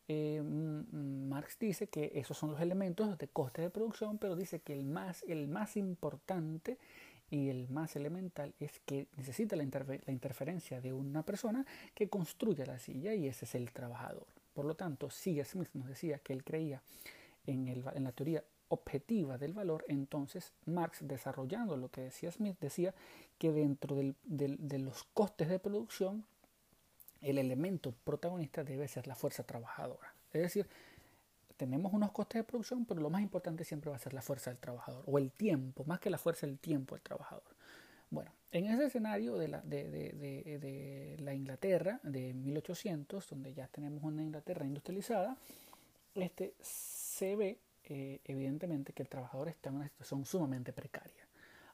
eh, 0.07 0.41
Marx 0.43 1.57
dice 1.59 1.87
que 1.87 2.11
esos 2.15 2.37
son 2.37 2.51
los 2.51 2.59
elementos 2.59 3.17
de 3.17 3.27
coste 3.29 3.61
de 3.61 3.69
producción, 3.69 4.17
pero 4.17 4.35
dice 4.35 4.59
que 4.59 4.73
el 4.73 4.83
más, 4.83 5.23
el 5.23 5.47
más 5.47 5.77
importante 5.77 6.77
y 7.33 7.49
el 7.49 7.67
más 7.69 7.95
elemental 7.95 8.53
es 8.59 8.79
que 8.85 9.07
necesita 9.17 9.55
la, 9.55 9.63
interferencia 9.63 10.79
de 10.79 10.93
una 10.93 11.23
persona 11.23 11.65
que 11.95 12.07
construya 12.07 12.63
la 12.63 12.77
silla 12.77 13.15
y 13.15 13.27
ese 13.27 13.45
es 13.45 13.55
el 13.55 13.71
trabajador. 13.71 14.27
Por 14.53 14.65
lo 14.65 14.75
tanto, 14.75 15.09
si 15.09 15.43
Smith 15.43 15.69
nos 15.73 15.87
decía 15.87 16.19
que 16.19 16.33
él 16.33 16.43
creía 16.43 16.83
en, 17.47 17.67
el, 17.69 17.83
en 17.95 18.03
la 18.03 18.11
teoría 18.11 18.43
objetiva 18.67 19.39
del 19.39 19.53
valor, 19.53 19.83
entonces 19.87 20.53
Marx, 20.67 20.99
desarrollando 21.01 21.75
lo 21.75 21.89
que 21.89 22.01
decía 22.01 22.31
Smith, 22.31 22.57
decía 22.61 22.93
que 23.39 23.51
dentro 23.51 23.95
de 23.95 24.79
los 24.79 25.03
costes 25.05 25.49
de 25.49 25.57
producción, 25.57 26.23
el 27.19 27.39
elemento 27.39 27.95
protagonista 28.03 28.63
debe 28.63 28.87
ser 28.87 29.07
la 29.07 29.15
fuerza 29.15 29.41
trabajadora. 29.41 30.13
Es 30.33 30.41
decir, 30.43 30.67
tenemos 31.63 31.93
unos 31.93 32.11
costes 32.11 32.41
de 32.41 32.43
producción, 32.43 32.85
pero 32.85 32.99
lo 32.99 33.09
más 33.09 33.21
importante 33.21 33.63
siempre 33.63 33.89
va 33.89 33.95
a 33.95 33.99
ser 33.99 34.13
la 34.13 34.21
fuerza 34.21 34.49
del 34.49 34.59
trabajador, 34.59 35.01
o 35.07 35.17
el 35.17 35.31
tiempo, 35.31 35.85
más 35.85 36.01
que 36.01 36.09
la 36.09 36.17
fuerza, 36.17 36.45
el 36.45 36.59
tiempo 36.59 36.93
del 36.95 37.01
trabajador. 37.01 37.55
Bueno, 38.09 38.33
en 38.51 38.65
ese 38.65 38.87
escenario 38.87 39.37
de 39.37 39.47
la, 39.47 39.61
de, 39.61 39.89
de, 39.89 40.59
de, 40.59 41.15
la 41.19 41.33
Inglaterra 41.33 42.01
de 42.03 42.33
1800, 42.33 43.29
donde 43.29 43.53
ya 43.53 43.67
tenemos 43.69 44.03
una 44.03 44.23
Inglaterra 44.23 44.65
industrializada, 44.65 45.37
este, 46.13 46.53
se 46.59 47.37
ve 47.37 47.59
eh, 47.85 48.19
evidentemente 48.25 48.91
que 48.91 49.03
el 49.03 49.09
trabajador 49.09 49.47
está 49.47 49.69
en 49.69 49.77
una 49.77 49.85
situación 49.85 50.25
sumamente 50.25 50.73
precaria. 50.73 51.25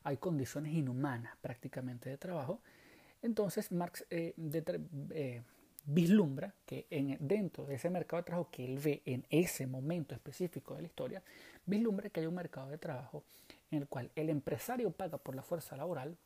Hay 0.03 0.17
condiciones 0.17 0.71
inhumanas 0.71 1.35
prácticamente 1.41 2.11
de 2.11 2.17
trabajo. 2.17 2.61
Entonces 3.23 3.71
Marx 3.71 4.05
eh, 4.11 4.35
eh, 5.09 5.41
vislumbra 5.85 6.53
que 6.65 6.87
en, 6.89 7.17
dentro 7.19 7.65
de 7.65 7.75
ese 7.75 7.89
mercado 7.89 8.21
de 8.21 8.25
trabajo 8.25 8.49
que 8.51 8.65
él 8.65 8.79
ve 8.79 9.01
en 9.05 9.25
ese 9.29 9.67
momento 9.67 10.13
específico 10.13 10.75
de 10.75 10.81
la 10.81 10.87
historia, 10.87 11.23
vislumbra 11.65 12.09
que 12.09 12.19
hay 12.19 12.25
un 12.25 12.35
mercado 12.35 12.69
de 12.69 12.77
trabajo 12.77 13.23
en 13.71 13.79
el 13.79 13.87
cual 13.87 14.11
el 14.15 14.29
empresario 14.29 14.91
paga 14.91 15.17
por 15.17 15.35
la 15.35 15.43
fuerza 15.43 15.75
laboral, 15.75 16.17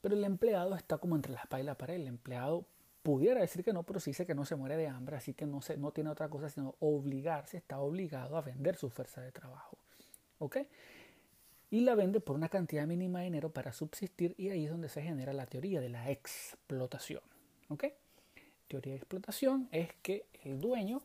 pero 0.00 0.14
el 0.14 0.24
empleado 0.24 0.74
está 0.74 0.98
como 0.98 1.16
entre 1.16 1.32
la 1.32 1.40
espalda 1.40 1.62
y 1.62 1.66
la 1.66 1.76
pared. 1.76 1.96
El 1.96 2.06
empleado 2.06 2.64
pudiera 3.02 3.40
decir 3.40 3.64
que 3.64 3.72
no, 3.72 3.82
pero 3.82 4.00
sí 4.00 4.10
dice 4.10 4.26
que 4.26 4.34
no 4.34 4.44
se 4.44 4.54
muere 4.54 4.76
de 4.76 4.86
hambre, 4.86 5.16
así 5.16 5.34
que 5.34 5.46
no, 5.46 5.60
se, 5.60 5.76
no 5.76 5.92
tiene 5.92 6.10
otra 6.10 6.28
cosa 6.28 6.48
sino 6.48 6.76
obligarse, 6.78 7.56
está 7.56 7.80
obligado 7.80 8.36
a 8.36 8.42
vender 8.42 8.76
su 8.76 8.90
fuerza 8.90 9.20
de 9.20 9.32
trabajo. 9.32 9.78
¿Ok? 10.38 10.58
Y 11.70 11.80
la 11.80 11.94
vende 11.94 12.20
por 12.20 12.36
una 12.36 12.48
cantidad 12.48 12.86
mínima 12.86 13.18
de 13.18 13.26
dinero 13.26 13.52
para 13.52 13.72
subsistir 13.72 14.34
y 14.38 14.50
ahí 14.50 14.64
es 14.64 14.70
donde 14.70 14.88
se 14.88 15.02
genera 15.02 15.32
la 15.32 15.46
teoría 15.46 15.80
de 15.80 15.88
la 15.88 16.10
explotación. 16.10 17.20
¿Ok? 17.68 17.84
Teoría 18.66 18.92
de 18.92 18.98
explotación 18.98 19.68
es 19.72 19.88
que 20.02 20.26
el 20.42 20.60
dueño 20.60 21.00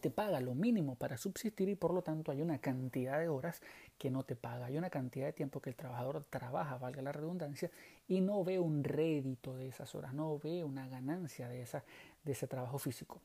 te 0.00 0.10
paga 0.10 0.40
lo 0.40 0.54
mínimo 0.54 0.94
para 0.94 1.18
subsistir 1.18 1.68
y 1.68 1.74
por 1.74 1.92
lo 1.92 2.02
tanto 2.02 2.32
hay 2.32 2.40
una 2.40 2.58
cantidad 2.58 3.18
de 3.18 3.28
horas 3.28 3.60
que 3.98 4.10
no 4.10 4.22
te 4.22 4.34
paga, 4.34 4.66
hay 4.66 4.78
una 4.78 4.88
cantidad 4.88 5.26
de 5.26 5.32
tiempo 5.32 5.60
que 5.60 5.70
el 5.70 5.76
trabajador 5.76 6.24
trabaja, 6.30 6.78
valga 6.78 7.02
la 7.02 7.12
redundancia, 7.12 7.70
y 8.08 8.22
no 8.22 8.42
ve 8.42 8.58
un 8.58 8.82
rédito 8.82 9.54
de 9.56 9.68
esas 9.68 9.94
horas, 9.94 10.14
no 10.14 10.38
ve 10.38 10.64
una 10.64 10.88
ganancia 10.88 11.48
de, 11.48 11.60
esa, 11.60 11.84
de 12.24 12.32
ese 12.32 12.46
trabajo 12.46 12.78
físico. 12.78 13.20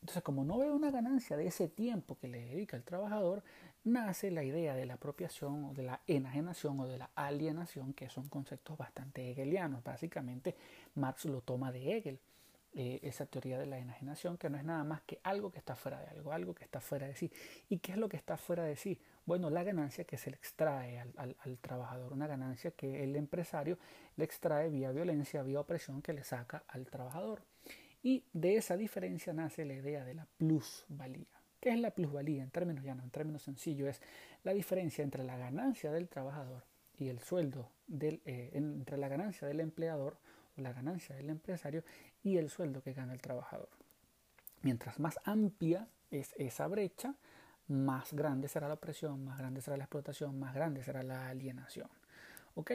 Entonces, 0.00 0.22
como 0.22 0.44
no 0.44 0.58
ve 0.58 0.70
una 0.70 0.90
ganancia 0.90 1.36
de 1.36 1.46
ese 1.46 1.68
tiempo 1.68 2.18
que 2.20 2.28
le 2.28 2.40
dedica 2.40 2.76
el 2.76 2.82
trabajador, 2.82 3.42
nace 3.86 4.30
la 4.30 4.42
idea 4.42 4.74
de 4.74 4.84
la 4.84 4.94
apropiación 4.94 5.64
o 5.64 5.74
de 5.74 5.84
la 5.84 6.00
enajenación 6.06 6.78
o 6.80 6.86
de 6.86 6.98
la 6.98 7.10
alienación, 7.14 7.94
que 7.94 8.10
son 8.10 8.28
conceptos 8.28 8.76
bastante 8.76 9.30
hegelianos. 9.30 9.82
Básicamente, 9.82 10.54
Marx 10.96 11.24
lo 11.24 11.40
toma 11.40 11.72
de 11.72 11.96
Hegel. 11.96 12.20
Eh, 12.78 13.00
esa 13.04 13.24
teoría 13.24 13.58
de 13.58 13.64
la 13.64 13.78
enajenación, 13.78 14.36
que 14.36 14.50
no 14.50 14.58
es 14.58 14.64
nada 14.64 14.84
más 14.84 15.00
que 15.02 15.18
algo 15.22 15.50
que 15.50 15.58
está 15.58 15.74
fuera 15.74 15.98
de 15.98 16.08
algo, 16.08 16.30
algo 16.32 16.54
que 16.54 16.64
está 16.64 16.78
fuera 16.78 17.06
de 17.06 17.14
sí. 17.14 17.32
¿Y 17.70 17.78
qué 17.78 17.92
es 17.92 17.98
lo 17.98 18.06
que 18.06 18.18
está 18.18 18.36
fuera 18.36 18.64
de 18.64 18.76
sí? 18.76 19.00
Bueno, 19.24 19.48
la 19.48 19.62
ganancia 19.62 20.04
que 20.04 20.18
se 20.18 20.30
le 20.30 20.36
extrae 20.36 20.98
al, 20.98 21.36
al 21.38 21.58
trabajador, 21.58 22.12
una 22.12 22.26
ganancia 22.26 22.72
que 22.72 23.02
el 23.02 23.16
empresario 23.16 23.78
le 24.16 24.24
extrae 24.24 24.68
vía 24.68 24.92
violencia, 24.92 25.42
vía 25.42 25.60
opresión 25.60 26.02
que 26.02 26.12
le 26.12 26.22
saca 26.22 26.64
al 26.68 26.84
trabajador. 26.84 27.40
Y 28.02 28.24
de 28.34 28.56
esa 28.56 28.76
diferencia 28.76 29.32
nace 29.32 29.64
la 29.64 29.72
idea 29.72 30.04
de 30.04 30.12
la 30.12 30.26
plusvalía. 30.36 31.36
¿Qué 31.60 31.70
es 31.70 31.78
la 31.78 31.90
plusvalía? 31.90 32.42
En 32.42 32.50
términos 32.50 32.84
llanos, 32.84 33.04
en 33.04 33.10
términos 33.10 33.42
sencillos, 33.42 33.88
es 33.88 34.02
la 34.44 34.52
diferencia 34.52 35.02
entre 35.02 35.24
la 35.24 35.36
ganancia 35.36 35.90
del 35.90 36.08
trabajador 36.08 36.64
y 36.98 37.08
el 37.08 37.20
sueldo 37.20 37.70
del, 37.86 38.20
eh, 38.24 38.50
entre 38.54 38.96
la 38.96 39.08
ganancia 39.08 39.48
del 39.48 39.60
empleador 39.60 40.18
o 40.56 40.60
la 40.60 40.72
ganancia 40.72 41.14
del 41.16 41.30
empresario 41.30 41.84
y 42.22 42.36
el 42.36 42.50
sueldo 42.50 42.82
que 42.82 42.92
gana 42.92 43.12
el 43.12 43.20
trabajador. 43.20 43.68
Mientras 44.62 44.98
más 44.98 45.18
amplia 45.24 45.88
es 46.10 46.34
esa 46.38 46.66
brecha, 46.66 47.14
más 47.68 48.12
grande 48.12 48.48
será 48.48 48.68
la 48.68 48.74
opresión, 48.74 49.24
más 49.24 49.38
grande 49.38 49.60
será 49.60 49.76
la 49.76 49.84
explotación, 49.84 50.38
más 50.38 50.54
grande 50.54 50.82
será 50.82 51.02
la 51.02 51.28
alienación. 51.28 51.88
¿Ok? 52.54 52.72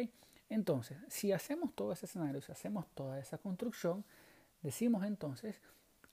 Entonces, 0.49 0.97
si 1.07 1.31
hacemos 1.31 1.73
todo 1.73 1.93
ese 1.93 2.05
escenario, 2.05 2.41
si 2.41 2.51
hacemos 2.51 2.85
toda 2.93 3.19
esa 3.19 3.37
construcción, 3.37 4.03
decimos 4.61 5.05
entonces 5.05 5.61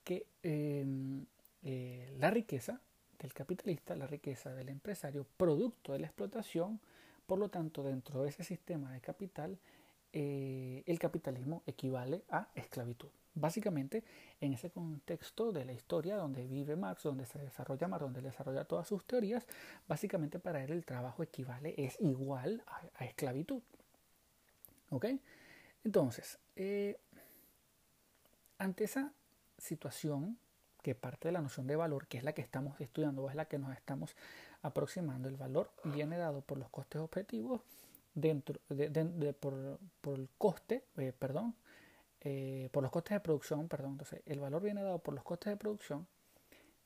que 0.05 0.27
em, 0.43 1.27
eh, 1.63 2.15
la 2.19 2.31
riqueza 2.31 2.81
del 3.19 3.33
capitalista, 3.33 3.97
la 3.97 4.07
riqueza 4.07 4.55
del 4.55 4.69
empresario, 4.69 5.27
producto 5.37 5.93
de 5.93 6.01
la 6.01 6.07
explotación, 6.07 6.81
por 7.27 7.39
lo 7.39 7.49
tanto, 7.49 7.83
dentro 7.83 8.23
de 8.23 8.31
ese 8.31 8.45
sistema 8.45 8.93
de 8.93 9.01
capital, 9.01 9.59
eh, 10.13 10.83
el 10.87 10.99
capitalismo 10.99 11.63
equivale 11.67 12.25
a 12.31 12.49
esclavitud. 12.55 13.09
Básicamente, 13.35 14.03
en 14.41 14.55
ese 14.55 14.71
contexto 14.71 15.53
de 15.53 15.65
la 15.65 15.73
historia 15.73 16.17
donde 16.17 16.47
vive 16.47 16.77
Marx, 16.77 17.03
donde 17.03 17.27
se 17.27 17.39
desarrolla 17.39 17.87
Marx, 17.87 18.03
donde 18.03 18.23
desarrolla 18.23 18.65
todas 18.65 18.89
sus 18.89 19.05
teorías, 19.05 19.47
básicamente 19.87 20.39
para 20.39 20.65
él 20.65 20.73
el 20.73 20.85
trabajo 20.85 21.23
equivale, 21.23 21.75
es 21.77 22.01
igual 22.01 22.65
a, 22.67 23.05
esclavitud. 23.05 23.63
¿Ok? 24.91 25.07
Entonces, 25.85 26.39
eh, 26.57 26.99
ante 28.59 28.85
esa 28.85 29.13
situación 29.59 30.39
que 30.89 30.95
parte 30.95 31.29
de 31.29 31.33
la 31.33 31.43
noción 31.43 31.67
de 31.67 31.77
valor, 31.77 32.07
que 32.07 32.17
es 32.17 32.25
la 32.25 32.33
que 32.33 32.41
estamos 32.41 32.81
estudiando 32.81 33.23
o 33.23 33.29
es 33.29 33.35
la 33.35 33.45
que 33.45 33.59
nos 33.59 33.77
estamos 33.77 34.17
aproximando, 34.63 35.29
el 35.29 35.37
valor 35.37 35.71
viene 35.85 36.17
dado 36.17 36.41
por 36.41 36.57
los 36.57 36.71
costes 36.71 36.99
objetivos 36.99 37.61
dentro 38.15 38.59
de, 38.71 39.35
por, 39.35 40.17
el 40.17 40.31
coste, 40.39 40.85
eh, 40.97 41.13
perdón, 41.13 41.55
eh, 42.23 42.71
por 42.73 42.83
los 42.83 42.91
costes 42.91 43.17
de 43.17 43.21
producción, 43.21 43.69
perdón, 43.69 43.93
entonces 43.93 44.23
el 44.25 44.41
valor 44.41 44.63
viene 44.63 44.83
dado 44.83 44.99
por 44.99 45.13
los 45.13 45.25
costes 45.25 45.51
de 45.51 45.59
producción. 45.59 46.07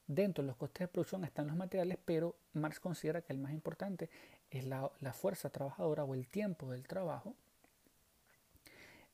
Dentro 0.09 0.43
de 0.43 0.49
los 0.49 0.57
costes 0.57 0.81
de 0.81 0.89
producción 0.89 1.23
están 1.23 1.47
los 1.47 1.55
materiales, 1.55 1.97
pero 2.05 2.35
Marx 2.55 2.81
considera 2.81 3.23
que 3.23 3.33
el 3.33 3.39
más 3.39 3.53
importante 3.53 4.11
es 4.51 4.65
la, 4.65 4.91
fuerza 5.13 5.49
trabajadora 5.51 6.03
o 6.03 6.15
el 6.15 6.27
tiempo 6.27 6.73
del 6.73 6.89
trabajo. 6.89 7.37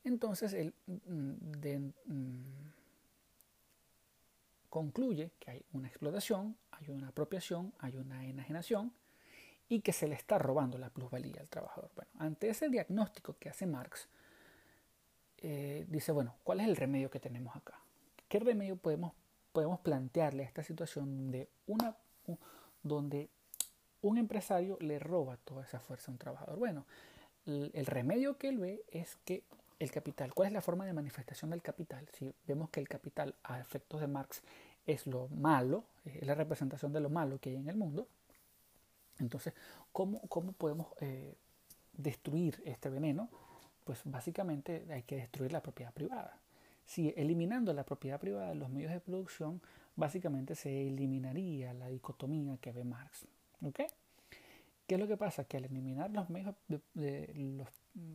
Entonces 0.03 0.53
él 0.53 0.73
mm, 0.87 1.91
mm, 2.07 2.78
concluye 4.69 5.31
que 5.39 5.51
hay 5.51 5.65
una 5.73 5.87
explotación, 5.87 6.57
hay 6.71 6.89
una 6.89 7.09
apropiación, 7.09 7.73
hay 7.79 7.97
una 7.97 8.25
enajenación 8.25 8.93
y 9.67 9.81
que 9.81 9.93
se 9.93 10.07
le 10.07 10.15
está 10.15 10.37
robando 10.37 10.77
la 10.77 10.89
plusvalía 10.89 11.41
al 11.41 11.47
trabajador. 11.47 11.91
Bueno, 11.95 12.11
ante 12.17 12.49
ese 12.49 12.69
diagnóstico 12.69 13.37
que 13.37 13.49
hace 13.49 13.67
Marx, 13.67 14.09
eh, 15.37 15.85
dice, 15.87 16.11
bueno, 16.11 16.35
¿cuál 16.43 16.59
es 16.59 16.67
el 16.67 16.75
remedio 16.75 17.09
que 17.09 17.19
tenemos 17.19 17.55
acá? 17.55 17.79
¿Qué 18.27 18.39
remedio 18.39 18.75
podemos, 18.75 19.13
podemos 19.51 19.79
plantearle 19.79 20.43
a 20.43 20.47
esta 20.47 20.63
situación 20.63 21.31
de 21.31 21.49
una, 21.67 21.95
donde 22.83 23.29
un 24.01 24.17
empresario 24.17 24.77
le 24.81 24.99
roba 24.99 25.37
toda 25.37 25.63
esa 25.63 25.79
fuerza 25.79 26.11
a 26.11 26.13
un 26.13 26.17
trabajador? 26.17 26.57
Bueno, 26.57 26.85
el, 27.45 27.85
remedio 27.85 28.37
que 28.37 28.49
él 28.49 28.59
ve 28.59 28.83
es 28.89 29.15
que 29.25 29.43
el 29.79 29.91
capital, 29.91 30.33
¿cuál 30.33 30.47
es 30.47 30.53
la 30.53 30.61
forma 30.61 30.85
de 30.85 30.93
manifestación 30.93 31.51
del 31.51 31.61
capital? 31.61 32.07
Si 32.13 32.33
vemos 32.45 32.69
que 32.69 32.79
el 32.79 32.87
capital 32.87 33.35
a 33.43 33.59
efectos 33.59 34.01
de 34.01 34.07
Marx 34.07 34.41
es 34.85 35.07
lo 35.07 35.27
malo, 35.29 35.85
es 36.05 36.25
la 36.27 36.35
representación 36.35 36.91
de 36.93 36.99
lo 36.99 37.09
malo 37.09 37.39
que 37.39 37.49
hay 37.49 37.55
en 37.55 37.69
el 37.69 37.75
mundo, 37.75 38.07
entonces, 39.19 39.53
¿cómo, 39.91 40.21
cómo 40.29 40.53
podemos 40.53 40.87
eh, 41.01 41.35
destruir 41.93 42.61
este 42.65 42.89
veneno? 42.89 43.29
pues 43.89 44.01
básicamente 44.05 44.85
hay 44.91 45.01
que 45.01 45.15
destruir 45.15 45.51
la 45.51 45.63
propiedad 45.63 45.91
privada. 45.91 46.37
Si 46.85 47.11
eliminando 47.17 47.73
la 47.73 47.83
propiedad 47.83 48.19
privada 48.19 48.53
los 48.53 48.69
medios 48.69 48.91
de 48.91 48.99
producción, 48.99 49.63
básicamente 49.95 50.53
se 50.53 50.87
eliminaría 50.87 51.73
la 51.73 51.87
dicotomía 51.87 52.55
que 52.61 52.71
ve 52.71 52.83
Marx. 52.83 53.25
¿Ok? 53.63 53.79
¿Qué 54.89 54.95
es 54.95 55.01
lo 55.01 55.07
que 55.07 55.17
pasa? 55.17 55.43
Que 55.43 55.57
al 55.57 55.65
eliminar 55.65 56.09
los 56.09 56.31
medios 56.31 56.55
de, 56.95 57.63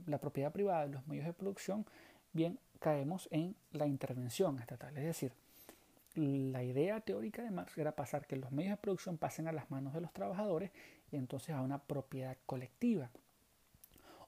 la 0.06 0.18
propiedad 0.18 0.50
privada 0.50 0.86
los 0.86 1.06
medios 1.06 1.24
de 1.24 1.32
producción, 1.32 1.86
bien 2.32 2.58
caemos 2.80 3.28
en 3.30 3.54
la 3.70 3.86
intervención 3.86 4.58
estatal. 4.58 4.98
Es 4.98 5.04
decir, 5.04 5.32
la 6.16 6.64
idea 6.64 7.00
teórica 7.00 7.44
de 7.44 7.52
Marx 7.52 7.78
era 7.78 7.94
pasar 7.94 8.26
que 8.26 8.34
los 8.34 8.50
medios 8.50 8.72
de 8.72 8.78
producción 8.78 9.18
pasen 9.18 9.46
a 9.46 9.52
las 9.52 9.70
manos 9.70 9.94
de 9.94 10.00
los 10.00 10.12
trabajadores 10.12 10.72
y 11.12 11.16
entonces 11.16 11.54
a 11.54 11.60
una 11.60 11.78
propiedad 11.78 12.36
colectiva 12.44 13.08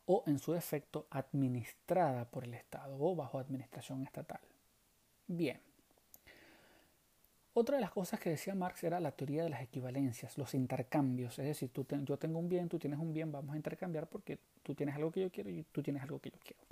o 0.04 0.22
en 0.28 0.38
su 0.38 0.52
defecto 0.52 1.08
administrada 1.10 2.30
por 2.30 2.44
el 2.44 2.54
Estado 2.54 2.96
o 2.96 3.16
bajo 3.16 3.40
administración 3.40 4.04
estatal. 4.04 4.38
Bien. 5.26 5.60
Otra 7.58 7.76
de 7.76 7.80
las 7.80 7.90
cosas 7.90 8.20
que 8.20 8.28
decía 8.28 8.54
Marx 8.54 8.84
era 8.84 9.00
la 9.00 9.12
teoría 9.12 9.42
de 9.42 9.48
las 9.48 9.62
equivalencias, 9.62 10.36
los 10.36 10.52
intercambios. 10.52 11.38
Es 11.38 11.46
decir, 11.46 11.70
tú 11.70 11.86
yo 12.04 12.18
tengo 12.18 12.38
un 12.38 12.50
bien, 12.50 12.68
tú 12.68 12.78
tienes 12.78 12.98
un 12.98 13.14
bien, 13.14 13.32
vamos 13.32 13.54
a 13.54 13.56
intercambiar 13.56 14.06
porque 14.08 14.38
tú 14.62 14.74
tienes 14.74 14.94
algo 14.94 15.10
que 15.10 15.22
yo 15.22 15.32
quiero 15.32 15.48
y 15.48 15.62
tú 15.72 15.82
tienes 15.82 16.02
algo 16.02 16.18
que 16.18 16.28
yo 16.28 16.36
quiero. 16.44 16.62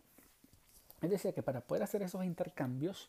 Él 1.00 1.08
decía 1.08 1.32
que 1.32 1.42
para 1.42 1.62
poder 1.62 1.84
hacer 1.84 2.02
esos 2.02 2.22
intercambios 2.22 3.08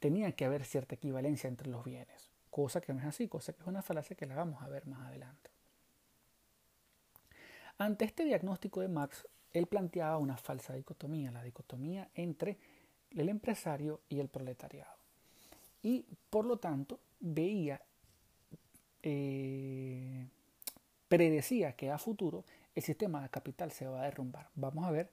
tenía 0.00 0.32
que 0.32 0.44
haber 0.44 0.66
cierta 0.66 0.94
equivalencia 0.96 1.48
entre 1.48 1.70
los 1.70 1.82
bienes, 1.82 2.28
cosa 2.50 2.82
que 2.82 2.92
no 2.92 3.00
es 3.00 3.06
así, 3.06 3.26
cosa 3.26 3.54
que 3.54 3.62
es 3.62 3.66
una 3.66 3.80
falacia 3.80 4.14
que 4.14 4.26
la 4.26 4.34
vamos 4.34 4.62
a 4.62 4.68
ver 4.68 4.86
más 4.86 5.00
adelante. 5.06 5.48
Ante 7.78 8.04
este 8.04 8.26
diagnóstico 8.26 8.82
de 8.82 8.88
Marx, 8.88 9.26
él 9.54 9.66
planteaba 9.66 10.18
una 10.18 10.36
falsa 10.36 10.74
dicotomía, 10.74 11.30
la 11.30 11.42
dicotomía 11.42 12.10
entre 12.14 12.58
el 13.12 13.30
empresario 13.30 14.02
y 14.10 14.20
el 14.20 14.28
proletariado. 14.28 15.01
Y 15.82 16.04
por 16.30 16.44
lo 16.44 16.58
tanto 16.58 17.00
veía, 17.20 17.80
eh, 19.02 20.26
predecía 21.08 21.74
que 21.74 21.90
a 21.90 21.98
futuro 21.98 22.44
el 22.74 22.82
sistema 22.82 23.22
de 23.22 23.28
capital 23.28 23.70
se 23.72 23.86
va 23.86 24.02
a 24.02 24.04
derrumbar. 24.04 24.48
Vamos 24.54 24.84
a 24.84 24.90
ver 24.90 25.10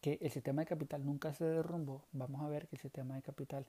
que 0.00 0.18
el 0.20 0.30
sistema 0.30 0.62
de 0.62 0.66
capital 0.66 1.04
nunca 1.04 1.32
se 1.34 1.44
derrumbó, 1.44 2.02
vamos 2.12 2.42
a 2.42 2.48
ver 2.48 2.66
que 2.66 2.76
el 2.76 2.82
sistema 2.82 3.14
de 3.16 3.22
capital 3.22 3.66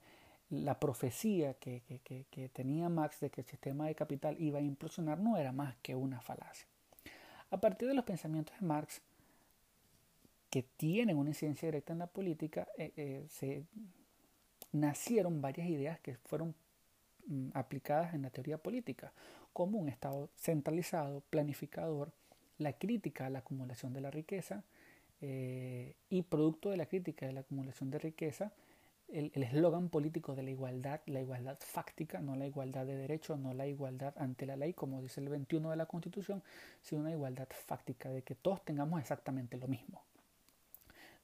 la 0.51 0.79
profecía 0.79 1.53
que, 1.53 1.81
que, 2.03 2.49
tenía 2.49 2.89
Marx 2.89 3.21
de 3.21 3.29
que 3.29 3.41
el 3.41 3.47
sistema 3.47 3.87
de 3.87 3.95
capital 3.95 4.35
iba 4.37 4.59
a 4.59 4.61
implosionar 4.61 5.19
no 5.19 5.37
era 5.37 5.53
más 5.53 5.77
que 5.77 5.95
una 5.95 6.19
falacia. 6.19 6.67
A 7.51 7.57
partir 7.57 7.87
de 7.87 7.93
los 7.93 8.03
pensamientos 8.03 8.53
de 8.59 8.65
Marx, 8.65 9.01
que 10.49 10.63
tienen 10.63 11.17
una 11.17 11.29
incidencia 11.29 11.69
directa 11.69 11.93
en 11.93 11.99
la 11.99 12.07
política, 12.07 12.67
eh, 12.77 12.91
eh, 12.97 13.25
se 13.29 13.63
nacieron 14.71 15.41
varias 15.41 15.67
ideas 15.67 15.99
que 15.99 16.15
fueron 16.15 16.55
mm, 17.27 17.49
aplicadas 17.53 18.13
en 18.13 18.23
la 18.23 18.29
teoría 18.29 18.57
política, 18.57 19.13
como 19.53 19.79
un 19.79 19.89
Estado 19.89 20.29
centralizado, 20.37 21.21
planificador, 21.29 22.11
la 22.57 22.73
crítica 22.73 23.25
a 23.25 23.29
la 23.29 23.39
acumulación 23.39 23.93
de 23.93 24.01
la 24.01 24.11
riqueza 24.11 24.63
eh, 25.21 25.95
y 26.09 26.21
producto 26.23 26.69
de 26.69 26.77
la 26.77 26.85
crítica 26.85 27.25
de 27.25 27.33
la 27.33 27.41
acumulación 27.41 27.89
de 27.89 27.99
riqueza, 27.99 28.53
el 29.11 29.43
eslogan 29.43 29.89
político 29.89 30.35
de 30.35 30.43
la 30.43 30.51
igualdad, 30.51 31.01
la 31.05 31.19
igualdad 31.19 31.57
fáctica, 31.59 32.21
no 32.21 32.35
la 32.35 32.47
igualdad 32.47 32.85
de 32.85 32.95
derechos, 32.95 33.37
no 33.37 33.53
la 33.53 33.67
igualdad 33.67 34.13
ante 34.17 34.45
la 34.45 34.55
ley, 34.55 34.73
como 34.73 35.01
dice 35.01 35.19
el 35.19 35.27
21 35.27 35.69
de 35.69 35.75
la 35.75 35.85
Constitución, 35.85 36.41
sino 36.81 37.01
una 37.01 37.11
igualdad 37.11 37.49
fáctica, 37.49 38.09
de 38.09 38.21
que 38.23 38.35
todos 38.35 38.63
tengamos 38.63 39.01
exactamente 39.01 39.57
lo 39.57 39.67
mismo. 39.67 40.01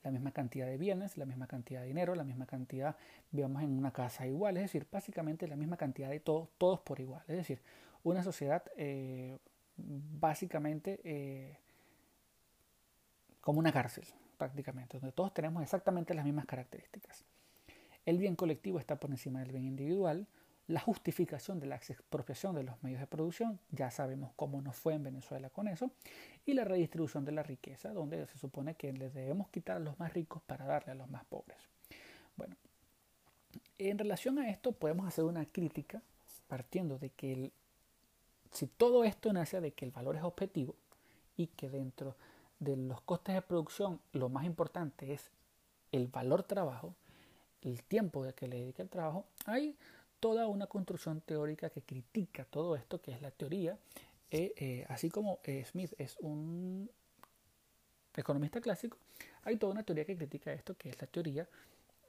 La 0.07 0.11
misma 0.11 0.31
cantidad 0.31 0.65
de 0.65 0.77
bienes, 0.77 1.17
la 1.17 1.25
misma 1.25 1.47
cantidad 1.47 1.81
de 1.81 1.87
dinero, 1.87 2.15
la 2.15 2.23
misma 2.23 2.45
cantidad, 2.45 2.95
vivamos 3.29 3.61
en 3.61 3.77
una 3.77 3.91
casa 3.91 4.25
igual, 4.25 4.55
es 4.55 4.63
decir, 4.63 4.87
básicamente 4.89 5.49
la 5.49 5.57
misma 5.57 5.75
cantidad 5.75 6.09
de 6.09 6.21
todos, 6.21 6.47
todos 6.57 6.79
por 6.79 7.01
igual. 7.01 7.23
Es 7.27 7.35
decir, 7.35 7.59
una 8.03 8.23
sociedad 8.23 8.63
eh, 8.77 9.37
básicamente 9.75 11.01
eh, 11.03 11.57
como 13.41 13.59
una 13.59 13.73
cárcel, 13.73 14.05
prácticamente, 14.37 14.97
donde 14.97 15.11
todos 15.11 15.33
tenemos 15.33 15.61
exactamente 15.61 16.13
las 16.13 16.23
mismas 16.23 16.45
características. 16.45 17.25
El 18.05 18.17
bien 18.17 18.37
colectivo 18.37 18.79
está 18.79 18.95
por 18.95 19.11
encima 19.11 19.41
del 19.41 19.51
bien 19.51 19.65
individual. 19.65 20.25
La 20.67 20.81
justificación 20.81 21.59
de 21.59 21.67
la 21.67 21.75
expropiación 21.75 22.53
de 22.55 22.63
los 22.63 22.81
medios 22.83 22.99
de 22.99 23.07
producción, 23.07 23.59
ya 23.71 23.89
sabemos 23.89 24.31
cómo 24.35 24.61
nos 24.61 24.75
fue 24.75 24.93
en 24.95 25.03
Venezuela 25.03 25.49
con 25.49 25.67
eso. 25.67 25.91
Y 26.45 26.53
la 26.53 26.65
redistribución 26.65 27.23
de 27.23 27.31
la 27.31 27.43
riqueza, 27.43 27.93
donde 27.93 28.27
se 28.27 28.37
supone 28.37 28.75
que 28.75 28.91
les 28.91 29.13
debemos 29.13 29.47
quitar 29.49 29.77
a 29.77 29.79
los 29.79 29.97
más 29.97 30.13
ricos 30.13 30.41
para 30.43 30.65
darle 30.65 30.91
a 30.91 30.95
los 30.95 31.09
más 31.09 31.23
pobres. 31.25 31.57
Bueno, 32.35 32.55
en 33.77 33.97
relación 33.97 34.39
a 34.39 34.49
esto 34.49 34.73
podemos 34.73 35.07
hacer 35.07 35.23
una 35.23 35.45
crítica 35.45 36.01
partiendo 36.47 36.97
de 36.97 37.09
que 37.11 37.51
si 38.51 38.67
todo 38.67 39.03
esto 39.03 39.31
nace 39.33 39.61
de 39.61 39.71
que 39.71 39.85
el 39.85 39.91
valor 39.91 40.15
es 40.15 40.23
objetivo 40.23 40.75
y 41.35 41.47
que 41.47 41.69
dentro 41.69 42.15
de 42.59 42.75
los 42.75 43.01
costes 43.01 43.35
de 43.35 43.41
producción 43.41 43.99
lo 44.13 44.29
más 44.29 44.45
importante 44.45 45.13
es 45.13 45.29
el 45.91 46.07
valor 46.07 46.43
trabajo, 46.43 46.95
el 47.61 47.83
tiempo 47.83 48.25
que 48.35 48.47
le 48.47 48.59
dedica 48.59 48.83
el 48.83 48.89
trabajo, 48.89 49.25
hay 49.45 49.75
toda 50.19 50.47
una 50.47 50.67
construcción 50.67 51.21
teórica 51.21 51.69
que 51.69 51.81
critica 51.81 52.45
todo 52.45 52.75
esto, 52.75 53.01
que 53.01 53.11
es 53.11 53.21
la 53.21 53.31
teoría. 53.31 53.77
Eh, 54.29 54.53
eh, 54.57 54.85
así 54.89 55.09
como 55.09 55.39
eh, 55.43 55.63
Smith 55.65 55.93
es 55.97 56.17
un 56.19 56.89
economista 58.15 58.59
clásico, 58.59 58.97
hay 59.43 59.57
toda 59.57 59.73
una 59.73 59.83
teoría 59.83 60.05
que 60.05 60.17
critica 60.17 60.51
esto, 60.51 60.75
que 60.75 60.89
es 60.89 60.99
la 60.99 61.07
teoría 61.07 61.47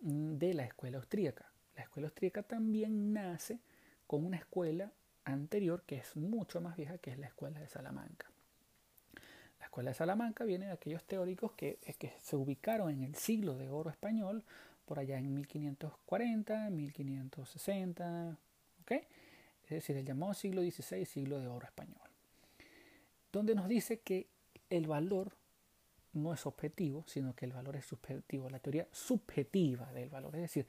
mm, 0.00 0.36
de 0.36 0.54
la 0.54 0.64
escuela 0.64 0.98
austríaca. 0.98 1.50
La 1.76 1.82
escuela 1.82 2.08
austríaca 2.08 2.42
también 2.42 3.12
nace 3.12 3.60
con 4.06 4.24
una 4.24 4.38
escuela 4.38 4.90
anterior 5.24 5.82
que 5.86 5.96
es 5.96 6.16
mucho 6.16 6.60
más 6.60 6.76
vieja, 6.76 6.98
que 6.98 7.10
es 7.10 7.18
la 7.18 7.26
escuela 7.26 7.60
de 7.60 7.68
Salamanca. 7.68 8.30
La 9.60 9.66
escuela 9.66 9.90
de 9.90 9.94
Salamanca 9.94 10.44
viene 10.44 10.66
de 10.66 10.72
aquellos 10.72 11.04
teóricos 11.04 11.52
que, 11.52 11.78
que 11.98 12.14
se 12.20 12.36
ubicaron 12.36 12.90
en 12.90 13.02
el 13.02 13.14
siglo 13.14 13.56
de 13.56 13.68
oro 13.68 13.90
español, 13.90 14.42
por 14.88 14.98
allá 14.98 15.18
en 15.18 15.34
1540, 15.34 16.70
1560, 16.70 18.38
¿ok? 18.80 18.92
Es 19.64 19.70
decir, 19.70 19.98
el 19.98 20.06
llamado 20.06 20.32
siglo 20.32 20.62
XVI, 20.62 21.04
siglo 21.04 21.38
de 21.38 21.46
oro 21.46 21.66
español, 21.66 22.08
donde 23.30 23.54
nos 23.54 23.68
dice 23.68 24.00
que 24.00 24.28
el 24.70 24.86
valor 24.86 25.36
no 26.14 26.32
es 26.32 26.46
objetivo, 26.46 27.04
sino 27.06 27.36
que 27.36 27.44
el 27.44 27.52
valor 27.52 27.76
es 27.76 27.84
subjetivo, 27.84 28.48
la 28.48 28.60
teoría 28.60 28.88
subjetiva 28.90 29.92
del 29.92 30.08
valor, 30.08 30.34
es 30.36 30.42
decir, 30.42 30.66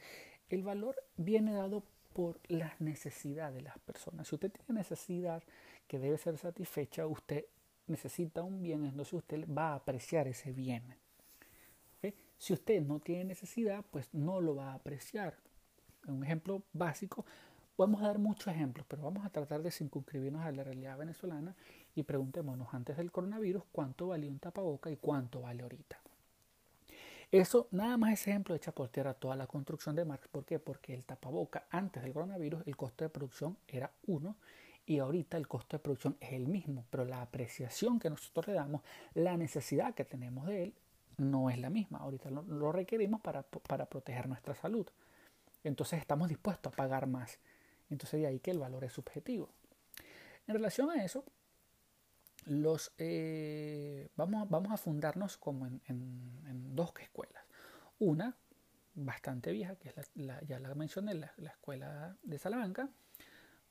el 0.49 0.63
valor 0.63 0.97
viene 1.15 1.53
dado 1.53 1.85
por 2.11 2.41
las 2.49 2.81
necesidades 2.81 3.55
de 3.55 3.61
las 3.61 3.79
personas. 3.79 4.27
Si 4.27 4.35
usted 4.35 4.51
tiene 4.51 4.79
necesidad 4.79 5.41
que 5.87 5.97
debe 5.97 6.17
ser 6.17 6.37
satisfecha, 6.37 7.07
usted 7.07 7.45
necesita 7.87 8.43
un 8.43 8.61
bien, 8.61 8.83
entonces 8.83 9.13
usted 9.13 9.47
va 9.47 9.69
a 9.69 9.75
apreciar 9.75 10.27
ese 10.27 10.51
bien. 10.51 10.95
Si 12.39 12.53
usted 12.53 12.81
no 12.81 13.01
tiene 13.01 13.25
necesidad, 13.25 13.83
pues 13.91 14.13
no 14.13 14.39
lo 14.39 14.55
va 14.55 14.71
a 14.71 14.75
apreciar. 14.75 15.35
Un 16.07 16.23
ejemplo 16.23 16.63
básico, 16.71 17.25
podemos 17.75 18.01
dar 18.01 18.17
muchos 18.17 18.47
ejemplos, 18.47 18.85
pero 18.87 19.03
vamos 19.03 19.25
a 19.25 19.29
tratar 19.29 19.61
de 19.61 19.71
circunscribirnos 19.71 20.45
a 20.45 20.51
la 20.53 20.63
realidad 20.63 20.97
venezolana 20.97 21.53
y 21.93 22.03
preguntémonos 22.03 22.73
antes 22.73 22.95
del 22.95 23.11
coronavirus 23.11 23.63
cuánto 23.73 24.07
valía 24.07 24.31
un 24.31 24.39
tapaboca 24.39 24.89
y 24.89 24.95
cuánto 24.95 25.41
vale 25.41 25.63
ahorita. 25.63 25.99
Eso, 27.29 27.67
nada 27.71 27.97
más 27.97 28.13
ese 28.13 28.29
ejemplo 28.31 28.55
echa 28.55 28.71
por 28.71 28.87
tierra 28.87 29.13
toda 29.13 29.35
la 29.35 29.45
construcción 29.45 29.97
de 29.97 30.05
Marx. 30.05 30.29
¿Por 30.29 30.45
qué? 30.45 30.59
Porque 30.59 30.93
el 30.93 31.05
tapaboca 31.05 31.67
antes 31.69 32.01
del 32.01 32.13
coronavirus, 32.13 32.63
el 32.65 32.77
costo 32.77 33.03
de 33.03 33.09
producción 33.09 33.57
era 33.67 33.91
uno 34.07 34.37
y 34.85 34.99
ahorita 34.99 35.35
el 35.35 35.47
costo 35.49 35.75
de 35.75 35.83
producción 35.83 36.15
es 36.21 36.31
el 36.31 36.47
mismo, 36.47 36.85
pero 36.89 37.03
la 37.03 37.21
apreciación 37.21 37.99
que 37.99 38.09
nosotros 38.09 38.47
le 38.47 38.53
damos, 38.53 38.81
la 39.13 39.35
necesidad 39.35 39.93
que 39.93 40.05
tenemos 40.05 40.47
de 40.47 40.63
él 40.63 40.73
no 41.19 41.49
es 41.49 41.59
la 41.59 41.69
misma. 41.69 41.99
Ahorita 41.99 42.29
lo, 42.29 42.71
requerimos 42.71 43.21
para, 43.21 43.43
proteger 43.43 44.27
nuestra 44.27 44.55
salud. 44.55 44.87
Entonces 45.63 45.99
estamos 45.99 46.29
dispuestos 46.29 46.73
a 46.73 46.75
pagar 46.75 47.07
más. 47.07 47.39
Entonces 47.89 48.21
de 48.21 48.27
ahí 48.27 48.39
que 48.39 48.51
el 48.51 48.59
valor 48.59 48.83
es 48.83 48.93
subjetivo. 48.93 49.49
En 50.47 50.55
relación 50.55 50.89
a 50.89 51.03
eso, 51.03 51.23
los, 52.45 52.91
eh, 52.97 54.09
vamos, 54.15 54.49
vamos, 54.49 54.71
a 54.71 54.77
fundarnos 54.77 55.37
como 55.37 55.67
en, 55.67 56.75
dos 56.75 56.93
escuelas. 56.99 57.43
Una, 57.99 58.35
bastante 58.95 59.51
vieja, 59.51 59.75
que 59.75 59.89
es 59.89 59.95
la, 60.15 60.41
ya 60.43 60.59
la 60.59 60.73
mencioné, 60.75 61.13
la, 61.13 61.33
la 61.37 61.51
escuela 61.51 62.17
de 62.23 62.39
Salamanca, 62.39 62.89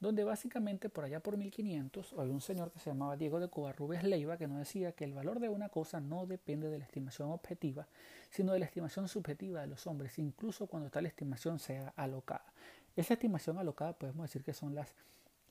donde 0.01 0.25
básicamente 0.25 0.89
por 0.89 1.05
allá 1.05 1.21
por 1.21 1.37
1500 1.37 2.15
había 2.19 2.33
un 2.33 2.41
señor 2.41 2.71
que 2.71 2.79
se 2.79 2.91
llamaba 2.91 3.17
Diego 3.17 3.41
de 3.41 3.49
Covarrubias 3.49 4.05
Leiva 4.05 4.37
que 4.37 4.47
nos 4.47 4.59
decía 4.59 4.93
que 4.93 5.05
el 5.05 5.13
valor 5.13 5.41
de 5.41 5.49
una 5.49 5.69
cosa 5.69 6.01
no 6.01 6.27
depende 6.27 6.69
de 6.71 6.79
la 6.79 6.85
estimación 6.85 7.31
objetiva, 7.31 7.89
sino 8.31 8.53
de 8.53 8.61
la 8.61 8.67
estimación 8.67 9.09
subjetiva 9.09 9.61
de 9.61 9.67
los 9.67 9.87
hombres, 9.87 10.19
incluso 10.19 10.67
cuando 10.67 10.91
tal 10.91 11.07
estimación 11.07 11.59
sea 11.59 11.93
alocada. 11.97 12.45
Esa 12.95 13.15
estimación 13.15 13.59
alocada 13.59 13.93
podemos 13.93 14.25
decir 14.25 14.45
que 14.45 14.53
son 14.53 14.75
las... 14.75 14.89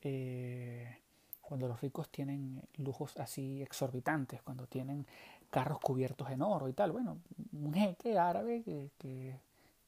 Eh, 0.02 0.96
cuando 1.40 1.66
los 1.66 1.80
ricos 1.80 2.10
tienen 2.10 2.60
lujos 2.76 3.16
así 3.16 3.62
exorbitantes, 3.62 4.42
cuando 4.42 4.66
tienen 4.66 5.06
carros 5.50 5.80
cubiertos 5.80 6.30
en 6.30 6.42
oro 6.42 6.68
y 6.68 6.74
tal. 6.74 6.92
Bueno, 6.92 7.18
un 7.52 7.72
jeque 7.72 8.18
árabe 8.18 8.62
que, 8.62 9.34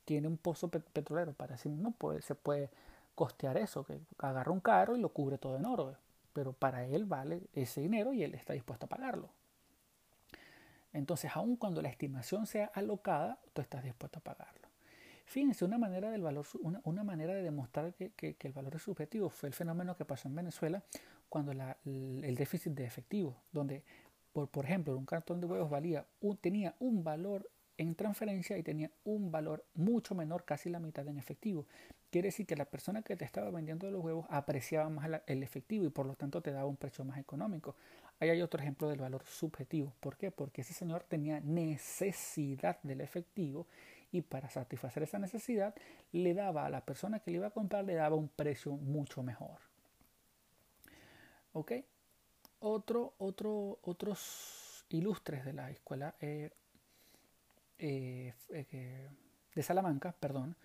tiene 0.07 0.27
un 0.27 0.39
pozo 0.39 0.69
petrolero 0.69 1.35
para 1.35 1.57
sí 1.57 1.69
mismo 1.69 1.93
puede, 1.93 2.23
se 2.23 2.35
puede 2.35 2.71
costear 3.15 3.57
eso, 3.57 3.85
que 3.85 4.01
agarra 4.19 4.53
un 4.53 4.61
carro 4.61 4.97
y 4.97 5.01
lo 5.01 5.11
cubre 5.11 5.39
todo 5.39 5.57
en 5.57 5.65
oro, 5.67 5.97
pero 6.33 6.53
para 6.53 6.85
él 6.87 7.05
vale 7.05 7.43
ese 7.53 7.81
dinero 7.81 8.13
y 8.13 8.23
él 8.23 8.35
está 8.35 8.53
dispuesto 8.53 8.87
a 8.87 8.89
pagarlo. 8.89 9.31
Entonces, 10.93 11.31
aun 11.35 11.57
cuando 11.57 11.83
la 11.83 11.89
estimación 11.89 12.47
sea 12.47 12.67
alocada, 12.75 13.39
tú 13.53 13.63
estás 13.63 13.85
dispuesto 13.85 14.19
a 14.19 14.23
pagarlo. 14.23 14.69
Fíjense, 15.25 15.65
una 15.65 15.79
manera, 15.79 16.11
del 16.11 16.23
valor, 16.23 16.45
una, 16.61 17.05
manera 17.05 17.35
de 17.35 17.43
demostrar 17.43 17.95
que, 17.95 18.37
el 18.41 18.53
valor 18.53 18.75
es 18.75 18.83
subjetivo 18.83 19.31
fue 19.31 19.49
el 19.49 19.55
fenómeno 19.55 19.97
que 19.97 20.05
pasó 20.05 20.27
en 20.27 20.35
Venezuela 20.35 20.83
cuando 21.29 21.53
el 21.53 22.35
déficit 22.35 22.73
de 22.73 22.85
efectivo, 22.85 23.37
donde, 23.53 23.85
por, 24.33 24.49
por 24.49 24.65
ejemplo, 24.65 24.97
un 24.99 25.07
cartón 25.07 25.41
de 25.41 25.47
huevos 25.47 25.71
valía 25.71 26.05
tenía 26.41 26.75
un 26.81 27.05
valor 27.05 27.49
en 27.79 27.95
transferencia 27.95 28.59
y 28.59 28.65
tenía 28.65 28.91
un 29.05 29.31
valor 29.31 29.65
mucho 29.75 30.17
menor, 30.17 30.45
casi 30.45 30.69
la 30.69 30.81
mitad 30.81 31.07
en 31.07 31.17
efectivo. 31.17 31.67
Quiere 32.11 32.29
decir 32.29 32.47
que 32.47 32.57
la 32.57 32.65
persona 32.65 33.03
que 33.03 33.17
te 33.17 33.25
estaba 33.25 33.51
vendiendo 33.51 33.91
los 33.91 34.03
huevos 34.03 34.27
apreciaba 34.31 34.89
más 34.89 35.09
el 35.27 35.43
efectivo 35.43 35.85
y 35.85 35.91
por 35.91 36.07
lo 36.07 36.15
tanto 36.15 36.41
te 36.41 36.51
daba 36.51 36.67
un 36.67 36.77
precio 36.77 37.05
más 37.05 37.19
económico. 37.19 37.77
Ahí 38.19 38.31
hay 38.31 38.43
otro 38.43 38.61
ejemplo 38.61 38.89
del 38.89 39.01
valor 39.01 39.25
subjetivo. 39.25 39.95
¿Por 40.01 40.17
qué? 40.17 40.31
Porque 40.31 40.63
ese 40.63 40.75
señor 40.75 41.05
tenía 41.05 41.41
necesidad 41.41 42.79
del 42.83 43.01
efectivo 43.01 43.67
y 44.13 44.23
para 44.23 44.51
satisfacer 44.51 45.05
esa 45.05 45.19
necesidad 45.19 45.75
le 46.13 46.35
daba 46.35 46.67
a 46.67 46.71
la 46.71 46.85
persona 46.85 47.21
que 47.21 47.31
le 47.31 47.37
iba 47.37 47.47
a 47.47 47.51
comprar, 47.51 47.85
le 47.85 47.95
daba 47.95 48.17
un 48.17 48.29
precio 48.29 48.73
mucho 48.73 49.23
mejor. 49.23 49.59
¿Ok? 51.53 51.73
Otro, 52.61 53.15
otro, 53.19 53.79
otros 53.83 54.85
ilustres 54.91 55.45
de 55.45 55.53
la 55.53 55.71
escuela 55.71 56.15
eh, 56.21 56.51
eh, 57.79 58.35
eh, 58.51 59.09
de 59.55 59.63
Salamanca, 59.63 60.13
perdón, 60.19 60.57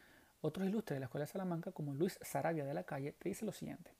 otros 0.45 0.67
ilustres 0.67 0.95
de 0.95 0.99
la 1.01 1.05
Escuela 1.05 1.25
de 1.25 1.31
Salamanca, 1.31 1.71
como 1.71 1.93
Luis 1.93 2.17
Sarabia 2.21 2.65
de 2.65 2.73
la 2.73 2.83
Calle, 2.83 3.13
te 3.13 3.29
dice 3.29 3.45
lo 3.45 3.51
siguiente. 3.51 3.91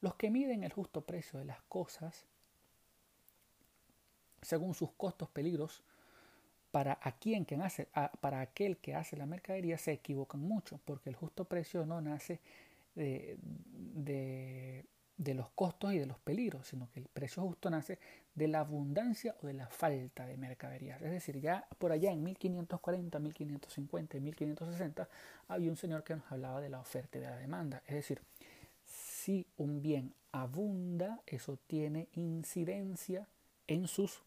Los 0.00 0.14
que 0.14 0.30
miden 0.30 0.64
el 0.64 0.72
justo 0.72 1.02
precio 1.02 1.38
de 1.38 1.44
las 1.44 1.60
cosas 1.62 2.26
según 4.42 4.74
sus 4.74 4.92
costos, 4.92 5.28
peligros 5.28 5.82
para, 6.70 6.96
quien, 7.18 7.44
quien 7.44 7.62
hace, 7.62 7.88
para 8.20 8.40
aquel 8.40 8.78
que 8.78 8.94
hace 8.94 9.16
la 9.16 9.26
mercadería 9.26 9.76
se 9.76 9.92
equivocan 9.92 10.40
mucho, 10.40 10.80
porque 10.84 11.10
el 11.10 11.16
justo 11.16 11.44
precio 11.44 11.84
no 11.84 12.00
nace 12.00 12.40
de, 12.94 13.36
de, 15.20 15.34
los 15.34 15.50
costos 15.50 15.92
y 15.92 15.98
de 15.98 16.06
los 16.06 16.18
peligros, 16.18 16.66
sino 16.66 16.90
que 16.90 17.00
el 17.00 17.06
precio 17.06 17.42
justo 17.42 17.70
nace 17.70 17.98
de 18.34 18.48
la 18.48 18.60
abundancia 18.60 19.36
o 19.42 19.46
de 19.46 19.54
la 19.54 19.68
falta 19.68 20.26
de 20.26 20.36
mercadería. 20.36 20.96
Es 20.96 21.10
decir, 21.10 21.40
ya 21.40 21.66
por 21.78 21.92
allá 21.92 22.10
en 22.10 22.22
1540, 22.22 23.18
1550 23.18 24.16
y 24.16 24.20
1560 24.20 25.08
había 25.48 25.70
un 25.70 25.76
señor 25.76 26.04
que 26.04 26.16
nos 26.16 26.30
hablaba 26.30 26.60
de 26.60 26.70
la 26.70 26.80
oferta 26.80 27.18
y 27.18 27.20
de 27.20 27.30
la 27.30 27.36
demanda. 27.36 27.82
Es 27.86 27.94
decir, 27.94 28.20
si 28.84 29.46
un 29.58 29.82
bien 29.82 30.14
abunda, 30.32 31.20
eso 31.26 31.58
tiene 31.66 32.08
incidencia 32.14 33.26
en 33.66 33.86
sus 33.86 34.22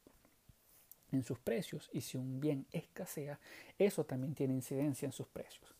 en 1.12 1.24
sus 1.24 1.40
precios 1.40 1.90
y 1.94 2.02
si 2.02 2.18
un 2.18 2.40
bien 2.40 2.66
escasea, 2.72 3.40
eso 3.78 4.04
también 4.04 4.34
tiene 4.34 4.56
incidencia 4.56 5.06
en 5.06 5.12
sus 5.12 5.28
precios. 5.28 5.76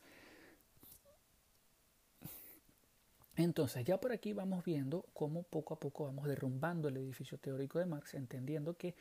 Entonces 3.36 3.84
ya 3.84 4.00
por 4.00 4.12
aquí 4.12 4.34
vamos 4.34 4.64
viendo 4.64 5.06
cómo 5.14 5.44
poco 5.44 5.74
a 5.74 5.80
poco 5.80 6.06
vamos 6.06 6.28
derrumbando 6.28 6.88
el 6.88 6.98
edificio 6.98 7.38
teórico 7.40 7.80
de 7.80 7.86
Marx, 7.86 8.14
entendiendo 8.14 8.76
que 8.76 8.96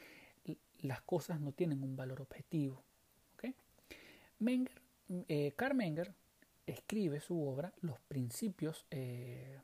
las 0.80 1.02
cosas 1.02 1.40
no 1.40 1.52
tienen 1.52 1.82
un 1.82 1.96
valor 1.96 2.20
objetivo. 2.20 2.82
Menger, 4.38 4.82
eh, 5.28 5.52
Karl 5.54 5.76
Menger 5.76 6.14
escribe 6.66 7.20
su 7.20 7.40
obra 7.40 7.72
Los 7.80 8.00
principios, 8.00 8.86
eh, 8.90 9.60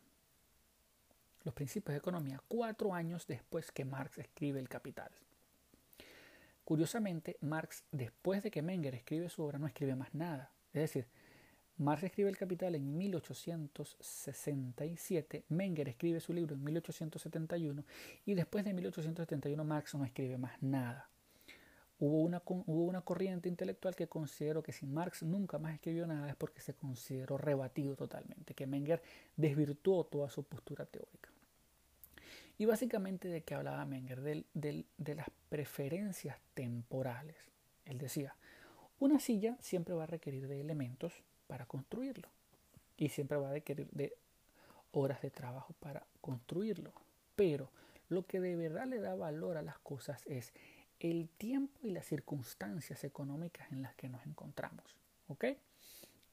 los 1.43 1.53
principios 1.53 1.95
de 1.95 1.99
economía 1.99 2.41
cuatro 2.47 2.95
años 2.95 3.27
después 3.27 3.73
que 3.73 3.85
Marx 3.85 4.19
escribe 4.19 4.61
El 4.61 4.69
Capital. 4.69 5.11
Curiosamente, 6.64 7.39
Marx, 7.41 7.83
después 7.91 8.43
de 8.43 8.51
que 8.51 8.62
Menger 8.62 8.95
escribe 8.95 9.29
su 9.31 9.43
obra, 9.43 9.59
no 9.59 9.66
escribe 9.66 9.97
más 9.97 10.14
nada. 10.14 10.53
Es 10.73 10.83
decir, 10.83 11.09
Marx 11.79 12.03
escribe 12.03 12.29
El 12.29 12.37
Capital 12.37 12.74
en 12.74 12.99
1867, 12.99 15.45
Menger 15.49 15.89
escribe 15.89 16.20
su 16.20 16.33
libro 16.33 16.57
en 16.57 16.64
1871 16.64 17.85
y 18.26 18.35
después 18.35 18.64
de 18.64 18.74
1871 18.74 19.64
Marx 19.64 19.95
no 19.95 20.05
escribe 20.05 20.39
más 20.39 20.61
nada. 20.61 21.09
Hubo 22.01 22.22
una, 22.22 22.43
hubo 22.47 22.85
una 22.85 23.01
corriente 23.01 23.49
intelectual 23.49 23.97
que 23.97 24.09
consideró 24.09 24.62
que 24.62 24.72
si 24.72 24.87
Marx 24.87 25.22
nunca 25.22 25.59
más 25.59 25.74
escribió 25.74 26.07
nada 26.07 26.29
es 26.29 26.37
porque 26.37 26.61
se 26.61 26.74
consideró 26.74 27.39
rebatido 27.39 27.97
totalmente, 27.97 28.55
que 28.55 28.66
Menger 28.66 29.03
desvirtuó 29.37 30.05
toda 30.05 30.31
su 30.31 30.45
postura 30.45 30.85
teórica. 30.85 31.31
Y 32.57 32.66
básicamente 32.66 33.29
de 33.29 33.43
qué 33.43 33.55
hablaba 33.55 33.85
Menger, 33.85 34.20
de, 34.20 35.14
las 35.14 35.29
preferencias 35.49 36.37
temporales. 36.55 37.37
Él 37.85 37.99
decía, 37.99 38.35
una 38.99 39.20
silla 39.20 39.57
siempre 39.61 39.95
va 39.95 40.05
a 40.05 40.09
requerir 40.09 40.49
de 40.49 40.61
elementos 40.61 41.12
para 41.49 41.66
construirlo 41.66 42.28
y 42.96 43.09
siempre 43.09 43.38
va 43.38 43.49
a 43.49 43.53
requerir 43.53 43.88
de 43.90 44.16
horas 44.92 45.20
de 45.22 45.30
trabajo 45.30 45.74
para 45.80 46.07
construirlo. 46.20 46.92
Pero 47.34 47.70
lo 48.09 48.26
que 48.26 48.40
de 48.40 48.55
verdad 48.55 48.86
le 48.86 49.01
da 49.01 49.14
valor 49.14 49.57
a 49.57 49.62
las 49.62 49.78
cosas 49.78 50.22
es 50.26 50.53
el 51.01 51.28
tiempo 51.28 51.80
y 51.82 51.90
las 51.90 52.07
circunstancias 52.07 53.03
económicas 53.05 53.70
en 53.72 53.82
las 53.82 53.94
que 53.94 54.09
nos 54.09 54.24
encontramos. 54.26 54.84
¿Ok? 55.28 55.44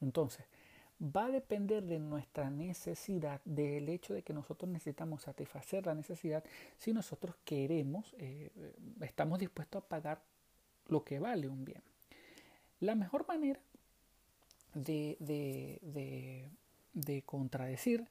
Entonces, 0.02 0.46
va 1.02 1.26
a 1.26 1.32
depender 1.32 1.84
de 1.84 2.00
nuestra 2.00 2.50
necesidad, 2.50 3.42
del 3.46 3.90
hecho 3.90 4.14
de 4.14 4.24
que 4.24 4.34
nosotros 4.34 4.70
necesitamos 4.70 5.24
satisfacer 5.24 5.86
la 5.86 5.94
necesidad, 5.94 6.44
si 6.78 6.94
nosotros 6.94 7.36
queremos, 7.44 8.16
eh, 8.18 8.52
estamos 9.02 9.40
dispuestos 9.40 9.84
a 9.84 9.88
pagar 9.88 10.22
lo 10.88 11.04
que 11.04 11.20
vale 11.20 11.48
un 11.48 11.66
bien. 11.66 11.82
La 12.80 12.96
mejor 12.96 13.28
manera 13.28 13.60
de, 14.76 15.18
de, 16.94 17.24
contradecir 17.24 18.08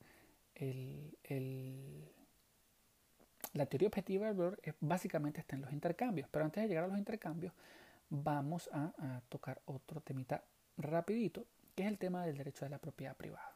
la 3.52 3.66
teoría 3.66 3.88
objetiva 3.88 4.26
del 4.26 4.36
valor 4.36 4.60
es, 4.62 4.74
básicamente 4.80 5.40
está 5.40 5.54
en 5.54 5.62
los 5.62 5.72
intercambios. 5.72 6.28
Pero 6.30 6.44
antes 6.44 6.62
de 6.62 6.68
llegar 6.68 6.84
a 6.84 6.88
los 6.88 6.98
intercambios, 6.98 7.52
vamos 8.10 8.68
a, 8.72 8.92
a 8.98 9.20
tocar 9.28 9.60
otro 9.66 10.00
temita 10.00 10.42
rapidito 10.76 11.46
que 11.74 11.84
es 11.84 11.88
el 11.88 11.98
tema 11.98 12.24
del 12.24 12.36
derecho 12.36 12.64
de 12.64 12.70
la 12.70 12.78
propiedad 12.78 13.16
privada. 13.16 13.54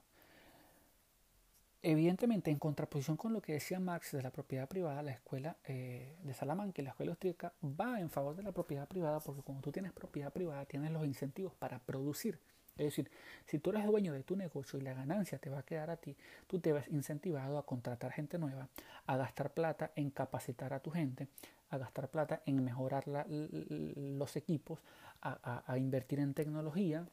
Evidentemente, 1.80 2.50
en 2.50 2.58
contraposición 2.58 3.16
con 3.16 3.32
lo 3.32 3.40
que 3.40 3.52
decía 3.52 3.78
Marx 3.78 4.10
de 4.10 4.22
la 4.22 4.32
propiedad 4.32 4.68
privada, 4.68 5.00
la 5.02 5.12
escuela 5.12 5.56
eh, 5.64 6.16
de 6.24 6.34
Salamanca 6.34 6.82
y 6.82 6.84
la 6.84 6.90
escuela 6.90 7.12
austríaca 7.12 7.52
va 7.62 8.00
en 8.00 8.10
favor 8.10 8.34
de 8.34 8.42
la 8.42 8.50
propiedad 8.50 8.88
privada 8.88 9.20
porque 9.20 9.42
cuando 9.42 9.62
tú 9.62 9.70
tienes 9.70 9.92
propiedad 9.92 10.32
privada 10.32 10.64
tienes 10.64 10.90
los 10.90 11.04
incentivos 11.04 11.54
para 11.54 11.78
producir. 11.78 12.40
Es 12.78 12.86
decir, 12.86 13.10
si 13.46 13.58
tú 13.58 13.70
eres 13.70 13.84
dueño 13.86 14.12
de 14.12 14.22
tu 14.22 14.36
negocio 14.36 14.78
y 14.78 14.82
la 14.82 14.94
ganancia 14.94 15.38
te 15.38 15.50
va 15.50 15.58
a 15.58 15.62
quedar 15.64 15.90
a 15.90 15.96
ti, 15.96 16.16
tú 16.46 16.60
te 16.60 16.72
ves 16.72 16.88
incentivado 16.88 17.58
a 17.58 17.66
contratar 17.66 18.12
gente 18.12 18.38
nueva, 18.38 18.68
a 19.06 19.16
gastar 19.16 19.52
plata 19.52 19.90
en 19.96 20.10
capacitar 20.10 20.72
a 20.72 20.80
tu 20.80 20.90
gente, 20.90 21.28
a 21.70 21.78
gastar 21.78 22.08
plata 22.08 22.42
en 22.46 22.64
mejorar 22.64 23.04
los 23.08 24.36
equipos, 24.36 24.80
a 25.20 25.76
invertir 25.76 26.20
en 26.20 26.32
tecnología, 26.32 27.06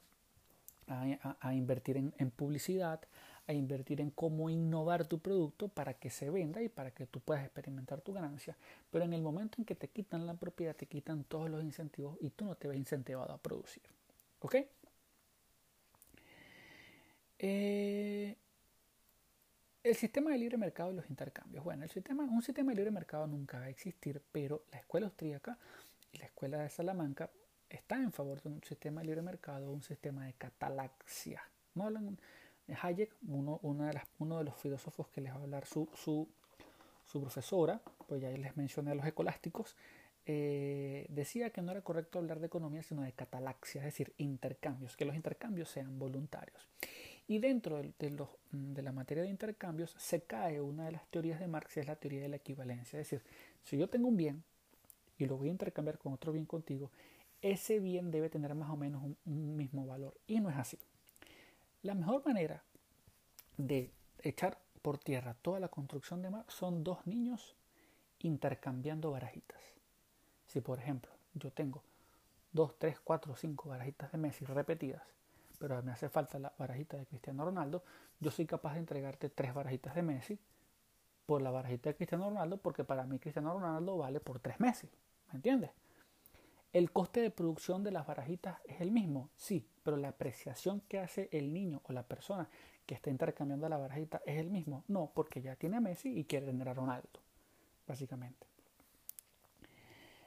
a, 0.88 1.54
invertir 1.54 1.98
en, 1.98 2.32
publicidad, 2.32 3.02
a 3.48 3.54
invertir 3.54 4.02
en 4.02 4.12
cómo 4.12 4.50
innovar 4.50 5.08
tu 5.08 5.20
producto 5.20 5.68
para 5.68 5.94
que 5.94 6.10
se 6.10 6.30
venda 6.30 6.62
y 6.62 6.70
para 6.70 6.92
que 6.92 7.06
tú 7.06 7.20
puedas 7.20 7.44
experimentar 7.44 8.02
tu 8.02 8.14
ganancia. 8.14 8.56
Pero 8.92 9.06
en 9.06 9.14
el 9.14 9.22
momento 9.22 9.58
en 9.60 9.66
que 9.66 9.76
te 9.76 9.88
quitan 9.88 10.26
la 10.26 10.36
propiedad, 10.36 10.76
te 10.76 10.86
quitan 10.86 11.24
todos 11.24 11.50
los 11.50 11.64
incentivos 11.64 12.18
y 12.22 12.30
tú 12.30 12.46
no 12.46 12.56
te 12.56 12.68
ves 12.68 12.78
incentivado 12.78 13.34
a 13.34 13.38
producir. 13.38 13.84
¿Ok? 14.42 14.56
Eh, 17.40 18.36
el 19.84 19.96
sistema 19.96 20.32
de 20.32 20.38
libre 20.38 20.58
mercado 20.58 20.92
y 20.92 20.96
los 20.96 21.10
intercambios. 21.10 21.64
Bueno, 21.64 21.84
un 21.84 22.42
sistema 22.42 22.72
de 22.72 22.76
libre 22.76 22.92
mercado 22.92 23.28
nunca 23.28 23.60
va 23.60 23.66
a 23.66 23.70
existir, 23.70 24.22
pero 24.32 24.64
la 24.72 24.80
escuela 24.80 25.08
austríaca 25.08 25.58
y 26.12 26.18
la 26.18 26.26
escuela 26.26 26.58
de 26.60 26.70
Salamanca 26.70 27.30
está 27.70 27.96
en 27.98 28.12
favor 28.12 28.42
de 28.42 28.50
un 28.50 28.64
sistema 28.64 29.02
de 29.02 29.08
libre 29.08 29.22
mercado, 29.22 29.72
un 29.72 29.84
sistema 29.84 30.26
de 30.26 30.34
catalaxia. 30.34 31.44
¿No 31.76 31.90
Hayek, 32.82 33.14
uno, 33.28 33.60
de 33.64 34.44
los 34.44 34.56
filósofos 34.56 35.08
que 35.10 35.22
les 35.22 35.32
va 35.32 35.38
a 35.38 35.42
hablar 35.42 35.66
su 35.66 35.88
profesora, 37.14 37.82
pues 38.08 38.22
ya 38.22 38.30
les 38.30 38.58
mencioné 38.58 38.92
a 38.92 38.96
los 38.96 39.06
escolásticos, 39.06 39.76
eh, 40.26 41.06
decía 41.10 41.52
que 41.52 41.62
no 41.62 41.72
era 41.72 41.82
correcto 41.82 42.18
hablar 42.18 42.40
de 42.40 42.48
economía, 42.48 42.82
sino 42.82 43.04
de 43.04 43.12
catalaxia, 43.12 43.82
es 43.82 43.86
decir, 43.86 44.14
intercambios, 44.18 44.98
que 44.98 45.06
los 45.06 45.16
intercambios 45.16 45.70
sean 45.70 46.00
voluntarios. 46.00 46.68
Y 47.28 47.40
dentro 47.40 47.82
de, 47.82 48.10
los, 48.12 48.30
de, 48.52 48.82
la 48.84 48.92
materia 48.92 49.24
de 49.24 49.30
intercambios 49.30 49.96
se 49.98 50.22
cae 50.22 50.62
una 50.62 50.86
de 50.86 50.92
las 50.92 51.08
teorías 51.08 51.40
de 51.40 51.48
Marx, 51.48 51.78
es 51.78 51.88
la 51.88 51.96
teoría 51.96 52.22
de 52.22 52.30
la 52.30 52.36
equivalencia. 52.36 53.00
Es 53.00 53.10
decir, 53.10 53.26
si 53.64 53.78
yo 53.78 53.90
tengo 53.90 54.08
un 54.08 54.18
bien 54.18 54.44
y 55.18 55.26
lo 55.26 55.38
voy 55.38 55.48
a 55.48 55.52
intercambiar 55.52 55.98
con 55.98 56.14
otro 56.14 56.32
bien 56.32 56.46
contigo, 56.46 56.92
ese 57.42 57.80
bien 57.80 58.12
debe 58.12 58.30
tener 58.30 58.54
más 58.56 58.70
o 58.70 58.76
menos 58.76 59.04
un, 59.26 59.56
mismo 59.56 59.86
valor. 59.86 60.16
Y 60.28 60.40
no 60.40 60.50
es 60.50 60.58
así. 60.58 60.78
La 61.84 61.94
mejor 61.94 62.26
manera 62.26 62.64
de 63.58 63.92
echar 64.20 64.60
por 64.82 64.98
tierra 64.98 65.36
toda 65.42 65.60
la 65.60 65.68
construcción 65.68 66.22
de 66.22 66.30
mar 66.30 66.46
son 66.48 66.84
dos 66.84 67.06
niños 67.06 67.56
intercambiando 68.20 69.12
barajitas. 69.12 69.62
Si 70.48 70.62
por 70.62 70.80
ejemplo 70.80 71.12
yo 71.34 71.52
tengo 71.52 71.84
dos, 72.52 72.78
tres, 72.78 73.00
cuatro, 73.00 73.36
cinco 73.36 73.70
barajitas 73.70 74.12
de 74.12 74.18
Messi 74.18 74.46
repetidas, 74.46 75.04
pero 75.56 75.82
me 75.84 75.92
hace 75.92 76.10
falta 76.10 76.40
la 76.40 76.54
barajita 76.58 76.98
de 76.98 77.06
Cristiano 77.06 77.46
Ronaldo, 77.46 77.84
yo 78.20 78.32
soy 78.32 78.46
capaz 78.46 78.74
de 78.74 78.80
entregarte 78.80 79.30
tres 79.30 79.54
barajitas 79.54 79.96
de 79.96 80.02
Messi 80.02 80.40
por 81.26 81.42
la 81.42 81.52
barajita 81.52 81.90
de 81.90 81.96
Cristiano 81.96 82.30
Ronaldo 82.30 82.58
porque 82.58 82.84
para 82.84 83.06
mí 83.06 83.20
Cristiano 83.20 83.54
Ronaldo 83.54 83.98
vale 83.98 84.20
por 84.20 84.40
tres 84.40 84.60
Messi. 84.60 84.90
¿Me 85.32 85.38
entiendes? 85.38 85.72
¿El 86.72 86.92
coste 86.92 87.22
de 87.22 87.32
producción 87.32 87.84
de 87.84 87.92
las 87.92 88.06
barajitas 88.06 88.60
es 88.66 88.82
el 88.82 88.92
mismo? 88.92 89.30
Sí, 89.38 89.66
pero 89.84 89.96
la 89.96 90.10
apreciación 90.10 90.82
que 90.82 91.00
hace 91.00 91.30
el 91.32 91.54
niño 91.54 91.82
o 91.86 91.94
la 91.94 92.04
persona 92.04 92.50
que 92.86 92.96
está 92.96 93.10
intercambiando 93.10 93.70
la 93.70 93.78
barajita 93.78 94.22
es 94.26 94.40
el 94.40 94.50
mismo. 94.50 94.84
No, 94.88 95.12
porque 95.16 95.42
ya 95.42 95.56
tiene 95.56 95.78
a 95.78 95.80
Messi 95.80 96.18
y 96.18 96.26
quiere 96.26 96.48
tener 96.48 96.68
a 96.68 96.74
Ronaldo, 96.74 97.22
básicamente. 97.88 98.46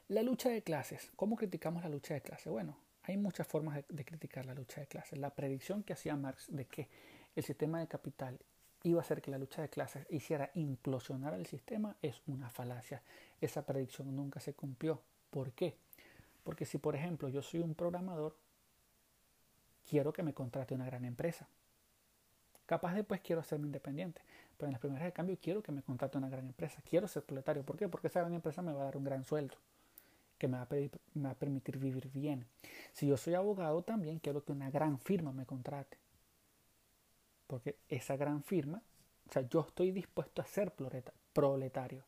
La 0.08 0.22
lucha 0.22 0.48
de 0.48 0.62
clases. 0.62 1.12
¿Cómo 1.16 1.36
criticamos 1.36 1.82
la 1.82 1.90
lucha 1.90 2.14
de 2.14 2.22
clases? 2.22 2.50
Bueno, 2.50 2.78
hay 3.08 3.16
muchas 3.16 3.46
formas 3.46 3.82
de, 3.88 4.04
criticar 4.04 4.44
la 4.44 4.54
lucha 4.54 4.80
de 4.80 4.86
clases. 4.86 5.18
La 5.18 5.30
predicción 5.30 5.82
que 5.82 5.94
hacía 5.94 6.16
Marx 6.16 6.46
de 6.48 6.66
que 6.66 6.88
el 7.34 7.42
sistema 7.42 7.80
de 7.80 7.88
capital 7.88 8.38
iba 8.82 9.00
a 9.00 9.02
hacer 9.02 9.22
que 9.22 9.30
la 9.30 9.38
lucha 9.38 9.62
de 9.62 9.68
clases 9.68 10.06
hiciera 10.10 10.50
implosionar 10.54 11.34
el 11.34 11.46
sistema 11.46 11.96
es 12.02 12.20
una 12.26 12.50
falacia. 12.50 13.02
Esa 13.40 13.64
predicción 13.64 14.14
nunca 14.14 14.40
se 14.40 14.54
cumplió. 14.54 15.00
¿Por 15.30 15.52
qué? 15.52 15.76
Porque 16.44 16.64
si, 16.64 16.78
por 16.78 16.94
ejemplo, 16.94 17.28
yo 17.28 17.42
soy 17.42 17.60
un 17.60 17.74
programador, 17.74 18.36
quiero 19.88 20.12
que 20.12 20.22
me 20.22 20.34
contrate 20.34 20.74
una 20.74 20.86
gran 20.86 21.04
empresa. 21.04 21.48
Capaz 22.66 22.94
después 22.94 23.22
quiero 23.22 23.40
hacerme 23.40 23.66
independiente, 23.66 24.20
pero 24.58 24.68
en 24.68 24.72
las 24.72 24.80
primeras 24.80 25.06
de 25.06 25.12
cambio 25.12 25.38
quiero 25.40 25.62
que 25.62 25.72
me 25.72 25.82
contrate 25.82 26.18
una 26.18 26.28
gran 26.28 26.46
empresa. 26.46 26.82
Quiero 26.88 27.08
ser 27.08 27.24
proletario. 27.24 27.62
¿Por 27.64 27.78
qué? 27.78 27.88
Porque 27.88 28.08
esa 28.08 28.20
gran 28.20 28.34
empresa 28.34 28.60
me 28.60 28.72
va 28.72 28.82
a 28.82 28.84
dar 28.84 28.96
un 28.98 29.04
gran 29.04 29.24
sueldo. 29.24 29.56
Que 30.38 30.48
me 30.48 30.56
va, 30.56 30.62
a 30.62 30.68
me 31.14 31.24
va 31.24 31.30
a 31.30 31.34
permitir 31.34 31.78
vivir 31.78 32.10
bien. 32.12 32.46
Si 32.92 33.06
yo 33.06 33.16
soy 33.16 33.34
abogado, 33.34 33.82
también 33.82 34.18
quiero 34.18 34.44
que 34.44 34.52
una 34.52 34.70
gran 34.70 34.98
firma 34.98 35.32
me 35.32 35.44
contrate. 35.44 35.98
Porque 37.46 37.76
esa 37.88 38.16
gran 38.16 38.42
firma, 38.42 38.82
o 39.28 39.32
sea, 39.32 39.42
yo 39.42 39.60
estoy 39.60 39.90
dispuesto 39.90 40.40
a 40.40 40.46
ser 40.46 40.72
proletario. 41.32 42.04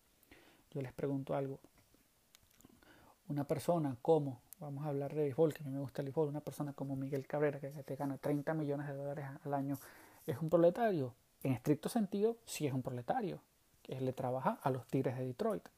Yo 0.71 0.81
les 0.81 0.93
pregunto 0.93 1.35
algo. 1.35 1.59
Una 3.29 3.45
persona 3.45 3.97
como, 4.03 4.41
vamos 4.59 4.85
a 4.85 4.89
hablar 4.89 5.15
de 5.15 5.23
béisbol, 5.23 5.55
que 5.55 5.63
a 5.63 5.67
mí 5.67 5.73
me 5.73 5.81
gusta 5.81 6.03
el 6.03 6.07
béisbol, 6.07 6.29
una 6.29 6.41
persona 6.41 6.73
como 6.73 6.97
Miguel 6.97 7.27
Cabrera, 7.27 7.61
que 7.61 7.71
te 7.71 7.97
gana 7.97 8.19
30 8.19 8.55
millones 8.55 8.87
de 8.87 8.95
dólares 8.95 9.27
al 9.45 9.55
año, 9.55 9.79
¿es 10.27 10.39
un 10.39 10.51
proletario? 10.51 11.15
En 11.43 11.53
estricto 11.53 11.89
sentido, 11.89 12.37
sí 12.45 12.67
es 12.67 12.73
un 12.73 12.83
proletario. 12.83 13.41
Él 13.89 14.05
le 14.05 14.13
trabaja 14.13 14.59
a 14.63 14.71
los 14.71 14.87
Tigres 14.87 15.17
de 15.17 15.27
Detroit. 15.27 15.69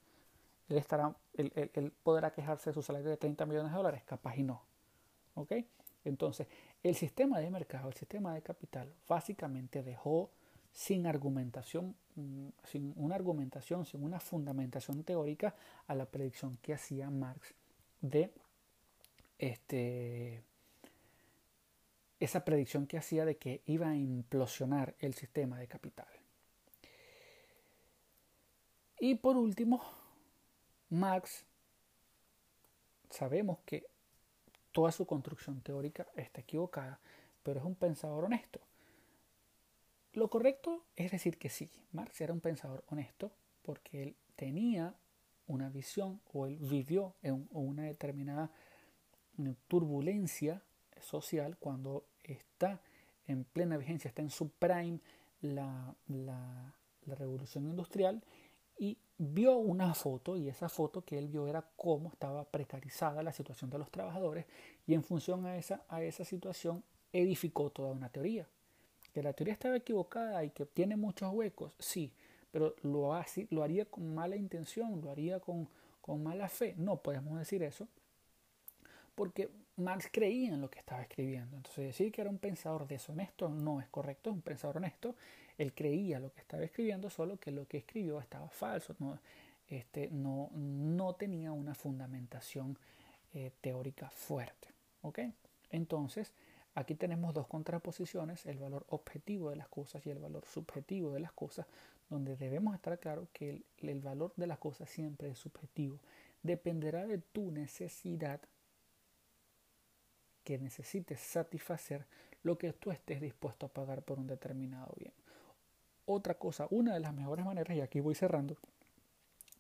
Él, 0.73 0.79
estará, 0.79 1.15
él, 1.35 1.93
podrá 2.03 2.33
quejarse 2.33 2.71
de 2.71 2.75
su 2.75 2.83
salario 2.83 3.11
de 3.11 3.19
30 3.19 3.45
millones 3.45 3.73
de 3.73 3.77
dólares, 3.77 4.03
capaz 4.05 4.37
y 4.39 4.43
no. 4.43 4.63
¿Ok? 5.35 5.53
Entonces, 6.05 6.47
el 6.83 6.95
sistema 6.95 7.39
de 7.41 7.51
mercado, 7.51 7.89
el 7.89 7.95
sistema 7.95 8.33
de 8.33 8.41
capital, 8.41 8.91
básicamente 9.07 9.83
dejó 9.83 10.31
sin 10.73 11.07
argumentación, 11.07 11.95
mm, 12.17 12.49
sin 12.65 12.95
una 12.97 13.15
argumentación, 13.15 13.85
sin 13.85 14.03
una 14.03 14.19
fundamentación 14.19 15.05
teórica 15.05 15.55
a 15.87 15.95
la 15.95 16.07
predicción 16.07 16.57
que 16.63 16.73
hacía 16.73 17.11
Marx 17.11 17.55
de 18.01 18.33
este, 19.39 20.43
esa 22.19 22.47
predicción 22.47 22.87
que 22.87 22.97
hacía 22.97 23.27
de 23.27 23.37
que 23.37 23.61
iba 23.67 23.91
a 23.91 23.97
implosionar 23.97 24.95
el 25.01 25.13
sistema 25.13 25.59
de 25.59 25.69
capital. 25.69 26.09
Y 28.99 29.17
por 29.17 29.37
último, 29.37 29.83
Marx, 30.93 31.47
sabemos 33.09 33.61
que 33.65 33.87
toda 34.73 34.93
su 34.93 35.07
construcción 35.07 35.63
teórica 35.63 36.07
está 36.17 36.43
equivocada, 36.43 37.01
pero 37.43 37.61
es 37.61 37.65
un 37.65 37.75
pensador 37.75 38.25
honesto. 38.25 38.61
Lo 40.13 40.29
correcto 40.29 40.85
es 40.95 41.11
decir 41.11 41.39
que 41.39 41.49
sí, 41.49 41.71
Marx 41.93 42.21
era 42.21 42.35
un 42.35 42.41
pensador 42.41 42.85
honesto 42.89 43.33
porque 43.63 44.03
él 44.03 44.17
tenía 44.37 44.95
una 45.47 45.71
visión 45.71 46.21
o 46.31 46.47
él 46.47 46.59
vivió 46.61 47.15
en 47.23 47.49
una 47.53 47.85
determinada 47.85 48.51
turbulencia 49.69 50.63
social 51.01 51.57
cuando 51.57 52.05
está 52.23 52.83
en 53.27 53.45
plena 53.45 53.79
vigencia, 53.79 54.09
está 54.09 54.21
en 54.21 54.29
su 54.29 54.51
prime 54.51 55.01
la, 55.41 55.97
la, 56.07 56.75
la 57.07 57.15
revolución 57.15 57.65
industrial 57.67 58.23
y 58.79 58.99
vio 59.23 59.57
una 59.57 59.95
foto 59.95 60.37
y 60.37 60.49
esa 60.49 60.69
foto 60.69 61.05
que 61.05 61.17
él 61.17 61.29
vio 61.29 61.47
era 61.47 61.65
cómo 61.77 62.11
estaba 62.11 62.45
precarizada 62.45 63.23
la 63.23 63.33
situación 63.33 63.71
de 63.71 63.79
los 63.79 63.91
trabajadores 63.91 64.47
y 64.87 64.95
en 64.95 65.05
función 65.05 65.47
a 65.47 65.57
esa, 65.57 65.85
a 65.89 66.03
esa 66.03 66.25
situación 66.25 66.83
edificó 67.13 67.71
toda 67.71 67.93
una 67.93 68.09
teoría. 68.09 68.49
Que 69.15 69.23
la 69.23 69.33
teoría 69.33 69.55
estaba 69.55 69.77
equivocada 69.77 70.43
y 70.43 70.51
que 70.51 70.65
tiene 70.67 70.97
muchos 70.97 71.33
huecos, 71.33 71.73
sí, 71.79 72.13
pero 72.51 72.75
lo, 72.83 73.15
así, 73.15 73.47
lo 73.51 73.63
haría 73.63 73.85
con 73.85 74.15
mala 74.15 74.37
intención, 74.37 75.01
lo 75.01 75.11
haría 75.11 75.39
con, 75.39 75.69
con 76.01 76.23
mala 76.23 76.49
fe. 76.49 76.75
No 76.77 76.97
podemos 76.97 77.39
decir 77.39 77.63
eso, 77.63 77.87
porque 79.15 79.51
Marx 79.77 80.09
creía 80.11 80.55
en 80.55 80.61
lo 80.61 80.71
que 80.71 80.79
estaba 80.79 81.03
escribiendo. 81.03 81.57
Entonces 81.57 81.85
decir 81.85 82.11
que 82.11 82.23
era 82.23 82.31
un 82.31 82.39
pensador 82.39 82.89
deshonesto 82.89 83.49
no 83.49 83.81
es 83.81 83.89
correcto, 83.89 84.31
es 84.31 84.37
un 84.37 84.43
pensador 84.43 84.79
honesto. 84.79 85.15
Él 85.59 85.73
creía 85.75 86.19
lo 86.19 86.33
que 86.33 86.41
estaba 86.41 86.63
escribiendo, 86.63 87.11
solo 87.11 87.39
que 87.39 87.51
lo 87.51 87.67
que 87.67 87.79
escribió 87.79 88.21
estaba 88.21 88.49
falso, 88.49 88.95
no, 88.99 89.19
este, 89.69 90.09
no, 90.11 90.51
no 90.55 91.15
tenía 91.15 91.53
una 91.53 91.75
fundamentación 91.75 92.79
eh, 93.35 93.53
teórica 93.61 94.11
fuerte. 94.11 94.69
Entonces, 95.71 96.33
aquí 96.75 96.95
tenemos 96.95 97.35
dos 97.35 97.47
contraposiciones, 97.47 98.47
el 98.47 98.59
valor 98.59 98.85
objetivo 98.89 99.51
de 99.51 99.57
las 99.57 99.69
cosas 99.69 100.07
y 100.07 100.11
el 100.11 100.19
valor 100.19 100.45
subjetivo 100.47 101.13
de 101.13 101.21
las 101.21 101.33
cosas, 101.33 101.67
donde 102.09 102.37
debemos 102.37 102.75
estar 102.75 102.99
claros 102.99 103.29
que 103.33 103.63
el 103.79 104.01
valor 104.01 104.33
de 104.37 104.47
las 104.47 104.59
cosas 104.59 104.91
siempre 104.91 105.31
es 105.31 105.39
subjetivo. 105.39 105.99
Dependerá 106.43 107.07
de 107.07 107.19
tu 107.19 107.51
necesidad 107.51 108.41
que 110.45 110.59
necesites 110.59 111.21
satisfacer 111.21 112.05
lo 112.43 112.59
que 112.59 112.73
tú 112.73 112.91
estés 112.91 113.21
dispuesto 113.21 113.67
a 113.67 113.69
pagar 113.69 114.03
por 114.03 114.19
un 114.19 114.27
determinado 114.27 114.93
bien. 114.99 115.13
Otra 116.07 116.35
cosa, 116.35 116.67
una 116.71 116.95
de 116.95 117.01
las 117.01 117.15
mejores 117.15 117.45
maneras, 117.45 117.77
y 117.77 117.81
aquí 117.81 118.01
voy 118.01 118.15
cerrando, 118.15 118.57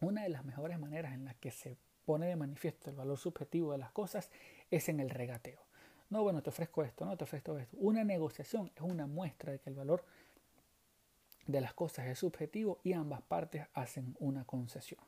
una 0.01 0.23
de 0.23 0.29
las 0.29 0.45
mejores 0.45 0.79
maneras 0.79 1.15
en 1.15 1.25
las 1.25 1.37
que 1.37 1.51
se 1.51 1.77
pone 2.05 2.27
de 2.27 2.37
manifiesto 2.37 2.91
el 2.91 2.97
valor 2.97 3.17
subjetivo 3.19 3.73
de 3.73 3.79
las 3.79 3.93
cosas 3.93 4.31
es 4.71 4.89
en 4.89 5.01
el 5.01 5.11
regateo. 5.11 5.61
No, 6.11 6.23
bueno, 6.23 6.43
te 6.43 6.51
ofrezco 6.51 6.83
esto, 6.83 7.05
no 7.05 7.17
te 7.17 7.25
ofrezco 7.25 7.57
esto. 7.57 7.77
Una 7.79 8.05
negociación 8.05 8.71
es 8.75 8.83
una 8.83 9.07
muestra 9.07 9.53
de 9.53 9.61
que 9.61 9.71
el 9.71 9.77
valor 9.77 10.05
de 11.47 11.61
las 11.61 11.75
cosas 11.75 12.07
es 12.07 12.19
subjetivo 12.19 12.79
y 12.83 12.93
ambas 12.93 13.23
partes 13.23 13.67
hacen 13.75 14.17
una 14.19 14.45
concesión. 14.45 15.01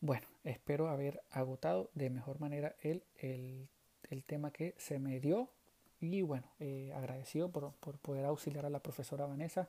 Bueno, 0.00 0.26
espero 0.42 0.88
haber 0.88 1.22
agotado 1.30 1.90
de 1.94 2.10
mejor 2.10 2.40
manera 2.40 2.74
el, 2.82 3.02
el 3.16 3.68
el 4.10 4.24
tema 4.24 4.50
que 4.50 4.74
se 4.78 4.98
me 4.98 5.20
dio 5.20 5.48
y 6.00 6.22
bueno, 6.22 6.46
eh, 6.60 6.92
agradecido 6.94 7.50
por, 7.50 7.72
poder 7.72 8.24
auxiliar 8.24 8.66
a 8.66 8.70
la 8.70 8.80
profesora 8.80 9.26
Vanessa 9.26 9.68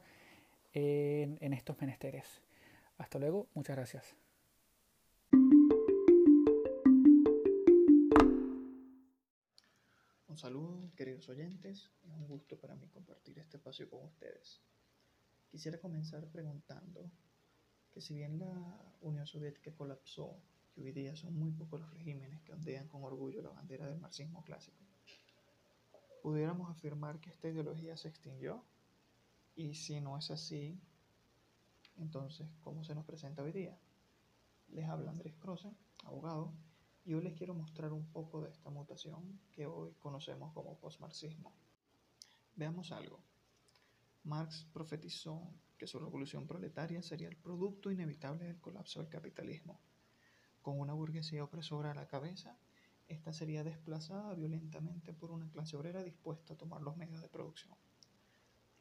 en, 0.76 1.54
estos 1.54 1.80
menesteres. 1.80 2.42
Hasta 2.98 3.18
luego, 3.18 3.48
muchas 3.54 3.76
gracias. 3.76 4.16
Un 10.28 10.38
saludo, 10.38 10.92
queridos 10.98 11.30
oyentes, 11.30 11.90
es 12.04 12.12
un 12.12 12.28
gusto 12.28 12.60
para 12.60 12.76
mí 12.76 12.88
compartir 12.90 13.40
este 13.40 13.58
espacio 13.58 13.90
con 13.90 14.04
ustedes. 14.04 14.62
Quisiera 15.50 15.80
comenzar 15.80 16.28
preguntando 16.28 17.10
que 17.94 18.02
si 18.02 18.14
bien 18.14 18.40
la 18.40 18.98
Unión 19.02 19.26
Soviética 19.26 19.72
colapsó 19.72 20.38
que 20.74 20.82
hoy 20.82 20.92
día 20.92 21.16
son 21.16 21.38
muy 21.40 21.52
pocos 21.52 21.80
los 21.80 21.94
regímenes 21.94 22.42
que 22.42 22.52
ondean 22.52 22.90
con 22.90 23.02
orgullo 23.06 23.42
la 23.42 23.50
bandera 23.50 23.88
del 23.88 23.98
marxismo 23.98 24.44
clásico. 24.44 24.84
¿Pudiéramos 26.22 26.70
afirmar 26.70 27.22
que 27.22 27.30
esta 27.30 27.48
ideología 27.48 27.96
se 27.96 28.10
extinguió? 28.10 28.62
Y 29.56 29.76
si 29.76 30.02
no 30.02 30.18
es 30.18 30.32
así, 30.32 30.78
entonces, 31.98 32.48
¿cómo 32.62 32.84
se 32.84 32.94
nos 32.94 33.06
presenta 33.06 33.44
hoy 33.44 33.52
día? 33.52 33.78
Les 34.70 34.86
habla 34.86 35.12
Andrés 35.12 35.36
Croce, 35.36 35.72
abogado, 36.04 36.52
y 37.06 37.14
hoy 37.14 37.24
les 37.24 37.34
quiero 37.34 37.54
mostrar 37.54 37.94
un 37.94 38.06
poco 38.08 38.42
de 38.42 38.50
esta 38.50 38.70
mutación 38.70 39.40
que 39.52 39.66
hoy 39.66 39.94
conocemos 40.00 40.54
como 40.54 40.78
postmarxismo. 40.78 41.54
Veamos 42.56 42.92
algo. 42.92 43.20
Marx 44.24 44.66
profetizó 44.74 45.42
que 45.78 45.88
su 45.88 46.00
revolución 46.00 46.48
proletaria 46.48 47.02
sería 47.02 47.28
el 47.28 47.38
producto 47.38 47.92
inevitable 47.92 48.46
del 48.46 48.60
colapso 48.60 49.00
del 49.00 49.10
capitalismo 49.10 49.80
con 50.66 50.80
una 50.80 50.94
burguesía 50.94 51.44
opresora 51.44 51.92
a 51.92 51.94
la 51.94 52.08
cabeza, 52.08 52.58
esta 53.08 53.32
sería 53.32 53.64
desplazada 53.64 54.34
violentamente 54.34 55.14
por 55.14 55.30
una 55.30 55.48
clase 55.52 55.78
obrera 55.78 56.02
dispuesta 56.02 56.56
a 56.56 56.58
tomar 56.58 56.82
los 56.82 56.98
medios 56.98 57.22
de 57.22 57.30
producción. 57.30 57.78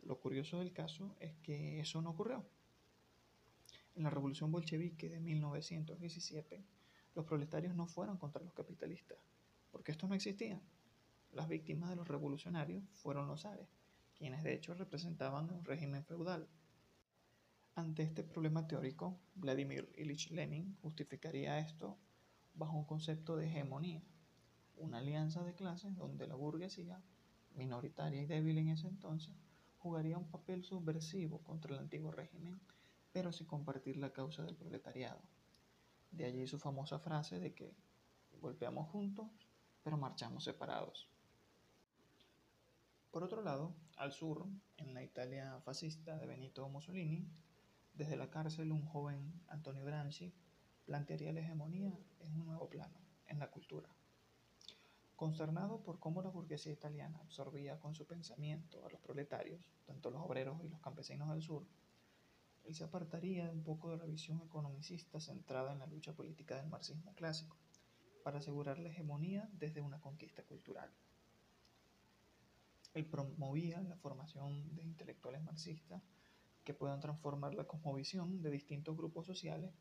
Lo 0.04 0.20
curioso 0.20 0.58
del 0.58 0.72
caso 0.72 1.16
es 1.20 1.34
que 1.42 1.80
eso 1.80 2.00
no 2.02 2.10
ocurrió. 2.10 2.44
En 3.94 4.02
la 4.02 4.10
revolución 4.10 4.50
bolchevique 4.50 5.08
de 5.08 5.20
1917, 5.20 6.64
los 7.14 7.24
proletarios 7.24 7.74
no 7.74 7.86
fueron 7.86 8.18
contra 8.18 8.42
los 8.42 8.52
capitalistas, 8.52 9.18
porque 9.70 9.92
estos 9.92 10.08
no 10.08 10.14
existían. 10.14 10.60
Las 11.32 11.48
víctimas 11.48 11.90
de 11.90 11.96
los 11.96 12.08
revolucionarios 12.08 12.84
fueron 12.92 13.28
los 13.28 13.42
zares, 13.42 13.68
quienes 14.16 14.42
de 14.42 14.54
hecho 14.54 14.74
representaban 14.74 15.50
un 15.50 15.64
régimen 15.64 16.04
feudal 16.04 16.48
ante 17.76 18.04
este 18.04 18.22
problema 18.22 18.68
teórico, 18.68 19.18
Vladimir 19.34 19.92
Ilich 19.96 20.30
Lenin 20.30 20.76
justificaría 20.80 21.58
esto 21.58 21.98
bajo 22.54 22.76
un 22.76 22.84
concepto 22.84 23.34
de 23.34 23.46
hegemonía, 23.46 24.00
una 24.76 24.98
alianza 24.98 25.42
de 25.42 25.54
clases 25.54 25.96
donde 25.96 26.28
la 26.28 26.36
burguesía, 26.36 27.02
minoritaria 27.56 28.22
y 28.22 28.26
débil 28.26 28.58
en 28.58 28.68
ese 28.68 28.86
entonces, 28.86 29.34
jugaría 29.84 30.16
un 30.16 30.30
papel 30.30 30.64
subversivo 30.64 31.44
contra 31.44 31.74
el 31.74 31.78
antiguo 31.78 32.10
régimen, 32.10 32.58
pero 33.12 33.32
sin 33.32 33.46
compartir 33.46 33.98
la 33.98 34.14
causa 34.14 34.42
del 34.42 34.56
proletariado. 34.56 35.20
De 36.10 36.24
allí 36.24 36.46
su 36.46 36.58
famosa 36.58 36.98
frase 36.98 37.38
de 37.38 37.52
que 37.52 37.76
golpeamos 38.40 38.88
juntos, 38.88 39.28
pero 39.82 39.98
marchamos 39.98 40.44
separados. 40.44 41.10
Por 43.10 43.24
otro 43.24 43.42
lado, 43.42 43.74
al 43.98 44.12
sur, 44.12 44.46
en 44.78 44.94
la 44.94 45.02
Italia 45.02 45.60
fascista 45.66 46.16
de 46.16 46.26
Benito 46.26 46.66
Mussolini, 46.70 47.28
desde 47.92 48.16
la 48.16 48.30
cárcel, 48.30 48.72
un 48.72 48.86
joven 48.86 49.38
Antonio 49.48 49.84
Gramsci 49.84 50.32
plantearía 50.86 51.34
la 51.34 51.40
hegemonía 51.40 51.92
en 52.20 52.40
un 52.40 52.46
nuevo 52.46 52.70
plano, 52.70 52.96
en 53.26 53.38
la 53.38 53.50
cultura. 53.50 53.90
Consternado 55.24 55.82
por 55.82 55.98
cómo 56.00 56.20
la 56.20 56.28
burguesía 56.28 56.70
italiana 56.70 57.18
absorbía 57.22 57.80
con 57.80 57.94
su 57.94 58.06
pensamiento 58.06 58.84
a 58.84 58.90
los 58.90 59.00
proletarios, 59.00 59.64
tanto 59.86 60.10
los 60.10 60.20
obreros 60.20 60.62
y 60.62 60.68
los 60.68 60.78
campesinos 60.80 61.30
del 61.30 61.40
sur, 61.40 61.64
él 62.64 62.74
se 62.74 62.84
apartaría 62.84 63.50
un 63.50 63.62
poco 63.62 63.88
de 63.88 63.96
la 63.96 64.04
visión 64.04 64.42
economicista 64.42 65.18
centrada 65.20 65.72
en 65.72 65.78
la 65.78 65.86
lucha 65.86 66.12
política 66.12 66.56
del 66.56 66.68
marxismo 66.68 67.14
clásico 67.14 67.56
para 68.22 68.36
asegurar 68.36 68.78
la 68.78 68.90
hegemonía 68.90 69.48
desde 69.54 69.80
una 69.80 69.98
conquista 69.98 70.42
cultural. 70.42 70.90
Él 72.92 73.06
promovía 73.06 73.80
la 73.80 73.96
formación 73.96 74.74
de 74.74 74.82
intelectuales 74.82 75.42
marxistas 75.42 76.02
que 76.64 76.74
puedan 76.74 77.00
transformar 77.00 77.54
la 77.54 77.66
cosmovisión 77.66 78.42
de 78.42 78.50
distintos 78.50 78.94
grupos 78.94 79.24
sociales 79.24 79.72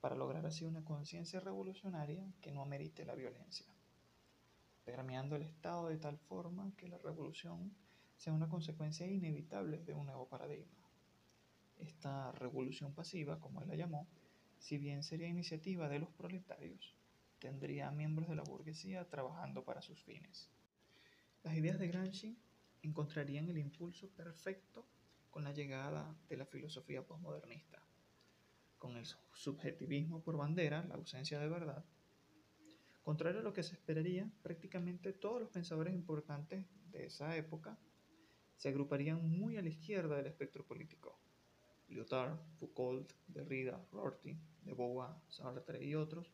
para 0.00 0.14
lograr 0.14 0.46
así 0.46 0.64
una 0.64 0.84
conciencia 0.84 1.40
revolucionaria 1.40 2.24
que 2.40 2.52
no 2.52 2.62
amerite 2.62 3.04
la 3.04 3.16
violencia, 3.16 3.73
permeando 4.84 5.36
el 5.36 5.42
Estado 5.42 5.88
de 5.88 5.96
tal 5.96 6.18
forma 6.18 6.72
que 6.76 6.88
la 6.88 6.98
revolución 6.98 7.74
sea 8.16 8.32
una 8.32 8.48
consecuencia 8.48 9.06
inevitable 9.06 9.78
de 9.78 9.94
un 9.94 10.06
nuevo 10.06 10.28
paradigma. 10.28 10.84
Esta 11.78 12.32
revolución 12.32 12.92
pasiva, 12.94 13.40
como 13.40 13.60
él 13.60 13.68
la 13.68 13.76
llamó, 13.76 14.06
si 14.58 14.78
bien 14.78 15.02
sería 15.02 15.28
iniciativa 15.28 15.88
de 15.88 15.98
los 15.98 16.10
proletarios, 16.10 16.94
tendría 17.38 17.90
miembros 17.90 18.28
de 18.28 18.36
la 18.36 18.42
burguesía 18.42 19.08
trabajando 19.08 19.64
para 19.64 19.82
sus 19.82 20.02
fines. 20.02 20.48
Las 21.42 21.54
ideas 21.54 21.78
de 21.78 21.88
Gramsci 21.88 22.38
encontrarían 22.82 23.48
el 23.48 23.58
impulso 23.58 24.08
perfecto 24.08 24.86
con 25.30 25.44
la 25.44 25.52
llegada 25.52 26.16
de 26.28 26.36
la 26.36 26.46
filosofía 26.46 27.04
postmodernista, 27.04 27.82
con 28.78 28.96
el 28.96 29.04
subjetivismo 29.32 30.22
por 30.22 30.36
bandera, 30.36 30.84
la 30.84 30.94
ausencia 30.94 31.38
de 31.40 31.48
verdad. 31.48 31.84
Contrario 33.04 33.40
a 33.40 33.42
lo 33.42 33.52
que 33.52 33.62
se 33.62 33.74
esperaría, 33.74 34.26
prácticamente 34.42 35.12
todos 35.12 35.38
los 35.38 35.50
pensadores 35.50 35.92
importantes 35.92 36.64
de 36.90 37.04
esa 37.04 37.36
época 37.36 37.78
se 38.56 38.70
agruparían 38.70 39.28
muy 39.28 39.58
a 39.58 39.62
la 39.62 39.68
izquierda 39.68 40.16
del 40.16 40.26
espectro 40.26 40.64
político. 40.64 41.18
Lyotard, 41.88 42.38
Foucault, 42.56 43.12
Derrida, 43.26 43.78
Rorty, 43.92 44.38
De 44.62 44.72
Beauvoir, 44.72 45.16
Sartre 45.28 45.84
y 45.84 45.94
otros 45.94 46.32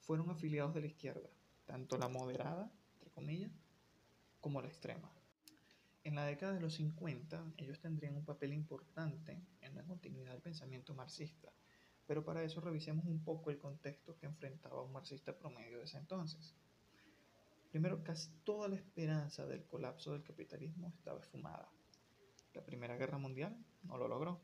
fueron 0.00 0.30
afiliados 0.30 0.74
de 0.74 0.80
la 0.80 0.88
izquierda, 0.88 1.30
tanto 1.64 1.96
la 1.96 2.08
moderada, 2.08 2.72
entre 2.94 3.12
comillas, 3.12 3.52
como 4.40 4.60
la 4.60 4.66
extrema. 4.66 5.08
En 6.02 6.16
la 6.16 6.26
década 6.26 6.54
de 6.54 6.60
los 6.60 6.74
50, 6.74 7.52
ellos 7.56 7.78
tendrían 7.78 8.16
un 8.16 8.24
papel 8.24 8.52
importante 8.52 9.40
en 9.60 9.76
la 9.76 9.84
continuidad 9.84 10.32
del 10.32 10.42
pensamiento 10.42 10.92
marxista, 10.92 11.52
pero 12.06 12.24
para 12.24 12.42
eso 12.42 12.60
revisemos 12.60 13.04
un 13.06 13.22
poco 13.22 13.50
el 13.50 13.58
contexto 13.58 14.16
que 14.16 14.26
enfrentaba 14.26 14.82
un 14.82 14.92
marxista 14.92 15.36
promedio 15.36 15.78
de 15.78 15.84
ese 15.84 15.98
entonces. 15.98 16.54
Primero, 17.70 18.02
casi 18.02 18.30
toda 18.42 18.68
la 18.68 18.76
esperanza 18.76 19.46
del 19.46 19.64
colapso 19.64 20.12
del 20.12 20.24
capitalismo 20.24 20.92
estaba 20.96 21.20
esfumada. 21.20 21.68
La 22.52 22.64
Primera 22.64 22.96
Guerra 22.96 23.18
Mundial 23.18 23.56
no 23.84 23.96
lo 23.96 24.08
logró. 24.08 24.40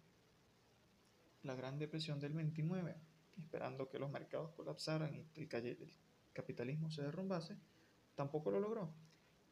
La 1.43 1.57
Gran 1.57 1.79
Depresión 1.79 2.21
del 2.21 2.35
29, 2.35 2.95
esperando 3.39 3.89
que 3.89 3.99
los 3.99 4.11
mercados 4.11 4.53
colapsaran 4.53 5.13
y 5.15 5.27
el 5.41 5.49
capitalismo 6.33 6.91
se 6.91 7.03
derrumbase, 7.03 7.57
tampoco 8.15 8.53
lo 8.53 8.61
logró. 8.61 8.93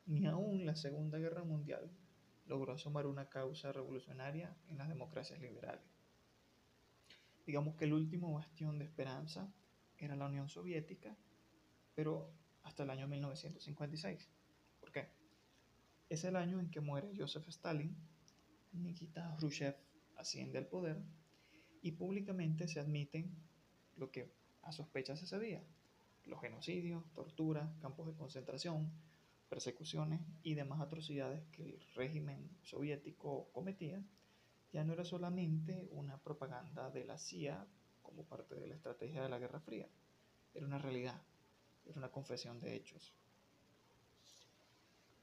Ni 0.06 0.26
aún 0.26 0.64
la 0.66 0.76
Segunda 0.76 1.18
Guerra 1.18 1.42
Mundial 1.42 1.90
logró 2.46 2.74
asomar 2.74 3.06
una 3.06 3.28
causa 3.28 3.72
revolucionaria 3.72 4.54
en 4.68 4.78
las 4.78 4.88
democracias 4.88 5.40
liberales. 5.40 5.93
Digamos 7.46 7.76
que 7.76 7.84
el 7.84 7.92
último 7.92 8.32
bastión 8.32 8.78
de 8.78 8.84
esperanza 8.84 9.52
era 9.98 10.16
la 10.16 10.26
Unión 10.26 10.48
Soviética, 10.48 11.16
pero 11.94 12.30
hasta 12.62 12.82
el 12.82 12.90
año 12.90 13.06
1956. 13.06 14.28
¿Por 14.80 14.92
qué? 14.92 15.08
Es 16.08 16.24
el 16.24 16.36
año 16.36 16.60
en 16.60 16.70
que 16.70 16.80
muere 16.80 17.12
Joseph 17.16 17.48
Stalin, 17.48 17.94
Nikita 18.72 19.36
Khrushchev 19.38 19.76
asciende 20.16 20.58
al 20.58 20.66
poder 20.66 21.00
y 21.82 21.92
públicamente 21.92 22.66
se 22.66 22.80
admiten 22.80 23.30
lo 23.96 24.10
que 24.10 24.32
a 24.62 24.72
sospecha 24.72 25.16
se 25.16 25.26
sabía, 25.26 25.62
los 26.24 26.40
genocidios, 26.40 27.04
torturas, 27.12 27.68
campos 27.80 28.06
de 28.06 28.14
concentración, 28.14 28.90
persecuciones 29.48 30.20
y 30.42 30.54
demás 30.54 30.80
atrocidades 30.80 31.44
que 31.52 31.62
el 31.62 31.80
régimen 31.94 32.50
soviético 32.62 33.50
cometía, 33.52 34.02
ya 34.74 34.82
no 34.82 34.92
era 34.92 35.04
solamente 35.04 35.88
una 35.92 36.18
propaganda 36.18 36.90
de 36.90 37.04
la 37.04 37.16
CIA 37.16 37.64
como 38.02 38.24
parte 38.24 38.56
de 38.56 38.66
la 38.66 38.74
estrategia 38.74 39.22
de 39.22 39.28
la 39.28 39.38
Guerra 39.38 39.60
Fría, 39.60 39.88
era 40.52 40.66
una 40.66 40.78
realidad, 40.78 41.22
era 41.86 41.96
una 41.96 42.10
confesión 42.10 42.60
de 42.60 42.74
hechos. 42.74 43.14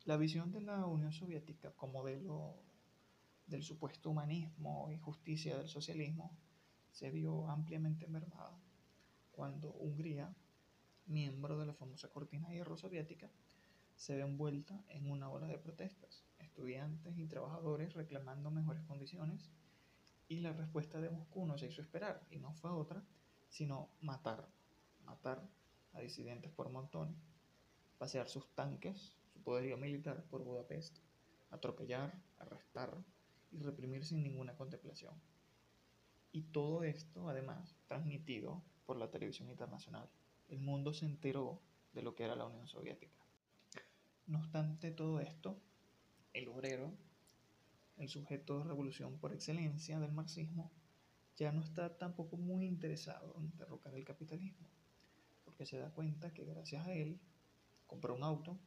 La 0.05 0.15
visión 0.15 0.53
de 0.53 0.61
la 0.61 0.85
Unión 0.85 1.11
Soviética 1.11 1.71
como 1.71 1.99
modelo 1.99 2.55
del 3.45 3.61
supuesto 3.61 4.09
humanismo 4.09 4.89
y 4.89 4.97
justicia 4.99 5.57
del 5.57 5.67
socialismo 5.67 6.31
se 6.89 7.11
vio 7.11 7.49
ampliamente 7.49 8.07
mermada 8.07 8.57
cuando 9.33 9.69
Hungría, 9.71 10.33
miembro 11.07 11.57
de 11.57 11.65
la 11.65 11.73
famosa 11.73 12.07
cortina 12.07 12.47
de 12.47 12.55
hierro 12.55 12.77
soviética, 12.77 13.29
se 13.97 14.15
ve 14.15 14.21
envuelta 14.21 14.81
en 14.87 15.11
una 15.11 15.29
ola 15.29 15.47
de 15.47 15.57
protestas, 15.57 16.23
estudiantes 16.51 17.17
y 17.17 17.25
trabajadores 17.25 17.93
reclamando 17.93 18.51
mejores 18.51 18.83
condiciones, 18.83 19.49
y 20.27 20.41
la 20.41 20.53
respuesta 20.53 20.99
de 20.99 21.09
Moscú 21.09 21.45
no 21.45 21.57
se 21.57 21.67
hizo 21.67 21.81
esperar, 21.81 22.21
y 22.29 22.39
no 22.39 22.53
fue 22.53 22.71
otra, 22.71 23.03
sino 23.49 23.89
matar, 24.01 24.47
matar 25.05 25.41
a 25.93 26.01
disidentes 26.01 26.51
por 26.51 26.69
montones, 26.69 27.17
pasear 27.97 28.27
sus 28.27 28.47
tanques, 28.53 29.13
su 29.33 29.41
poderío 29.41 29.77
militar 29.77 30.23
por 30.29 30.43
Budapest, 30.43 30.97
atropellar, 31.51 32.13
arrestar 32.39 32.97
y 33.51 33.59
reprimir 33.59 34.05
sin 34.05 34.23
ninguna 34.23 34.55
contemplación. 34.55 35.13
Y 36.31 36.43
todo 36.43 36.83
esto, 36.83 37.29
además, 37.29 37.75
transmitido 37.87 38.61
por 38.85 38.97
la 38.97 39.09
televisión 39.09 39.49
internacional. 39.49 40.09
El 40.47 40.59
mundo 40.59 40.93
se 40.93 41.05
enteró 41.05 41.59
de 41.93 42.01
lo 42.01 42.15
que 42.15 42.23
era 42.23 42.35
la 42.35 42.45
Unión 42.45 42.67
Soviética. 42.67 43.19
No 44.27 44.39
obstante 44.39 44.91
todo 44.91 45.19
esto, 45.19 45.57
el 46.33 46.47
obrero, 46.47 46.91
el 47.97 48.09
sujeto 48.09 48.59
de 48.59 48.65
revolución 48.65 49.17
por 49.17 49.33
excelencia 49.33 49.99
del 49.99 50.11
marxismo, 50.11 50.71
ya 51.37 51.51
no 51.51 51.61
está 51.61 51.97
tampoco 51.97 52.37
muy 52.37 52.65
interesado 52.65 53.35
en 53.37 53.55
derrocar 53.57 53.95
el 53.95 54.05
capitalismo 54.05 54.71
porque 55.51 55.65
se 55.65 55.77
da 55.77 55.89
cuenta 55.89 56.33
que 56.33 56.45
gracias 56.45 56.87
a 56.87 56.93
él 56.93 57.19
compró 57.85 58.15
un 58.15 58.23
auto, 58.23 58.57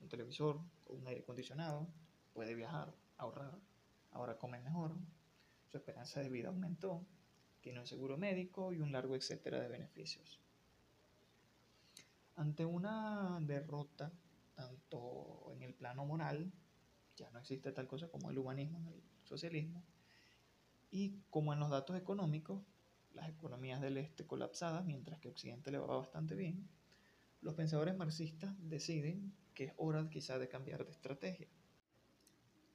un 0.00 0.08
televisor 0.08 0.58
o 0.86 0.94
un 0.94 1.06
aire 1.06 1.20
acondicionado, 1.20 1.86
puede 2.32 2.54
viajar, 2.54 2.94
ahorrar, 3.18 3.58
ahora 4.12 4.38
come 4.38 4.58
mejor, 4.60 4.96
su 5.66 5.76
esperanza 5.76 6.20
de 6.20 6.30
vida 6.30 6.48
aumentó, 6.48 7.04
tiene 7.60 7.80
un 7.80 7.86
seguro 7.86 8.16
médico 8.16 8.72
y 8.72 8.78
un 8.78 8.92
largo 8.92 9.14
etcétera 9.14 9.60
de 9.60 9.68
beneficios. 9.68 10.40
Ante 12.36 12.64
una 12.64 13.38
derrota, 13.42 14.10
tanto 14.54 15.52
en 15.52 15.62
el 15.62 15.74
plano 15.74 16.06
moral, 16.06 16.50
ya 17.16 17.30
no 17.30 17.38
existe 17.38 17.72
tal 17.72 17.86
cosa 17.86 18.08
como 18.08 18.30
el 18.30 18.38
humanismo 18.38 18.78
en 18.78 18.88
el 18.88 19.02
socialismo, 19.24 19.84
y 20.90 21.22
como 21.30 21.52
en 21.52 21.60
los 21.60 21.70
datos 21.70 21.96
económicos, 21.96 22.62
las 23.14 23.28
economías 23.28 23.80
del 23.80 23.96
este 23.96 24.26
colapsadas, 24.26 24.84
mientras 24.84 25.18
que 25.20 25.28
Occidente 25.28 25.70
le 25.70 25.78
va 25.78 25.96
bastante 25.96 26.34
bien, 26.34 26.68
los 27.40 27.54
pensadores 27.54 27.96
marxistas 27.96 28.54
deciden 28.58 29.34
que 29.54 29.64
es 29.64 29.72
hora 29.76 30.08
quizá 30.10 30.38
de 30.38 30.48
cambiar 30.48 30.84
de 30.84 30.92
estrategia. 30.92 31.48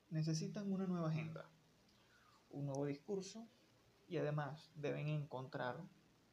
Necesitan 0.10 0.72
una 0.72 0.88
nueva 0.88 1.10
agenda, 1.10 1.50
un 2.50 2.66
nuevo 2.66 2.86
discurso 2.86 3.48
y 4.08 4.18
además 4.18 4.72
deben 4.76 5.08
encontrar 5.08 5.82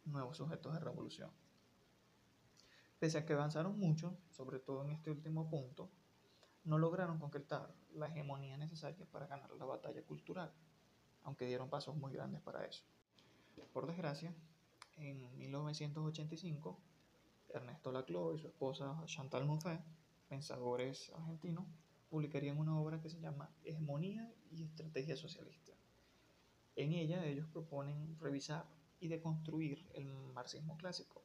nuevos 0.05 0.37
sujetos 0.37 0.73
de 0.75 0.81
revolución. 0.81 1.31
Pese 2.99 3.19
a 3.19 3.27
que 3.27 3.33
avanzaron 3.35 3.79
mucho, 3.79 4.17
sobre 4.31 4.59
todo 4.59 4.85
en 4.85 4.91
este 4.91 5.11
último 5.11 5.49
punto, 5.49 5.91
no 6.65 6.79
lograron 6.79 7.19
concretar 7.19 7.75
la 7.95 8.07
hegemonía 8.07 8.57
necesaria 8.57 9.07
para 9.07 9.27
ganar 9.27 9.51
la 9.53 9.65
batalla 9.65 10.03
cultural, 10.03 10.53
aunque 11.23 11.47
dieron 11.47 11.69
pasos 11.71 11.97
muy 11.97 12.13
grandes 12.13 12.41
para 12.43 12.65
eso. 12.67 12.85
Por 13.73 13.87
desgracia, 13.87 14.35
en 14.97 15.37
1985, 15.39 16.79
Ernesto 17.49 17.93
Laclau 17.93 18.35
y 18.35 18.39
su 18.39 18.49
esposa 18.49 19.01
Chantal 19.07 19.45
Mouffe, 19.45 19.81
pensadores 20.29 21.11
argentinos, 21.15 21.65
publicarían 22.11 22.59
una 22.59 22.79
obra 22.79 23.01
que 23.01 23.11
se 23.11 23.21
llama 23.21 23.51
Hegemonía 23.65 24.33
y 24.51 24.65
Estrategia 24.65 25.17
Socialista. 25.17 25.73
En 26.77 26.93
ella 26.93 27.25
ellos 27.25 27.49
proponen 27.53 28.19
revisar 28.21 28.67
y 29.01 29.09
deconstruir 29.09 29.87
el 29.95 30.07
marxismo 30.33 30.77
clásico. 30.77 31.23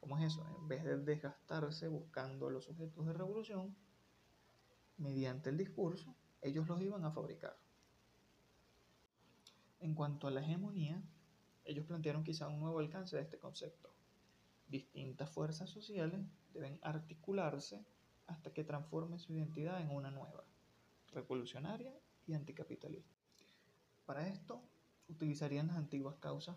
¿Cómo 0.00 0.18
es 0.18 0.32
eso? 0.32 0.46
En 0.56 0.68
vez 0.68 0.84
de 0.84 0.98
desgastarse 0.98 1.88
buscando 1.88 2.50
los 2.50 2.64
sujetos 2.64 3.06
de 3.06 3.12
revolución, 3.12 3.74
mediante 4.98 5.50
el 5.50 5.56
discurso, 5.56 6.14
ellos 6.42 6.66
los 6.68 6.80
iban 6.82 7.04
a 7.04 7.10
fabricar. 7.10 7.56
En 9.80 9.94
cuanto 9.94 10.26
a 10.26 10.30
la 10.30 10.40
hegemonía, 10.40 11.02
ellos 11.64 11.86
plantearon 11.86 12.24
quizá 12.24 12.48
un 12.48 12.60
nuevo 12.60 12.80
alcance 12.80 13.16
de 13.16 13.22
este 13.22 13.38
concepto. 13.38 13.90
Distintas 14.68 15.30
fuerzas 15.30 15.70
sociales 15.70 16.20
deben 16.52 16.78
articularse 16.82 17.84
hasta 18.26 18.52
que 18.52 18.64
transforme 18.64 19.18
su 19.18 19.32
identidad 19.32 19.80
en 19.80 19.90
una 19.90 20.10
nueva, 20.10 20.44
revolucionaria 21.12 21.94
y 22.26 22.34
anticapitalista. 22.34 23.14
Para 24.04 24.26
esto, 24.28 24.62
utilizarían 25.08 25.68
las 25.68 25.76
antiguas 25.76 26.16
causas, 26.16 26.56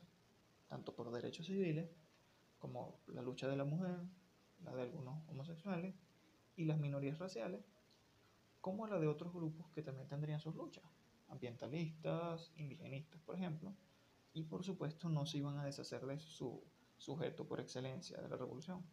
tanto 0.68 0.96
por 0.96 1.12
derechos 1.12 1.46
civiles, 1.46 1.90
como 2.60 3.00
la 3.08 3.22
lucha 3.22 3.48
de 3.48 3.56
la 3.56 3.66
mujer, 3.66 3.98
la 4.64 4.76
de 4.76 4.84
algunos 4.84 5.28
homosexuales 5.30 5.96
y 6.56 6.66
las 6.66 6.78
minorías 6.78 7.20
raciales, 7.20 7.62
como 8.62 8.86
la 8.88 9.00
de 9.00 9.08
otros 9.08 9.34
grupos 9.34 9.70
que 9.72 9.82
también 9.82 10.08
tendrían 10.08 10.40
sus 10.40 10.56
luchas, 10.56 10.84
ambientalistas, 11.30 12.52
indigenistas, 12.56 13.20
por 13.22 13.36
ejemplo, 13.36 13.76
y 14.34 14.44
por 14.44 14.64
supuesto 14.64 15.10
no 15.10 15.26
se 15.26 15.40
iban 15.40 15.58
a 15.58 15.66
deshacer 15.66 16.06
de 16.06 16.20
su 16.20 16.64
sujeto 16.98 17.46
por 17.46 17.60
excelencia 17.60 18.18
de 18.22 18.30
la 18.30 18.38
revolución, 18.38 18.86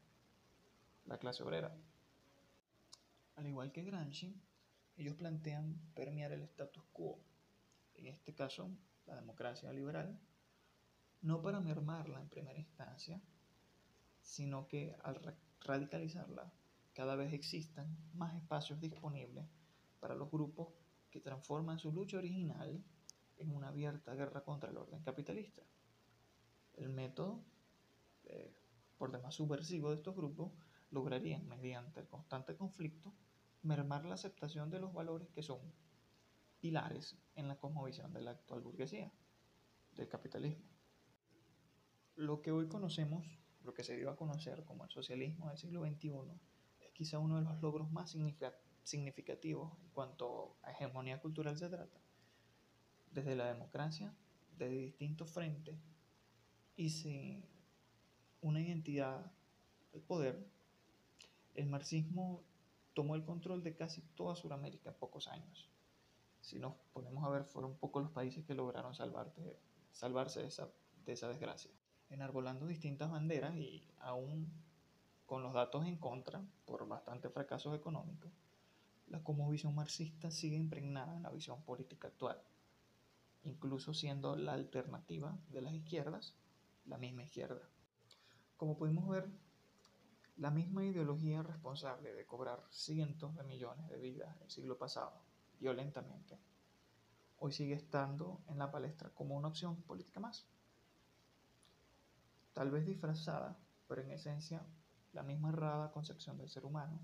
la 1.05 1.19
clase 1.19 1.43
obrera. 1.43 1.77
Al 3.37 3.47
igual 3.47 3.71
que 3.71 3.85
Gramsci, 3.85 4.35
ellos 4.97 5.15
plantean 5.15 5.79
permear 5.95 6.33
el 6.33 6.43
status 6.43 6.83
quo, 6.93 7.21
en 7.95 8.07
este 8.07 8.35
caso 8.35 8.71
la 9.07 9.15
democracia 9.15 9.73
liberal, 9.73 10.19
no 11.21 11.43
para 11.43 11.61
mermarla 11.61 12.21
en 12.21 12.29
primera 12.29 12.59
instancia, 12.59 13.21
sino 14.23 14.67
que 14.67 14.97
al 15.03 15.37
radicalizarla 15.61 16.53
cada 16.95 17.17
vez 17.17 17.33
existan 17.33 17.97
más 18.15 18.35
espacios 18.35 18.81
disponibles 18.81 19.47
para 20.01 20.15
los 20.15 20.31
grupos 20.31 20.69
que 21.11 21.21
transforman 21.21 21.79
su 21.79 21.93
lucha 21.93 22.19
original 22.19 22.83
en 23.37 23.55
una 23.55 23.69
abierta 23.69 24.15
guerra 24.15 24.43
contra 24.43 24.71
el 24.71 24.77
orden 24.77 25.03
capitalista. 25.03 25.63
El 26.75 26.91
método, 26.91 27.45
eh, 28.25 28.55
por 28.97 29.11
demás 29.11 29.35
subversivo 29.35 29.91
de 29.91 29.97
estos 29.97 30.15
grupos, 30.15 30.53
lograría, 30.91 31.39
mediante 31.41 32.01
el 32.01 32.09
constante 32.09 32.57
conflicto, 32.57 33.15
mermar 33.63 34.05
la 34.05 34.15
aceptación 34.15 34.71
de 34.71 34.81
los 34.81 34.93
valores 34.93 35.29
que 35.31 35.43
son 35.43 35.59
pilares 36.61 37.17
en 37.35 37.49
la 37.49 37.59
cosmovisión 37.59 38.13
de 38.13 38.23
la 38.23 38.33
actual 38.33 38.61
burguesía, 38.61 39.13
del 39.93 40.09
capitalismo. 40.09 40.65
Lo 42.17 42.41
que 42.43 42.51
hoy 42.51 42.69
conocemos, 42.69 43.25
lo 43.63 43.75
que 43.75 43.85
se 43.85 43.97
dio 43.97 44.11
a 44.11 44.17
conocer 44.17 44.65
como 44.65 44.85
el 44.85 44.91
socialismo 44.91 45.49
del 45.49 45.59
siglo 45.59 45.85
XXI, 45.85 46.11
es 46.81 46.93
quizá 46.93 47.19
uno 47.19 47.37
de 47.37 47.43
los 47.43 47.61
logros 47.61 47.91
más 47.91 48.11
significativos 48.11 48.68
en 48.97 49.89
cuanto 49.93 50.57
a 50.63 50.73
hegemonía 50.73 51.21
cultural 51.21 51.57
se 51.59 51.69
trata. 51.69 51.99
Desde 53.11 53.37
la 53.37 53.47
democracia, 53.47 54.15
desde 54.57 54.77
distintos 54.77 55.31
frentes 55.31 55.77
y 56.77 56.91
sin 56.91 57.45
una 58.41 58.61
identidad 58.61 59.33
del 59.93 60.03
poder, 60.03 60.47
el 61.55 61.67
marxismo 61.67 62.45
tomó 62.95 63.15
el 63.15 63.25
control 63.25 63.63
de 63.63 63.75
casi 63.75 64.03
toda 64.15 64.37
Sudamérica 64.37 64.91
en 64.91 64.97
pocos 64.97 65.29
años. 65.29 65.69
Si 66.41 66.59
nos 66.59 66.75
ponemos 66.93 67.25
a 67.25 67.31
ver, 67.31 67.45
fueron 67.45 67.77
pocos 67.77 68.03
los 68.03 68.13
países 68.13 68.45
que 68.45 68.55
lograron 68.55 68.95
salvarse 68.95 70.41
de 70.41 70.47
esa, 70.47 70.69
de 71.05 71.13
esa 71.13 71.29
desgracia. 71.29 71.71
Enarbolando 72.11 72.67
distintas 72.67 73.11
banderas 73.11 73.55
y 73.57 73.87
aún 73.99 74.51
con 75.27 75.43
los 75.43 75.53
datos 75.53 75.85
en 75.85 75.97
contra, 75.99 76.43
por 76.65 76.89
bastantes 76.89 77.31
fracasos 77.33 77.77
económicos, 77.77 78.33
la 79.11 79.23
cosmovisión 79.23 79.75
marxista 79.75 80.31
sigue 80.31 80.57
impregnada 80.57 81.17
en 81.17 81.23
la 81.23 81.31
visión 81.31 81.63
política 81.63 82.09
actual, 82.09 82.41
incluso 83.45 83.95
siendo 83.95 84.37
la 84.37 84.53
alternativa 84.53 85.39
de 85.51 85.63
las 85.63 85.73
izquierdas 85.73 86.35
la 86.87 86.99
misma 86.99 87.23
izquierda. 87.23 87.69
Como 88.57 88.77
pudimos 88.77 89.09
ver, 89.09 89.31
la 90.37 90.51
misma 90.51 90.85
ideología 90.85 91.43
responsable 91.43 92.15
de 92.15 92.27
cobrar 92.27 92.65
cientos 92.71 93.35
de 93.37 93.45
millones 93.45 93.89
de 93.89 93.99
vidas 93.99 94.37
el 94.41 94.51
siglo 94.51 94.79
pasado, 94.79 95.13
violentamente, 95.61 96.39
hoy 97.39 97.53
sigue 97.53 97.75
estando 97.75 98.41
en 98.49 98.59
la 98.59 98.71
palestra 98.71 99.11
como 99.11 99.37
una 99.37 99.49
opción 99.49 99.77
política 99.83 100.21
más. 100.21 100.47
Tal 102.53 102.71
vez 102.71 102.87
disfrazada, 102.87 103.57
pero 103.87 104.03
en 104.03 104.11
esencia 104.11 104.65
la 105.13 105.23
misma 105.23 105.51
errada 105.51 105.93
concepción 105.93 106.39
del 106.39 106.49
ser 106.49 106.65
humano, 106.65 106.99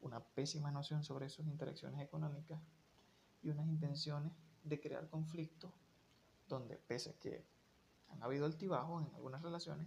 una 0.00 0.24
pésima 0.24 0.70
noción 0.70 1.02
sobre 1.02 1.28
sus 1.28 1.46
interacciones 1.46 2.00
económicas 2.00 2.60
y 3.42 3.50
unas 3.50 3.66
intenciones 3.66 4.32
de 4.64 4.80
crear 4.80 5.08
conflictos 5.08 5.72
donde 6.48 6.76
pese 6.76 7.10
a 7.10 7.18
que 7.18 7.46
han 8.08 8.22
habido 8.22 8.46
altibajos 8.46 9.06
en 9.06 9.14
algunas 9.14 9.42
relaciones, 9.42 9.86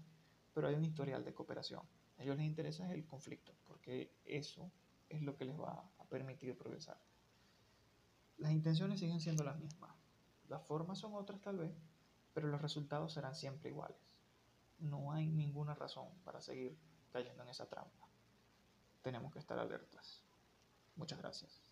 pero 0.53 0.67
hay 0.67 0.75
un 0.75 0.85
historial 0.85 1.25
de 1.25 1.33
cooperación 1.33 1.81
a 2.21 2.23
ellos 2.23 2.37
les 2.37 2.45
interesa 2.45 2.91
el 2.93 3.03
conflicto, 3.07 3.51
porque 3.65 4.13
eso 4.25 4.71
es 5.09 5.23
lo 5.23 5.35
que 5.35 5.45
les 5.45 5.59
va 5.59 5.91
a 5.97 6.05
permitir 6.05 6.55
progresar. 6.55 6.99
Las 8.37 8.51
intenciones 8.51 8.99
siguen 8.99 9.19
siendo 9.19 9.43
las 9.43 9.57
mismas. 9.57 9.91
Las 10.47 10.61
formas 10.61 10.99
son 10.99 11.15
otras 11.15 11.41
tal 11.41 11.57
vez, 11.57 11.71
pero 12.33 12.47
los 12.47 12.61
resultados 12.61 13.13
serán 13.13 13.33
siempre 13.33 13.71
iguales. 13.71 13.97
No 14.77 15.11
hay 15.13 15.25
ninguna 15.25 15.73
razón 15.73 16.09
para 16.23 16.41
seguir 16.41 16.77
cayendo 17.11 17.41
en 17.41 17.49
esa 17.49 17.67
trampa. 17.67 18.00
Tenemos 19.01 19.31
que 19.31 19.39
estar 19.39 19.57
alertas. 19.57 20.23
Muchas 20.95 21.19
gracias. 21.19 21.70